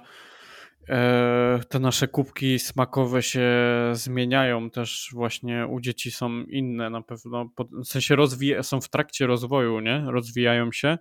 te 1.68 1.78
nasze 1.80 2.08
kubki 2.08 2.58
smakowe 2.58 3.22
się 3.22 3.48
zmieniają 3.92 4.70
też 4.70 5.10
właśnie 5.12 5.66
u 5.66 5.80
dzieci 5.80 6.10
są 6.10 6.42
inne 6.42 6.90
na 6.90 7.02
pewno, 7.02 7.50
w 7.84 7.86
sensie 7.86 8.16
rozwija, 8.16 8.62
są 8.62 8.80
w 8.80 8.88
trakcie 8.88 9.26
rozwoju, 9.26 9.80
nie? 9.80 10.04
Rozwijają 10.06 10.72
się 10.72 10.98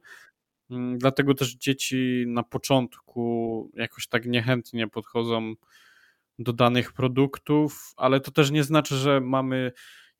Mm, 0.69 0.97
dlatego 0.97 1.33
też 1.33 1.55
dzieci 1.55 2.25
na 2.27 2.43
początku 2.43 3.71
jakoś 3.73 4.07
tak 4.07 4.25
niechętnie 4.25 4.87
podchodzą 4.87 5.53
do 6.39 6.53
danych 6.53 6.93
produktów, 6.93 7.93
ale 7.97 8.19
to 8.19 8.31
też 8.31 8.51
nie 8.51 8.63
znaczy, 8.63 8.95
że 8.95 9.21
mamy 9.21 9.71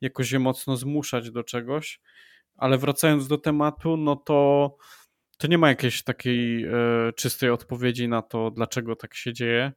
jakoś 0.01 0.32
je 0.32 0.39
mocno 0.39 0.78
zmuszać 0.78 1.32
do 1.32 1.43
czegoś. 1.43 1.99
Ale 2.55 2.78
wracając 2.78 3.28
do 3.28 3.38
tematu, 3.38 3.97
no 3.97 4.15
to, 4.15 4.76
to 5.38 5.47
nie 5.47 5.57
ma 5.57 5.69
jakiejś 5.69 6.03
takiej 6.03 6.63
e, 6.63 6.69
czystej 7.15 7.49
odpowiedzi 7.49 8.07
na 8.07 8.21
to, 8.21 8.51
dlaczego 8.51 8.95
tak 8.95 9.13
się 9.13 9.33
dzieje. 9.33 9.71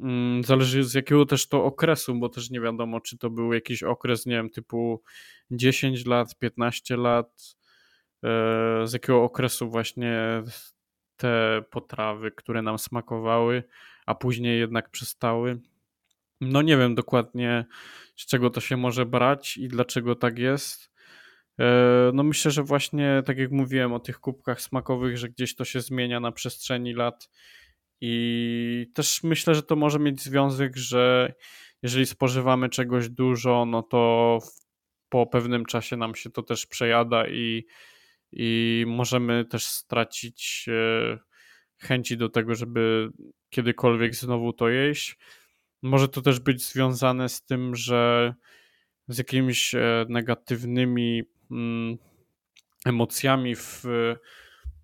Mm, 0.00 0.44
zależy 0.44 0.84
z 0.84 0.94
jakiego 0.94 1.26
też 1.26 1.48
to 1.48 1.64
okresu, 1.64 2.14
bo 2.14 2.28
też 2.28 2.50
nie 2.50 2.60
wiadomo, 2.60 3.00
czy 3.00 3.18
to 3.18 3.30
był 3.30 3.52
jakiś 3.52 3.82
okres, 3.82 4.26
nie 4.26 4.34
wiem, 4.34 4.50
typu 4.50 5.02
10 5.50 6.06
lat, 6.06 6.38
15 6.38 6.96
lat, 6.96 7.56
e, 8.24 8.28
z 8.84 8.92
jakiego 8.92 9.22
okresu 9.22 9.70
właśnie 9.70 10.42
te 11.16 11.62
potrawy, 11.70 12.30
które 12.30 12.62
nam 12.62 12.78
smakowały, 12.78 13.62
a 14.06 14.14
później 14.14 14.58
jednak 14.58 14.90
przestały. 14.90 15.60
No 16.40 16.62
nie 16.62 16.76
wiem 16.76 16.94
dokładnie, 16.94 17.64
z 18.16 18.26
czego 18.26 18.50
to 18.50 18.60
się 18.60 18.76
może 18.76 19.06
brać 19.06 19.56
i 19.56 19.68
dlaczego 19.68 20.14
tak 20.14 20.38
jest. 20.38 20.90
E, 21.60 22.10
no 22.14 22.22
myślę, 22.22 22.50
że 22.50 22.62
właśnie 22.62 23.22
tak 23.26 23.38
jak 23.38 23.50
mówiłem 23.50 23.92
o 23.92 24.00
tych 24.00 24.20
kubkach 24.20 24.60
smakowych, 24.60 25.18
że 25.18 25.28
gdzieś 25.28 25.54
to 25.54 25.64
się 25.64 25.80
zmienia 25.80 26.20
na 26.20 26.32
przestrzeni 26.32 26.94
lat 26.94 27.30
i 28.00 28.86
też 28.94 29.22
myślę, 29.22 29.54
że 29.54 29.62
to 29.62 29.76
może 29.76 29.98
mieć 29.98 30.22
związek, 30.22 30.76
że 30.76 31.32
jeżeli 31.82 32.06
spożywamy 32.06 32.68
czegoś 32.68 33.08
dużo, 33.08 33.64
no 33.66 33.82
to 33.82 34.38
po 35.08 35.26
pewnym 35.26 35.66
czasie 35.66 35.96
nam 35.96 36.14
się 36.14 36.30
to 36.30 36.42
też 36.42 36.66
przejada 36.66 37.28
i, 37.28 37.66
i 38.32 38.84
możemy 38.88 39.44
też 39.44 39.64
stracić 39.64 40.66
e, 40.68 41.18
chęci 41.78 42.16
do 42.16 42.28
tego, 42.28 42.54
żeby 42.54 43.08
kiedykolwiek 43.50 44.14
znowu 44.14 44.52
to 44.52 44.68
jeść. 44.68 45.16
Może 45.82 46.08
to 46.08 46.22
też 46.22 46.40
być 46.40 46.64
związane 46.64 47.28
z 47.28 47.42
tym, 47.44 47.76
że 47.76 48.34
z 49.08 49.18
jakimiś 49.18 49.74
e, 49.74 50.06
negatywnymi 50.08 51.22
emocjami 52.86 53.56
w 53.56 53.84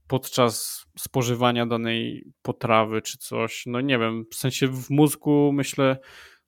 podczas 0.06 0.84
spożywania 0.98 1.66
danej 1.66 2.24
potrawy 2.42 3.02
czy 3.02 3.18
coś. 3.18 3.62
No 3.66 3.80
nie 3.80 3.98
wiem, 3.98 4.24
w 4.30 4.34
sensie 4.34 4.68
w 4.68 4.90
mózgu 4.90 5.52
myślę 5.52 5.96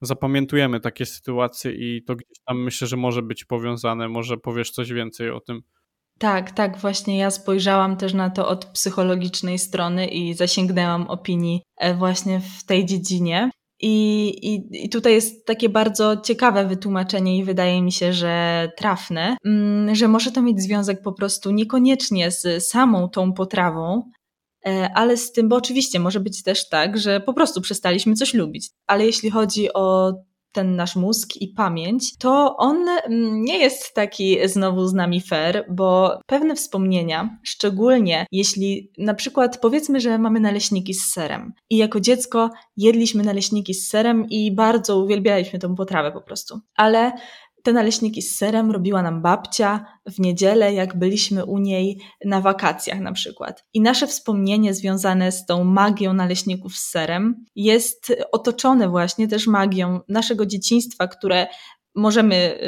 zapamiętujemy 0.00 0.80
takie 0.80 1.06
sytuacje 1.06 1.72
i 1.72 2.02
to 2.02 2.16
gdzieś 2.16 2.38
tam 2.46 2.62
myślę, 2.62 2.88
że 2.88 2.96
może 2.96 3.22
być 3.22 3.44
powiązane. 3.44 4.08
Może 4.08 4.36
powiesz 4.36 4.70
coś 4.70 4.92
więcej 4.92 5.30
o 5.30 5.40
tym? 5.40 5.62
Tak, 6.18 6.50
tak, 6.50 6.78
właśnie 6.78 7.18
ja 7.18 7.30
spojrzałam 7.30 7.96
też 7.96 8.14
na 8.14 8.30
to 8.30 8.48
od 8.48 8.64
psychologicznej 8.64 9.58
strony 9.58 10.06
i 10.06 10.34
zasięgnęłam 10.34 11.06
opinii 11.06 11.62
e, 11.76 11.94
właśnie 11.94 12.40
w 12.40 12.64
tej 12.64 12.86
dziedzinie. 12.86 13.50
I, 13.81 14.29
i, 14.43 14.85
I 14.85 14.89
tutaj 14.89 15.12
jest 15.12 15.47
takie 15.47 15.68
bardzo 15.68 16.16
ciekawe 16.16 16.66
wytłumaczenie, 16.66 17.39
i 17.39 17.45
wydaje 17.45 17.83
mi 17.83 17.93
się, 17.93 18.12
że 18.12 18.68
trafne, 18.77 19.37
mm, 19.45 19.95
że 19.95 20.09
może 20.09 20.33
to 20.33 20.43
mieć 20.43 20.62
związek 20.62 21.03
po 21.03 21.12
prostu 21.12 21.51
niekoniecznie 21.51 22.31
z 22.31 22.66
samą 22.66 23.09
tą 23.09 23.33
potrawą, 23.33 24.11
e, 24.66 24.91
ale 24.95 25.16
z 25.16 25.33
tym, 25.33 25.49
bo 25.49 25.57
oczywiście 25.57 26.01
może 26.01 26.20
być 26.20 26.43
też 26.43 26.68
tak, 26.68 26.99
że 26.99 27.20
po 27.20 27.35
prostu 27.35 27.61
przestaliśmy 27.61 28.14
coś 28.14 28.35
lubić. 28.35 28.70
Ale 28.87 29.07
jeśli 29.07 29.31
chodzi 29.31 29.72
o 29.72 30.12
ten 30.57 30.76
nasz 30.76 30.96
mózg 30.96 31.36
i 31.40 31.48
pamięć, 31.48 32.16
to 32.18 32.57
on 32.57 32.88
mm, 32.88 33.42
nie 33.42 33.59
jest 33.59 33.94
taki 33.94 34.48
znowu 34.48 34.86
z 34.86 34.94
nami 34.94 35.20
fair, 35.20 35.64
bo 35.70 36.18
pewne 36.26 36.54
wspomnienia, 36.54 37.38
szczególnie 37.42 38.26
jeśli 38.32 38.90
na 38.98 39.14
przykład 39.14 39.59
powiedzmy, 39.59 40.00
że 40.00 40.18
mamy 40.18 40.40
naleśniki 40.40 40.94
z 40.94 41.12
serem 41.12 41.52
i 41.70 41.76
jako 41.76 42.00
dziecko 42.00 42.50
jedliśmy 42.76 43.22
naleśniki 43.22 43.74
z 43.74 43.88
serem 43.88 44.26
i 44.30 44.54
bardzo 44.54 44.98
uwielbialiśmy 44.98 45.59
tę 45.59 45.74
potrawę 45.74 46.12
po 46.12 46.20
prostu, 46.20 46.61
ale 46.76 47.12
te 47.66 47.72
naleśniki 47.72 48.22
z 48.22 48.36
serem 48.36 48.70
robiła 48.70 49.02
nam 49.02 49.22
babcia 49.22 49.86
w 50.06 50.18
niedzielę, 50.20 50.74
jak 50.74 50.98
byliśmy 50.98 51.44
u 51.44 51.58
niej 51.58 51.98
na 52.24 52.40
wakacjach 52.40 53.00
na 53.00 53.12
przykład. 53.12 53.64
I 53.74 53.80
nasze 53.80 54.06
wspomnienie 54.06 54.74
związane 54.74 55.32
z 55.32 55.46
tą 55.46 55.64
magią 55.64 56.12
naleśników 56.12 56.76
z 56.76 56.90
serem 56.90 57.44
jest 57.56 58.12
otoczone 58.32 58.88
właśnie 58.88 59.28
też 59.28 59.46
magią 59.46 60.00
naszego 60.08 60.46
dzieciństwa, 60.46 61.08
które 61.08 61.46
możemy 61.94 62.58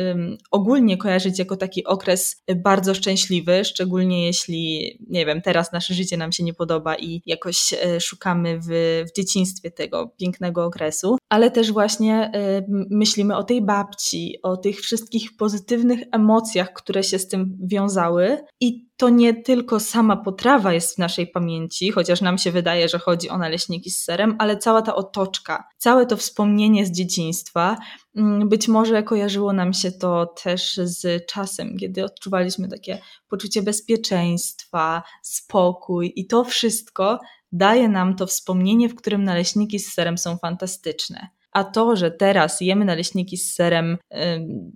ogólnie 0.50 0.96
kojarzyć 0.96 1.38
jako 1.38 1.56
taki 1.56 1.84
okres 1.84 2.42
bardzo 2.56 2.94
szczęśliwy, 2.94 3.64
szczególnie 3.64 4.26
jeśli, 4.26 4.96
nie 5.10 5.26
wiem, 5.26 5.42
teraz 5.42 5.72
nasze 5.72 5.94
życie 5.94 6.16
nam 6.16 6.32
się 6.32 6.44
nie 6.44 6.54
podoba 6.54 6.96
i 6.96 7.22
jakoś 7.26 7.74
e, 7.82 8.00
szukamy 8.00 8.60
w, 8.60 8.68
w 9.08 9.16
dzieciństwie 9.16 9.70
tego 9.70 10.14
pięknego 10.18 10.64
okresu, 10.64 11.17
ale 11.28 11.50
też 11.50 11.72
właśnie 11.72 12.30
e, 12.34 12.62
myślimy 12.90 13.36
o 13.36 13.44
tej 13.44 13.62
babci, 13.62 14.34
o 14.42 14.56
tych 14.56 14.80
wszystkich 14.80 15.36
pozytywnych 15.36 16.00
emocjach, 16.12 16.72
które 16.72 17.02
się 17.02 17.18
z 17.18 17.28
tym 17.28 17.58
wiązały 17.62 18.38
i 18.60 18.88
to 18.96 19.08
nie 19.08 19.34
tylko 19.34 19.80
sama 19.80 20.16
potrawa 20.16 20.72
jest 20.72 20.94
w 20.94 20.98
naszej 20.98 21.26
pamięci, 21.26 21.90
chociaż 21.90 22.20
nam 22.20 22.38
się 22.38 22.52
wydaje, 22.52 22.88
że 22.88 22.98
chodzi 22.98 23.28
o 23.28 23.38
naleśniki 23.38 23.90
z 23.90 24.04
serem, 24.04 24.36
ale 24.38 24.56
cała 24.56 24.82
ta 24.82 24.94
otoczka, 24.94 25.64
całe 25.76 26.06
to 26.06 26.16
wspomnienie 26.16 26.86
z 26.86 26.90
dzieciństwa. 26.90 27.76
Mm, 28.16 28.48
być 28.48 28.68
może 28.68 29.02
kojarzyło 29.02 29.52
nam 29.52 29.72
się 29.72 29.92
to 29.92 30.26
też 30.26 30.76
z 30.76 31.26
czasem, 31.26 31.76
kiedy 31.76 32.04
odczuwaliśmy 32.04 32.68
takie 32.68 32.98
poczucie 33.28 33.62
bezpieczeństwa, 33.62 35.02
spokój 35.22 36.12
i 36.16 36.26
to 36.26 36.44
wszystko 36.44 37.18
daje 37.52 37.88
nam 37.88 38.16
to 38.16 38.26
wspomnienie, 38.26 38.88
w 38.88 38.94
którym 38.94 39.24
naleśniki 39.24 39.78
z 39.78 39.92
serem 39.92 40.18
są 40.18 40.38
fantastyczne. 40.38 41.28
A 41.52 41.64
to, 41.64 41.96
że 41.96 42.10
teraz 42.10 42.60
jemy 42.60 42.84
naleśniki 42.84 43.36
z 43.36 43.54
serem, 43.54 43.98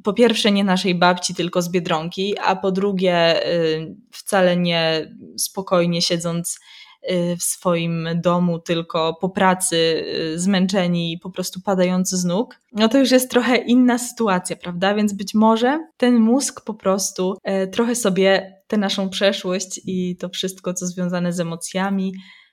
po 0.04 0.12
pierwsze 0.12 0.52
nie 0.52 0.64
naszej 0.64 0.94
babci, 0.94 1.34
tylko 1.34 1.62
z 1.62 1.68
biedronki, 1.68 2.38
a 2.38 2.56
po 2.56 2.72
drugie 2.72 3.40
wcale 4.12 4.56
nie 4.56 5.14
spokojnie 5.38 6.02
siedząc 6.02 6.58
y, 7.10 7.36
w 7.36 7.42
swoim 7.42 8.08
domu, 8.14 8.58
tylko 8.58 9.14
po 9.20 9.28
pracy 9.28 9.76
y, 10.34 10.38
zmęczeni 10.38 11.12
i 11.12 11.18
po 11.18 11.30
prostu 11.30 11.60
padający 11.60 12.16
z 12.16 12.24
nóg, 12.24 12.60
no 12.72 12.88
to 12.88 12.98
już 12.98 13.10
jest 13.10 13.30
trochę 13.30 13.56
inna 13.56 13.98
sytuacja, 13.98 14.56
prawda? 14.56 14.94
Więc 14.94 15.12
być 15.12 15.34
może 15.34 15.86
ten 15.96 16.14
mózg 16.14 16.64
po 16.64 16.74
prostu 16.74 17.36
trochę 17.72 17.94
sobie 17.94 18.56
tę 18.66 18.76
naszą 18.76 19.08
przeszłość 19.08 19.80
i 19.86 20.16
to 20.16 20.28
wszystko, 20.28 20.74
co 20.74 20.86
związane 20.86 21.32
z 21.32 21.40
emocjami, 21.40 22.12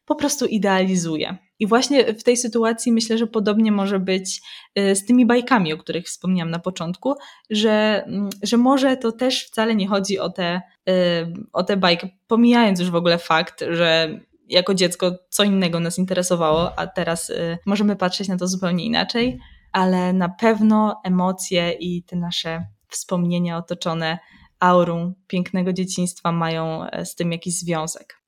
po 0.10 0.16
prostu 0.16 0.46
idealizuje. 0.46 1.38
I 1.60 1.68
właśnie 1.68 2.14
w 2.14 2.24
tej 2.24 2.38
sytuacji 2.38 2.92
myślę, 2.92 3.18
że 3.18 3.28
podobnie 3.28 3.72
może 3.72 4.00
być 4.00 4.42
y, 4.80 4.96
z 4.96 5.06
tymi 5.06 5.26
bajkami, 5.26 5.74
o 5.74 5.78
których 5.78 6.06
wspomniałam 6.06 6.52
na 6.52 6.60
początku, 6.60 7.16
że, 7.50 8.04
mm, 8.08 8.30
że 8.44 8.58
może 8.58 8.98
to 8.98 9.12
też 9.12 9.46
wcale 9.46 9.76
nie 9.76 9.88
chodzi 9.88 10.20
o 10.20 10.30
te, 10.30 10.62
y, 10.90 10.94
o 11.54 11.64
te 11.64 11.78
bajki, 11.78 12.08
pomijając 12.28 12.80
już 12.80 12.90
w 12.90 12.96
ogóle 12.96 13.18
fakt, 13.18 13.64
że 13.70 14.20
jako 14.48 14.74
dziecko 14.74 15.12
co 15.30 15.44
innego 15.44 15.80
nas 15.80 15.98
interesowało, 15.98 16.80
a 16.80 16.88
teraz 16.88 17.30
y, 17.30 17.58
możemy 17.66 17.96
patrzeć 17.96 18.28
na 18.28 18.38
to 18.38 18.48
zupełnie 18.48 18.86
inaczej, 18.86 19.40
ale 19.72 20.14
na 20.14 20.30
pewno 20.30 21.02
emocje 21.04 21.72
i 21.72 22.04
te 22.04 22.16
nasze 22.16 22.66
wspomnienia 22.88 23.58
otoczone 23.58 24.20
aurą 24.60 25.14
pięknego 25.28 25.74
dzieciństwa 25.74 26.32
mają 26.32 26.84
e, 26.84 27.06
z 27.06 27.16
tym 27.16 27.32
jakiś 27.32 27.60
związek. 27.60 28.19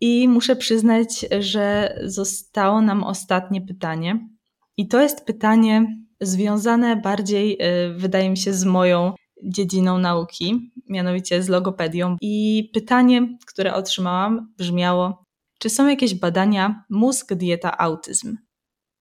I 0.00 0.28
muszę 0.28 0.56
przyznać, 0.56 1.26
że 1.40 1.98
zostało 2.04 2.80
nam 2.80 3.04
ostatnie 3.04 3.60
pytanie. 3.60 4.28
I 4.76 4.88
to 4.88 5.00
jest 5.00 5.24
pytanie 5.24 5.86
związane 6.20 6.96
bardziej, 6.96 7.58
y, 7.62 7.94
wydaje 7.94 8.30
mi 8.30 8.36
się, 8.36 8.54
z 8.54 8.64
moją 8.64 9.14
dziedziną 9.44 9.98
nauki, 9.98 10.72
mianowicie 10.88 11.42
z 11.42 11.48
logopedią. 11.48 12.16
I 12.20 12.70
pytanie, 12.74 13.38
które 13.46 13.74
otrzymałam, 13.74 14.52
brzmiało: 14.58 15.24
Czy 15.58 15.70
są 15.70 15.88
jakieś 15.88 16.14
badania 16.14 16.84
mózg, 16.90 17.34
dieta, 17.34 17.78
autyzm? 17.78 18.36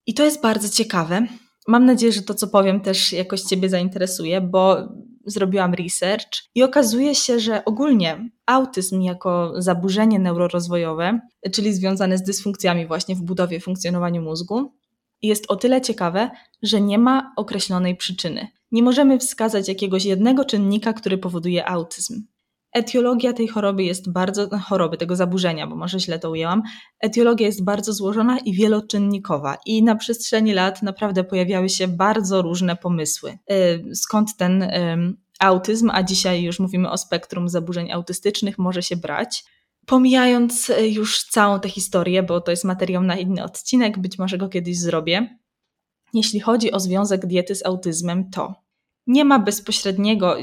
I 0.07 0.13
to 0.13 0.25
jest 0.25 0.41
bardzo 0.41 0.69
ciekawe. 0.69 1.27
Mam 1.67 1.85
nadzieję, 1.85 2.11
że 2.11 2.21
to, 2.21 2.33
co 2.33 2.47
powiem, 2.47 2.81
też 2.81 3.13
jakoś 3.13 3.41
Ciebie 3.41 3.69
zainteresuje, 3.69 4.41
bo 4.41 4.89
zrobiłam 5.29 5.73
research 5.73 6.43
i 6.55 6.63
okazuje 6.63 7.15
się, 7.15 7.39
że 7.39 7.65
ogólnie 7.65 8.29
autyzm 8.45 9.01
jako 9.01 9.53
zaburzenie 9.61 10.19
neurorozwojowe, 10.19 11.19
czyli 11.51 11.73
związane 11.73 12.17
z 12.17 12.23
dysfunkcjami 12.23 12.87
właśnie 12.87 13.15
w 13.15 13.21
budowie 13.21 13.59
funkcjonowaniu 13.59 14.21
mózgu, 14.21 14.71
jest 15.21 15.51
o 15.51 15.55
tyle 15.55 15.81
ciekawe, 15.81 16.29
że 16.63 16.81
nie 16.81 16.97
ma 16.97 17.33
określonej 17.37 17.95
przyczyny. 17.95 18.47
Nie 18.71 18.83
możemy 18.83 19.19
wskazać 19.19 19.67
jakiegoś 19.67 20.05
jednego 20.05 20.45
czynnika, 20.45 20.93
który 20.93 21.17
powoduje 21.17 21.69
autyzm. 21.69 22.23
Etiologia 22.73 23.33
tej 23.33 23.47
choroby 23.47 23.83
jest 23.83 24.11
bardzo, 24.11 24.49
choroby 24.59 24.97
tego 24.97 25.15
zaburzenia, 25.15 25.67
bo 25.67 25.75
może 25.75 25.99
źle 25.99 26.19
to 26.19 26.31
ujęłam. 26.31 26.61
Etiologia 26.99 27.47
jest 27.47 27.63
bardzo 27.63 27.93
złożona 27.93 28.39
i 28.39 28.53
wieloczynnikowa, 28.53 29.57
i 29.65 29.83
na 29.83 29.95
przestrzeni 29.95 30.53
lat 30.53 30.81
naprawdę 30.83 31.23
pojawiały 31.23 31.69
się 31.69 31.87
bardzo 31.87 32.41
różne 32.41 32.75
pomysły. 32.75 33.37
Y, 33.51 33.95
skąd 33.95 34.37
ten 34.37 34.71
autyzm, 35.39 35.89
a 35.93 36.03
dzisiaj 36.03 36.43
już 36.43 36.59
mówimy 36.59 36.91
o 36.91 36.97
spektrum 36.97 37.49
zaburzeń 37.49 37.91
autystycznych, 37.91 38.57
może 38.57 38.83
się 38.83 38.95
brać. 38.95 39.43
Pomijając 39.85 40.69
y, 40.69 40.87
już 40.87 41.23
całą 41.23 41.59
tę 41.59 41.69
historię, 41.69 42.23
bo 42.23 42.41
to 42.41 42.51
jest 42.51 42.63
materiał 42.63 43.03
na 43.03 43.15
inny 43.15 43.43
odcinek, 43.43 43.99
być 43.99 44.19
może 44.19 44.37
go 44.37 44.49
kiedyś 44.49 44.79
zrobię. 44.79 45.39
Jeśli 46.13 46.39
chodzi 46.39 46.71
o 46.71 46.79
związek 46.79 47.25
diety 47.25 47.55
z 47.55 47.65
autyzmem, 47.65 48.29
to 48.29 48.55
nie 49.07 49.25
ma 49.25 49.39
bezpośredniego, 49.39 50.37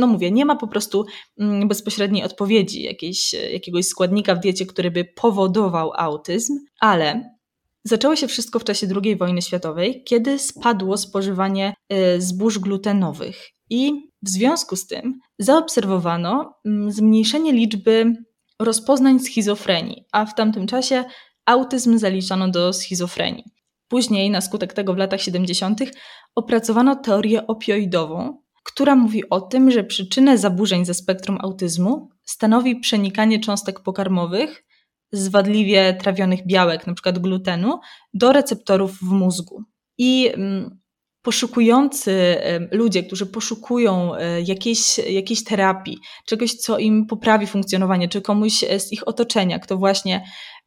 no 0.00 0.06
mówię, 0.06 0.30
nie 0.30 0.44
ma 0.44 0.56
po 0.56 0.68
prostu 0.68 1.06
mm, 1.38 1.68
bezpośredniej 1.68 2.24
odpowiedzi 2.24 2.82
jakiejś, 2.82 3.32
jakiegoś 3.52 3.86
składnika 3.86 4.34
w 4.34 4.40
diecie, 4.40 4.66
który 4.66 4.90
by 4.90 5.04
powodował 5.04 5.92
autyzm, 5.96 6.58
ale 6.80 7.34
zaczęło 7.84 8.16
się 8.16 8.28
wszystko 8.28 8.58
w 8.58 8.64
czasie 8.64 8.86
II 9.02 9.16
wojny 9.16 9.42
światowej, 9.42 10.04
kiedy 10.04 10.38
spadło 10.38 10.96
spożywanie 10.96 11.74
y, 11.92 12.20
zbóż 12.20 12.58
glutenowych. 12.58 13.48
I 13.70 13.92
w 14.22 14.28
związku 14.28 14.76
z 14.76 14.86
tym 14.86 15.18
zaobserwowano 15.38 16.54
mm, 16.64 16.92
zmniejszenie 16.92 17.52
liczby 17.52 18.14
rozpoznań 18.60 19.20
schizofrenii, 19.20 20.04
a 20.12 20.26
w 20.26 20.34
tamtym 20.34 20.66
czasie 20.66 21.04
autyzm 21.46 21.98
zaliczano 21.98 22.48
do 22.48 22.72
schizofrenii. 22.72 23.44
Później, 23.88 24.30
na 24.30 24.40
skutek 24.40 24.72
tego 24.72 24.94
w 24.94 24.96
latach 24.96 25.20
70., 25.20 25.80
opracowano 26.34 26.96
teorię 26.96 27.46
opioidową, 27.46 28.42
która 28.62 28.96
mówi 28.96 29.28
o 29.30 29.40
tym, 29.40 29.70
że 29.70 29.84
przyczynę 29.84 30.38
zaburzeń 30.38 30.84
ze 30.84 30.94
spektrum 30.94 31.38
autyzmu 31.40 32.08
stanowi 32.24 32.80
przenikanie 32.80 33.40
cząstek 33.40 33.80
pokarmowych 33.80 34.64
z 35.12 35.28
wadliwie 35.28 35.94
trawionych 35.94 36.46
białek, 36.46 36.88
np. 36.88 37.12
glutenu, 37.12 37.80
do 38.14 38.32
receptorów 38.32 38.98
w 38.98 39.10
mózgu. 39.10 39.62
I 39.98 40.30
mm, 40.34 40.80
poszukujący 41.22 42.36
ludzie, 42.70 43.02
którzy 43.02 43.26
poszukują 43.26 44.14
e, 44.14 44.40
jakiejś, 44.40 44.98
jakiejś 44.98 45.44
terapii, 45.44 45.98
czegoś, 46.26 46.54
co 46.54 46.78
im 46.78 47.06
poprawi 47.06 47.46
funkcjonowanie, 47.46 48.08
czy 48.08 48.22
komuś 48.22 48.64
z 48.78 48.92
ich 48.92 49.08
otoczenia, 49.08 49.58
kto 49.58 49.76
właśnie 49.76 50.24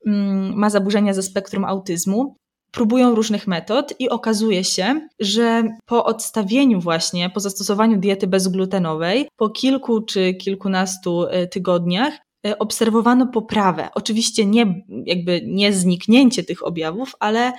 mm, 0.07 0.53
ma 0.55 0.69
zaburzenia 0.69 1.13
ze 1.13 1.23
spektrum 1.23 1.65
autyzmu, 1.65 2.37
próbują 2.73 3.15
różnych 3.15 3.47
metod 3.47 3.93
i 3.99 4.09
okazuje 4.09 4.63
się, 4.63 5.07
że 5.19 5.63
po 5.85 6.05
odstawieniu 6.05 6.81
właśnie, 6.81 7.29
po 7.29 7.39
zastosowaniu 7.39 7.97
diety 7.97 8.27
bezglutenowej, 8.27 9.27
po 9.37 9.49
kilku 9.49 10.01
czy 10.01 10.33
kilkunastu 10.33 11.25
e, 11.25 11.47
tygodniach 11.47 12.13
e, 12.45 12.59
obserwowano 12.59 13.27
poprawę. 13.27 13.89
Oczywiście 13.95 14.45
nie, 14.45 14.83
jakby 15.05 15.41
nie 15.45 15.73
zniknięcie 15.73 16.43
tych 16.43 16.65
objawów, 16.65 17.15
ale 17.19 17.53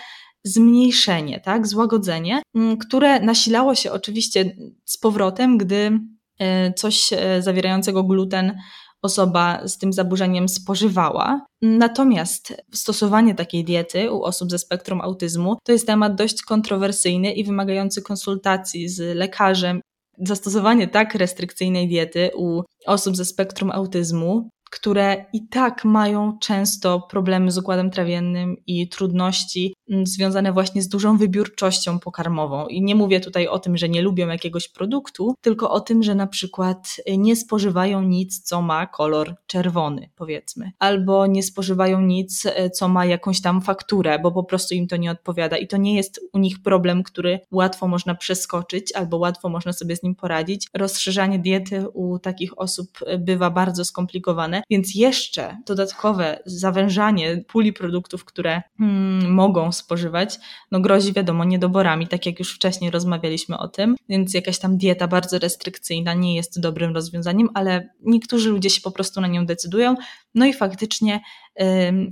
zmniejszenie, 0.44 1.40
tak, 1.40 1.66
złagodzenie, 1.66 2.42
które 2.80 3.20
nasilało 3.20 3.74
się 3.74 3.92
oczywiście 3.92 4.56
z 4.84 4.98
powrotem, 4.98 5.58
gdy 5.58 5.98
e, 6.38 6.72
coś 6.72 7.10
zawierającego 7.40 8.04
gluten 8.04 8.58
osoba 9.04 9.68
z 9.68 9.78
tym 9.78 9.92
zaburzeniem 9.92 10.48
spożywała. 10.48 11.46
Natomiast 11.62 12.62
stosowanie 12.72 13.34
takiej 13.34 13.64
diety 13.64 14.12
u 14.12 14.22
osób 14.22 14.50
ze 14.50 14.58
spektrum 14.58 15.00
autyzmu 15.00 15.56
to 15.64 15.72
jest 15.72 15.86
temat 15.86 16.14
dość 16.14 16.42
kontrowersyjny 16.42 17.32
i 17.32 17.44
wymagający 17.44 18.02
konsultacji 18.02 18.88
z 18.88 19.16
lekarzem. 19.16 19.80
Zastosowanie 20.18 20.88
tak 20.88 21.14
restrykcyjnej 21.14 21.88
diety 21.88 22.30
u 22.36 22.62
osób 22.86 23.16
ze 23.16 23.24
spektrum 23.24 23.70
autyzmu 23.70 24.48
które 24.74 25.24
i 25.32 25.48
tak 25.48 25.84
mają 25.84 26.38
często 26.40 27.00
problemy 27.00 27.50
z 27.50 27.58
układem 27.58 27.90
trawiennym 27.90 28.56
i 28.66 28.88
trudności 28.88 29.74
związane 30.04 30.52
właśnie 30.52 30.82
z 30.82 30.88
dużą 30.88 31.18
wybiórczością 31.18 31.98
pokarmową. 31.98 32.66
I 32.66 32.82
nie 32.82 32.94
mówię 32.94 33.20
tutaj 33.20 33.48
o 33.48 33.58
tym, 33.58 33.76
że 33.76 33.88
nie 33.88 34.02
lubią 34.02 34.28
jakiegoś 34.28 34.68
produktu, 34.68 35.34
tylko 35.40 35.70
o 35.70 35.80
tym, 35.80 36.02
że 36.02 36.14
na 36.14 36.26
przykład 36.26 36.96
nie 37.18 37.36
spożywają 37.36 38.02
nic, 38.02 38.42
co 38.42 38.62
ma 38.62 38.86
kolor 38.86 39.34
czerwony, 39.46 40.10
powiedzmy, 40.16 40.72
albo 40.78 41.26
nie 41.26 41.42
spożywają 41.42 42.00
nic, 42.00 42.46
e, 42.46 42.70
co 42.70 42.88
ma 42.88 43.06
jakąś 43.06 43.40
tam 43.40 43.62
fakturę, 43.62 44.18
bo 44.18 44.32
po 44.32 44.44
prostu 44.44 44.74
im 44.74 44.86
to 44.86 44.96
nie 44.96 45.10
odpowiada. 45.10 45.56
I 45.56 45.68
to 45.68 45.76
nie 45.76 45.96
jest 45.96 46.20
u 46.32 46.38
nich 46.38 46.62
problem, 46.62 47.02
który 47.02 47.40
łatwo 47.50 47.88
można 47.88 48.14
przeskoczyć, 48.14 48.92
albo 48.92 49.16
łatwo 49.16 49.48
można 49.48 49.72
sobie 49.72 49.96
z 49.96 50.02
nim 50.02 50.14
poradzić. 50.14 50.68
Rozszerzanie 50.74 51.38
diety 51.38 51.88
u 51.88 52.18
takich 52.18 52.58
osób 52.58 52.88
e, 53.06 53.18
bywa 53.18 53.50
bardzo 53.50 53.84
skomplikowane, 53.84 54.62
więc 54.70 54.94
jeszcze 54.94 55.56
dodatkowe 55.66 56.38
zawężanie 56.46 57.44
puli 57.48 57.72
produktów, 57.72 58.24
które 58.24 58.62
hmm, 58.78 59.32
mogą 59.32 59.72
spożywać, 59.74 60.38
no 60.70 60.80
grozi 60.80 61.12
wiadomo 61.12 61.44
niedoborami, 61.44 62.08
tak 62.08 62.26
jak 62.26 62.38
już 62.38 62.54
wcześniej 62.54 62.90
rozmawialiśmy 62.90 63.58
o 63.58 63.68
tym, 63.68 63.96
więc 64.08 64.34
jakaś 64.34 64.58
tam 64.58 64.76
dieta 64.76 65.08
bardzo 65.08 65.38
restrykcyjna 65.38 66.14
nie 66.14 66.36
jest 66.36 66.60
dobrym 66.60 66.94
rozwiązaniem, 66.94 67.48
ale 67.54 67.88
niektórzy 68.00 68.50
ludzie 68.50 68.70
się 68.70 68.80
po 68.80 68.90
prostu 68.90 69.20
na 69.20 69.28
nią 69.28 69.46
decydują, 69.46 69.94
no 70.34 70.46
i 70.46 70.52
faktycznie 70.52 71.20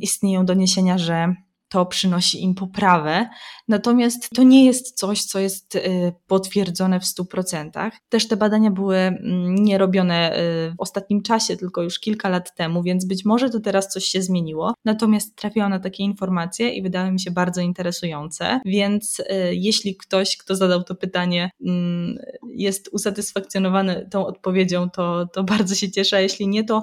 istnieją 0.01 0.47
doniesienia, 0.47 0.99
że 0.99 1.35
to 1.73 1.87
przynosi 1.87 2.43
im 2.43 2.55
poprawę. 2.55 3.29
Natomiast 3.69 4.31
to 4.35 4.43
nie 4.43 4.67
jest 4.67 4.99
coś, 4.99 5.25
co 5.25 5.39
jest 5.39 5.75
y, 5.75 6.13
potwierdzone 6.27 7.01
w 7.01 7.05
100%. 7.05 7.91
Też 8.09 8.29
te 8.29 8.37
badania 8.37 8.71
były 8.71 8.97
mm, 8.97 9.55
nie 9.55 9.79
robione 9.79 10.39
y, 10.39 10.71
w 10.71 10.75
ostatnim 10.79 11.23
czasie, 11.23 11.57
tylko 11.57 11.83
już 11.83 11.99
kilka 11.99 12.29
lat 12.29 12.55
temu, 12.55 12.83
więc 12.83 13.05
być 13.05 13.25
może 13.25 13.51
to 13.51 13.61
teraz 13.61 13.89
coś 13.89 14.05
się 14.05 14.23
zmieniło. 14.23 14.75
Natomiast 14.85 15.37
trafiłam 15.37 15.71
na 15.71 15.79
takie 15.79 16.03
informacje 16.05 16.71
i 16.71 16.83
wydały 16.83 17.13
mi 17.13 17.21
się 17.21 17.31
bardzo 17.31 17.61
interesujące. 17.61 18.61
Więc 18.65 19.21
y, 19.21 19.25
jeśli 19.53 19.97
ktoś, 19.97 20.37
kto 20.37 20.57
zadał 20.57 20.83
to 20.83 20.95
pytanie, 20.95 21.51
mm, 21.67 22.19
jest 22.55 22.89
usatysfakcjonowany 22.93 24.09
tą 24.11 24.27
odpowiedzią, 24.27 24.91
to, 24.91 25.27
to 25.27 25.45
bardzo 25.45 25.75
się 25.75 25.91
cieszę. 25.91 26.23
Jeśli 26.23 26.49
nie, 26.49 26.65
to 26.65 26.83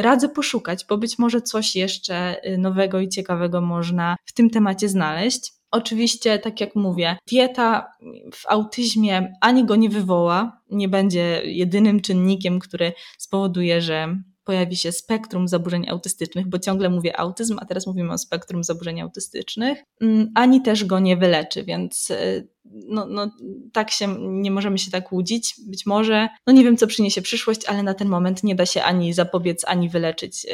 radzę 0.00 0.28
poszukać, 0.28 0.84
bo 0.88 0.98
być 0.98 1.18
może 1.18 1.42
coś 1.42 1.76
jeszcze 1.76 2.40
nowego 2.58 3.00
i 3.00 3.08
ciekawego 3.08 3.60
można 3.60 4.17
w 4.24 4.32
tym 4.32 4.50
temacie 4.50 4.88
znaleźć. 4.88 5.52
Oczywiście, 5.70 6.38
tak 6.38 6.60
jak 6.60 6.76
mówię, 6.76 7.16
dieta 7.30 7.92
w 8.34 8.46
autyzmie 8.48 9.32
ani 9.40 9.64
go 9.64 9.76
nie 9.76 9.88
wywoła, 9.88 10.62
nie 10.70 10.88
będzie 10.88 11.42
jedynym 11.44 12.00
czynnikiem, 12.00 12.58
który 12.58 12.92
spowoduje, 13.18 13.82
że 13.82 14.16
pojawi 14.48 14.76
się 14.76 14.92
spektrum 14.92 15.48
zaburzeń 15.48 15.88
autystycznych, 15.88 16.46
bo 16.48 16.58
ciągle 16.58 16.90
mówię 16.90 17.20
autyzm, 17.20 17.58
a 17.60 17.64
teraz 17.64 17.86
mówimy 17.86 18.12
o 18.12 18.18
spektrum 18.18 18.64
zaburzeń 18.64 19.00
autystycznych, 19.00 19.78
mm, 20.00 20.32
ani 20.34 20.62
też 20.62 20.84
go 20.84 20.98
nie 20.98 21.16
wyleczy, 21.16 21.64
więc 21.64 22.10
y, 22.10 22.48
no, 22.64 23.06
no, 23.06 23.30
tak 23.72 23.90
się, 23.90 24.16
nie 24.18 24.50
możemy 24.50 24.78
się 24.78 24.90
tak 24.90 25.12
łudzić. 25.12 25.54
Być 25.66 25.86
może, 25.86 26.28
no 26.46 26.52
nie 26.52 26.64
wiem, 26.64 26.76
co 26.76 26.86
przyniesie 26.86 27.22
przyszłość, 27.22 27.64
ale 27.66 27.82
na 27.82 27.94
ten 27.94 28.08
moment 28.08 28.44
nie 28.44 28.54
da 28.54 28.66
się 28.66 28.82
ani 28.82 29.12
zapobiec, 29.12 29.64
ani 29.66 29.88
wyleczyć 29.88 30.46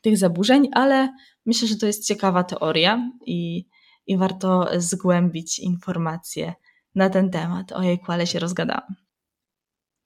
tych 0.00 0.16
zaburzeń, 0.16 0.68
ale 0.72 1.08
Myślę, 1.46 1.68
że 1.68 1.76
to 1.76 1.86
jest 1.86 2.06
ciekawa 2.06 2.44
teoria 2.44 3.10
i, 3.26 3.66
i 4.06 4.16
warto 4.16 4.68
zgłębić 4.76 5.58
informacje 5.58 6.54
na 6.94 7.10
ten 7.10 7.30
temat. 7.30 7.72
Ojejku, 7.72 8.12
ale 8.12 8.26
się 8.26 8.38
rozgadałam. 8.38 8.94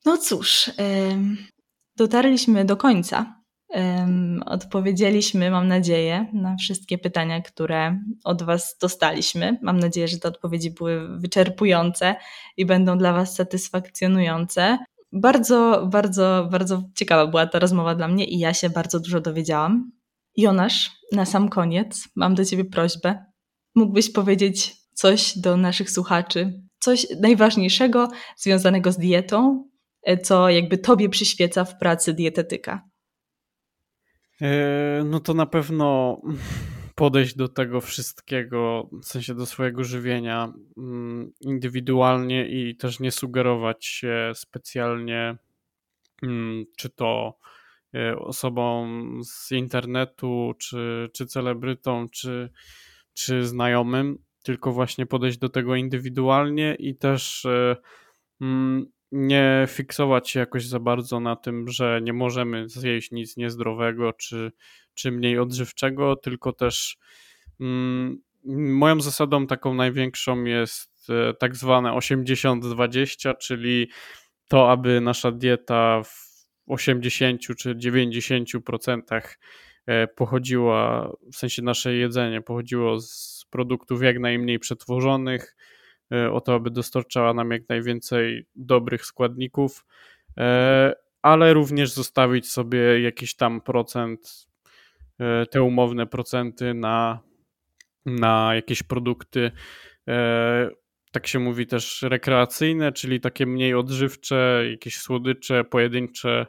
No 0.05 0.19
cóż, 0.19 0.71
dotarliśmy 1.97 2.65
do 2.65 2.77
końca. 2.77 3.43
Odpowiedzieliśmy, 4.47 5.51
mam 5.51 5.69
nadzieję, 5.69 6.27
na 6.33 6.57
wszystkie 6.57 6.99
pytania, 6.99 7.43
które 7.43 8.01
od 8.25 8.43
Was 8.43 8.77
dostaliśmy. 8.81 9.59
Mam 9.63 9.79
nadzieję, 9.79 10.09
że 10.09 10.19
te 10.19 10.29
odpowiedzi 10.29 10.71
były 10.71 11.19
wyczerpujące 11.19 12.17
i 12.57 12.67
będą 12.67 12.99
dla 12.99 13.13
Was 13.13 13.35
satysfakcjonujące. 13.35 14.79
Bardzo, 15.17 15.89
bardzo, 15.93 16.49
bardzo 16.51 16.83
ciekawa 16.95 17.27
była 17.27 17.47
ta 17.47 17.59
rozmowa 17.59 17.95
dla 17.95 18.09
mnie 18.09 18.25
i 18.25 18.39
ja 18.39 18.55
się 18.55 18.71
bardzo 18.71 19.01
dużo 19.01 19.21
dowiedziałam. 19.21 19.93
Jonasz, 20.37 20.91
na 21.13 21.25
sam 21.25 21.49
koniec 21.49 22.09
mam 22.17 22.35
do 22.35 22.45
Ciebie 22.45 22.65
prośbę. 22.65 23.25
Mógłbyś 23.75 24.13
powiedzieć 24.13 24.77
coś 24.95 25.39
do 25.39 25.57
naszych 25.57 25.91
słuchaczy, 25.91 26.63
coś 26.79 27.07
najważniejszego 27.21 28.09
związanego 28.37 28.93
z 28.93 28.97
dietą, 28.97 29.69
e, 30.03 30.19
co 30.19 30.51
jakby 30.51 30.79
Tobie 30.79 31.09
przyświeca 31.09 31.65
w 31.65 31.79
pracy 31.79 32.13
dietetyka? 32.15 32.83
E, 34.41 35.05
no 35.05 35.21
to 35.21 35.35
na 35.35 35.47
pewno 35.47 36.21
podejść 36.95 37.37
do 37.37 37.49
tego 37.49 37.81
wszystkiego, 37.81 38.91
w 39.03 39.05
sensie 39.05 39.35
do 39.35 39.47
swojego 39.47 39.85
żywienia 39.85 40.53
mm, 40.77 41.33
indywidualnie 41.41 42.49
i 42.49 42.77
też 42.77 43.01
nie 43.01 43.11
sugerować 43.11 43.87
się 43.87 44.33
specjalnie, 44.35 45.37
mm, 46.23 46.65
czy 46.77 46.91
to 46.91 47.39
E, 47.95 48.19
osobą 48.19 48.89
z 49.25 49.53
internetu, 49.53 50.55
czy, 50.59 51.11
czy 51.13 51.27
celebrytą, 51.27 52.09
czy, 52.09 52.51
czy 53.13 53.47
znajomym, 53.47 54.19
tylko 54.43 54.73
właśnie 54.73 55.07
podejść 55.07 55.39
do 55.39 55.49
tego 55.49 55.77
indywidualnie 55.77 56.77
i 56.79 56.97
też 56.97 57.45
e, 57.45 57.77
mm, 58.41 58.87
nie 59.13 59.67
fiksować 59.69 60.31
się 60.31 60.41
jakoś 60.41 60.67
za 60.67 60.81
bardzo 60.81 61.21
na 61.21 61.37
tym, 61.37 61.69
że 61.69 62.01
nie 62.03 62.13
możemy 62.13 62.69
zjeść 62.69 63.11
nic 63.11 63.37
niezdrowego 63.37 64.13
czy, 64.13 64.53
czy 64.95 65.13
mniej 65.13 65.39
odżywczego, 65.39 66.17
tylko 66.17 66.53
też 66.53 66.97
mm, 67.61 68.23
moją 68.55 69.01
zasadą 69.01 69.47
taką 69.47 69.75
największą 69.75 70.45
jest 70.45 71.11
e, 71.11 71.35
tak 71.35 71.57
zwane 71.57 71.91
80-20, 71.91 73.35
czyli 73.39 73.91
to, 74.49 74.71
aby 74.71 75.01
nasza 75.01 75.31
dieta 75.33 76.03
w 76.03 76.35
80 76.67 77.41
czy 77.41 77.75
90% 77.75 79.01
e, 79.87 80.07
pochodziła, 80.07 81.13
w 81.33 81.37
sensie 81.37 81.63
nasze 81.63 81.95
jedzenie 81.95 82.41
pochodziło 82.41 83.01
z 83.01 83.47
produktów 83.51 84.03
jak 84.03 84.19
najmniej 84.19 84.59
przetworzonych, 84.59 85.57
o 86.33 86.41
to, 86.41 86.55
aby 86.55 86.71
dostarczała 86.71 87.35
nam 87.35 87.51
jak 87.51 87.69
najwięcej 87.69 88.47
dobrych 88.55 89.07
składników, 89.07 89.85
ale 91.23 91.55
również 91.55 91.93
zostawić 91.93 92.51
sobie 92.51 93.01
jakiś 93.01 93.37
tam 93.37 93.61
procent, 93.61 94.47
te 95.51 95.63
umowne 95.63 96.07
procenty 96.07 96.75
na, 96.75 97.21
na 98.07 98.55
jakieś 98.55 98.83
produkty 98.83 99.51
tak 101.15 101.27
się 101.27 101.39
mówi 101.39 101.67
też 101.67 102.03
rekreacyjne, 102.03 102.93
czyli 102.93 103.21
takie 103.21 103.47
mniej 103.47 103.75
odżywcze, 103.75 104.65
jakieś 104.71 104.97
słodycze, 104.97 105.65
pojedyncze 105.65 106.47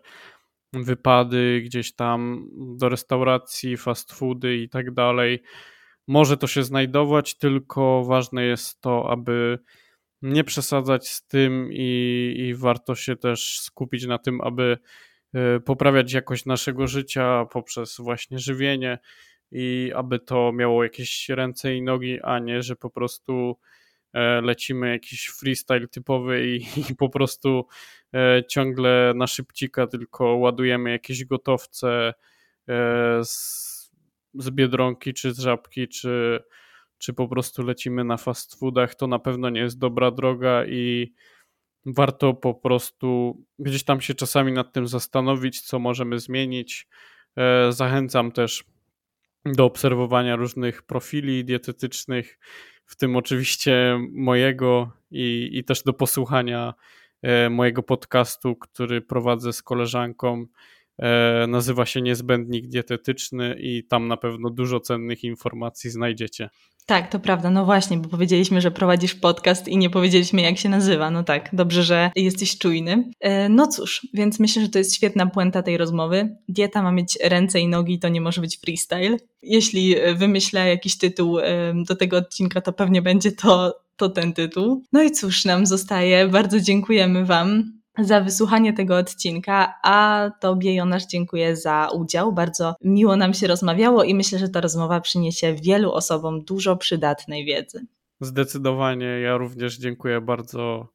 wypady 0.74 1.62
gdzieś 1.66 1.96
tam 1.96 2.50
do 2.78 2.90
restauracji, 2.90 3.78
fast 3.78 4.14
foody 4.14 4.58
i 4.58 4.70
tak 4.70 4.94
dalej. 4.94 5.44
Może 6.08 6.38
to 6.38 6.48
się 6.48 6.64
znajdować, 6.64 7.38
tylko 7.38 8.04
ważne 8.04 8.46
jest 8.46 8.82
to, 8.82 9.12
aby 9.12 9.60
nie 10.22 10.44
przesadzać 10.44 11.10
z 11.10 11.28
tym 11.28 11.70
i, 11.72 12.34
i 12.38 12.56
warto 12.56 12.96
się 12.96 13.16
też 13.16 13.60
skupić 13.60 14.06
na 14.06 14.18
tym, 14.18 14.42
aby 14.42 14.64
e, 14.64 14.78
poprawiać 15.66 16.14
jakość 16.14 16.46
naszego 16.46 16.88
życia 16.88 17.46
poprzez 17.52 17.98
właśnie 18.00 18.40
żywienie 18.40 19.00
i 19.52 19.92
aby 19.96 20.20
to 20.20 20.52
miało 20.52 20.84
jakieś 20.84 21.30
ręce 21.30 21.76
i 21.76 21.82
nogi, 21.82 22.22
a 22.22 22.40
nie, 22.40 22.62
że 22.62 22.76
po 22.76 22.90
prostu 22.90 23.58
E, 24.16 24.42
lecimy 24.42 24.90
jakiś 24.90 25.28
freestyle 25.28 25.88
typowy 25.88 26.48
i, 26.48 26.56
i 26.92 26.96
po 26.96 27.10
prostu 27.10 27.68
e, 28.14 28.44
ciągle 28.50 29.14
na 29.16 29.28
szybcika 29.28 29.88
tylko 29.88 30.36
ładujemy 30.36 30.92
jakieś 30.92 31.26
gotowce 31.26 32.14
e, 32.70 33.20
z, 33.24 33.92
z 34.34 34.50
Biedronki, 34.50 35.14
czy 35.14 35.34
z 35.34 35.40
Żabki, 35.40 35.88
czy, 35.88 36.44
czy 36.98 37.14
po 37.14 37.28
prostu 37.28 37.64
lecimy 37.64 38.04
na 38.04 38.18
fast 38.18 38.60
foodach, 38.60 38.96
to 38.96 39.08
na 39.08 39.20
pewno 39.20 39.50
nie 39.50 39.62
jest 39.62 39.80
dobra 39.80 40.12
droga 40.12 40.66
i 40.66 41.14
warto 41.86 42.34
po 42.34 42.54
prostu 42.54 43.38
gdzieś 43.60 43.84
tam 43.84 44.02
się 44.02 44.14
czasami 44.14 44.52
nad 44.52 44.74
tym 44.74 44.88
zastanowić, 44.88 45.62
co 45.62 45.80
możemy 45.80 46.20
zmienić. 46.20 46.88
Zachęcam 47.70 48.32
też 48.32 48.64
do 49.46 49.66
obserwowania 49.66 50.36
różnych 50.36 50.84
profili 50.84 51.46
dietetycznych, 51.46 52.40
w 52.86 52.96
tym 52.96 53.16
oczywiście 53.16 54.00
mojego 54.12 54.92
i, 55.12 55.50
i 55.54 55.64
też 55.64 55.84
do 55.84 55.94
posłuchania 55.94 56.74
e, 57.22 57.50
mojego 57.50 57.84
podcastu, 57.84 58.56
który 58.56 59.02
prowadzę 59.02 59.54
z 59.54 59.64
koleżanką. 59.64 60.46
E, 61.00 61.48
nazywa 61.48 61.86
się 61.86 62.02
Niezbędnik 62.02 62.68
Dietetyczny 62.68 63.56
i 63.60 63.84
tam 63.84 64.08
na 64.08 64.18
pewno 64.18 64.50
dużo 64.50 64.80
cennych 64.80 65.24
informacji 65.24 65.90
znajdziecie. 65.90 66.50
Tak, 66.86 67.12
to 67.12 67.20
prawda. 67.20 67.50
No 67.50 67.66
właśnie, 67.66 67.98
bo 67.98 68.10
powiedzieliśmy, 68.10 68.62
że 68.62 68.72
prowadzisz 68.72 69.16
podcast 69.16 69.68
i 69.68 69.78
nie 69.78 69.90
powiedzieliśmy, 69.90 70.42
jak 70.42 70.58
się 70.58 70.70
nazywa. 70.70 71.12
No 71.12 71.24
tak, 71.24 71.50
dobrze, 71.54 71.84
że 71.84 72.12
jesteś 72.16 72.58
czujny. 72.58 73.10
E, 73.20 73.50
no 73.50 73.68
cóż, 73.68 74.08
więc 74.14 74.40
myślę, 74.40 74.62
że 74.62 74.70
to 74.70 74.78
jest 74.78 74.96
świetna 74.96 75.26
puenta 75.26 75.64
tej 75.64 75.78
rozmowy. 75.78 76.38
Dieta 76.50 76.84
ma 76.84 76.92
mieć 76.92 77.18
ręce 77.24 77.60
i 77.60 77.68
nogi, 77.68 78.00
to 78.00 78.10
nie 78.10 78.22
może 78.22 78.42
być 78.42 78.58
freestyle. 78.58 79.18
Jeśli 79.42 79.96
wymyślę 80.16 80.70
jakiś 80.70 80.98
tytuł 80.98 81.38
do 81.88 81.96
tego 81.96 82.18
odcinka, 82.18 82.62
to 82.62 82.74
pewnie 82.74 83.02
będzie 83.02 83.32
to, 83.32 83.76
to 83.96 84.10
ten 84.10 84.34
tytuł. 84.34 84.84
No 84.94 85.04
i 85.04 85.12
cóż, 85.12 85.46
nam 85.46 85.66
zostaje. 85.66 86.28
Bardzo 86.28 86.60
dziękujemy 86.60 87.26
Wam 87.26 87.75
za 88.00 88.22
wysłuchanie 88.22 88.74
tego 88.74 88.98
odcinka, 88.98 89.74
a 89.84 90.30
Tobie, 90.40 90.76
Jonasz, 90.76 91.06
dziękuję 91.06 91.56
za 91.56 91.90
udział. 91.94 92.34
Bardzo 92.34 92.76
miło 92.84 93.16
nam 93.16 93.34
się 93.34 93.48
rozmawiało 93.48 94.04
i 94.04 94.16
myślę, 94.16 94.40
że 94.40 94.50
ta 94.50 94.62
rozmowa 94.62 95.02
przyniesie 95.02 95.54
wielu 95.54 95.92
osobom 95.92 96.44
dużo 96.44 96.78
przydatnej 96.78 97.46
wiedzy. 97.46 97.86
Zdecydowanie, 98.22 99.06
ja 99.06 99.38
również 99.38 99.78
dziękuję 99.78 100.22
bardzo. 100.22 100.88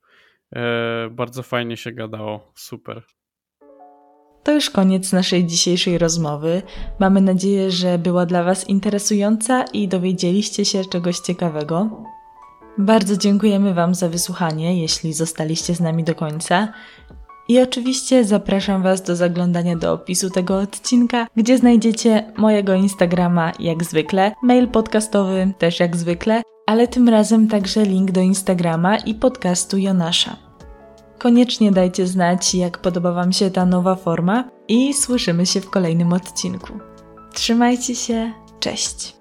E, 0.57 1.09
bardzo 1.11 1.43
fajnie 1.43 1.77
się 1.77 1.93
gadało. 1.93 2.53
Super. 2.55 3.03
To 4.43 4.53
już 4.53 4.71
koniec 4.71 5.13
naszej 5.13 5.47
dzisiejszej 5.47 5.99
rozmowy. 5.99 6.63
Mamy 6.99 7.21
nadzieję, 7.21 7.71
że 7.71 7.99
była 7.99 8.27
dla 8.27 8.45
Was 8.45 8.69
interesująca 8.69 9.65
i 9.65 9.89
dowiedzieliście 9.89 10.65
się 10.65 10.85
czegoś 10.85 11.19
ciekawego. 11.19 12.05
Bardzo 12.79 13.17
dziękujemy 13.17 13.75
Wam 13.75 13.95
za 13.95 14.09
wysłuchanie, 14.09 14.83
jeśli 14.83 15.13
zostaliście 15.13 15.75
z 15.75 15.81
nami 15.81 16.05
do 16.05 16.15
końca. 16.15 16.69
I 17.49 17.61
oczywiście 17.61 18.25
zapraszam 18.25 18.83
Was 18.83 19.03
do 19.03 19.17
zaglądania 19.17 19.77
do 19.77 19.93
opisu 19.93 20.31
tego 20.31 20.59
odcinka, 20.59 21.27
gdzie 21.37 21.59
znajdziecie 21.59 22.33
mojego 22.37 22.75
Instagrama 22.75 23.53
jak 23.59 23.85
zwykle, 23.85 24.33
mail 24.43 24.69
podcastowy 24.69 25.53
też 25.59 25.81
jak 25.81 25.97
zwykle, 25.97 26.43
ale 26.67 26.89
tym 26.89 27.09
razem 27.09 27.49
także 27.49 27.85
link 27.85 28.11
do 28.11 28.21
Instagrama 28.21 28.97
i 28.97 29.15
podcastu 29.15 29.79
Jonasza. 29.79 30.37
Koniecznie 31.19 31.73
dajcie 31.73 32.07
znać, 32.07 32.55
jak 32.55 32.79
podoba 32.79 33.13
Wam 33.13 33.33
się 33.33 33.51
ta 33.51 33.67
nowa 33.67 33.95
forma 33.95 34.51
i 34.69 34.95
słyszymy 34.95 35.47
się 35.47 35.61
w 35.61 35.71
kolejnym 35.71 36.13
odcinku. 36.13 36.73
Trzymajcie 37.35 37.95
się, 37.95 38.33
cześć! 38.61 39.20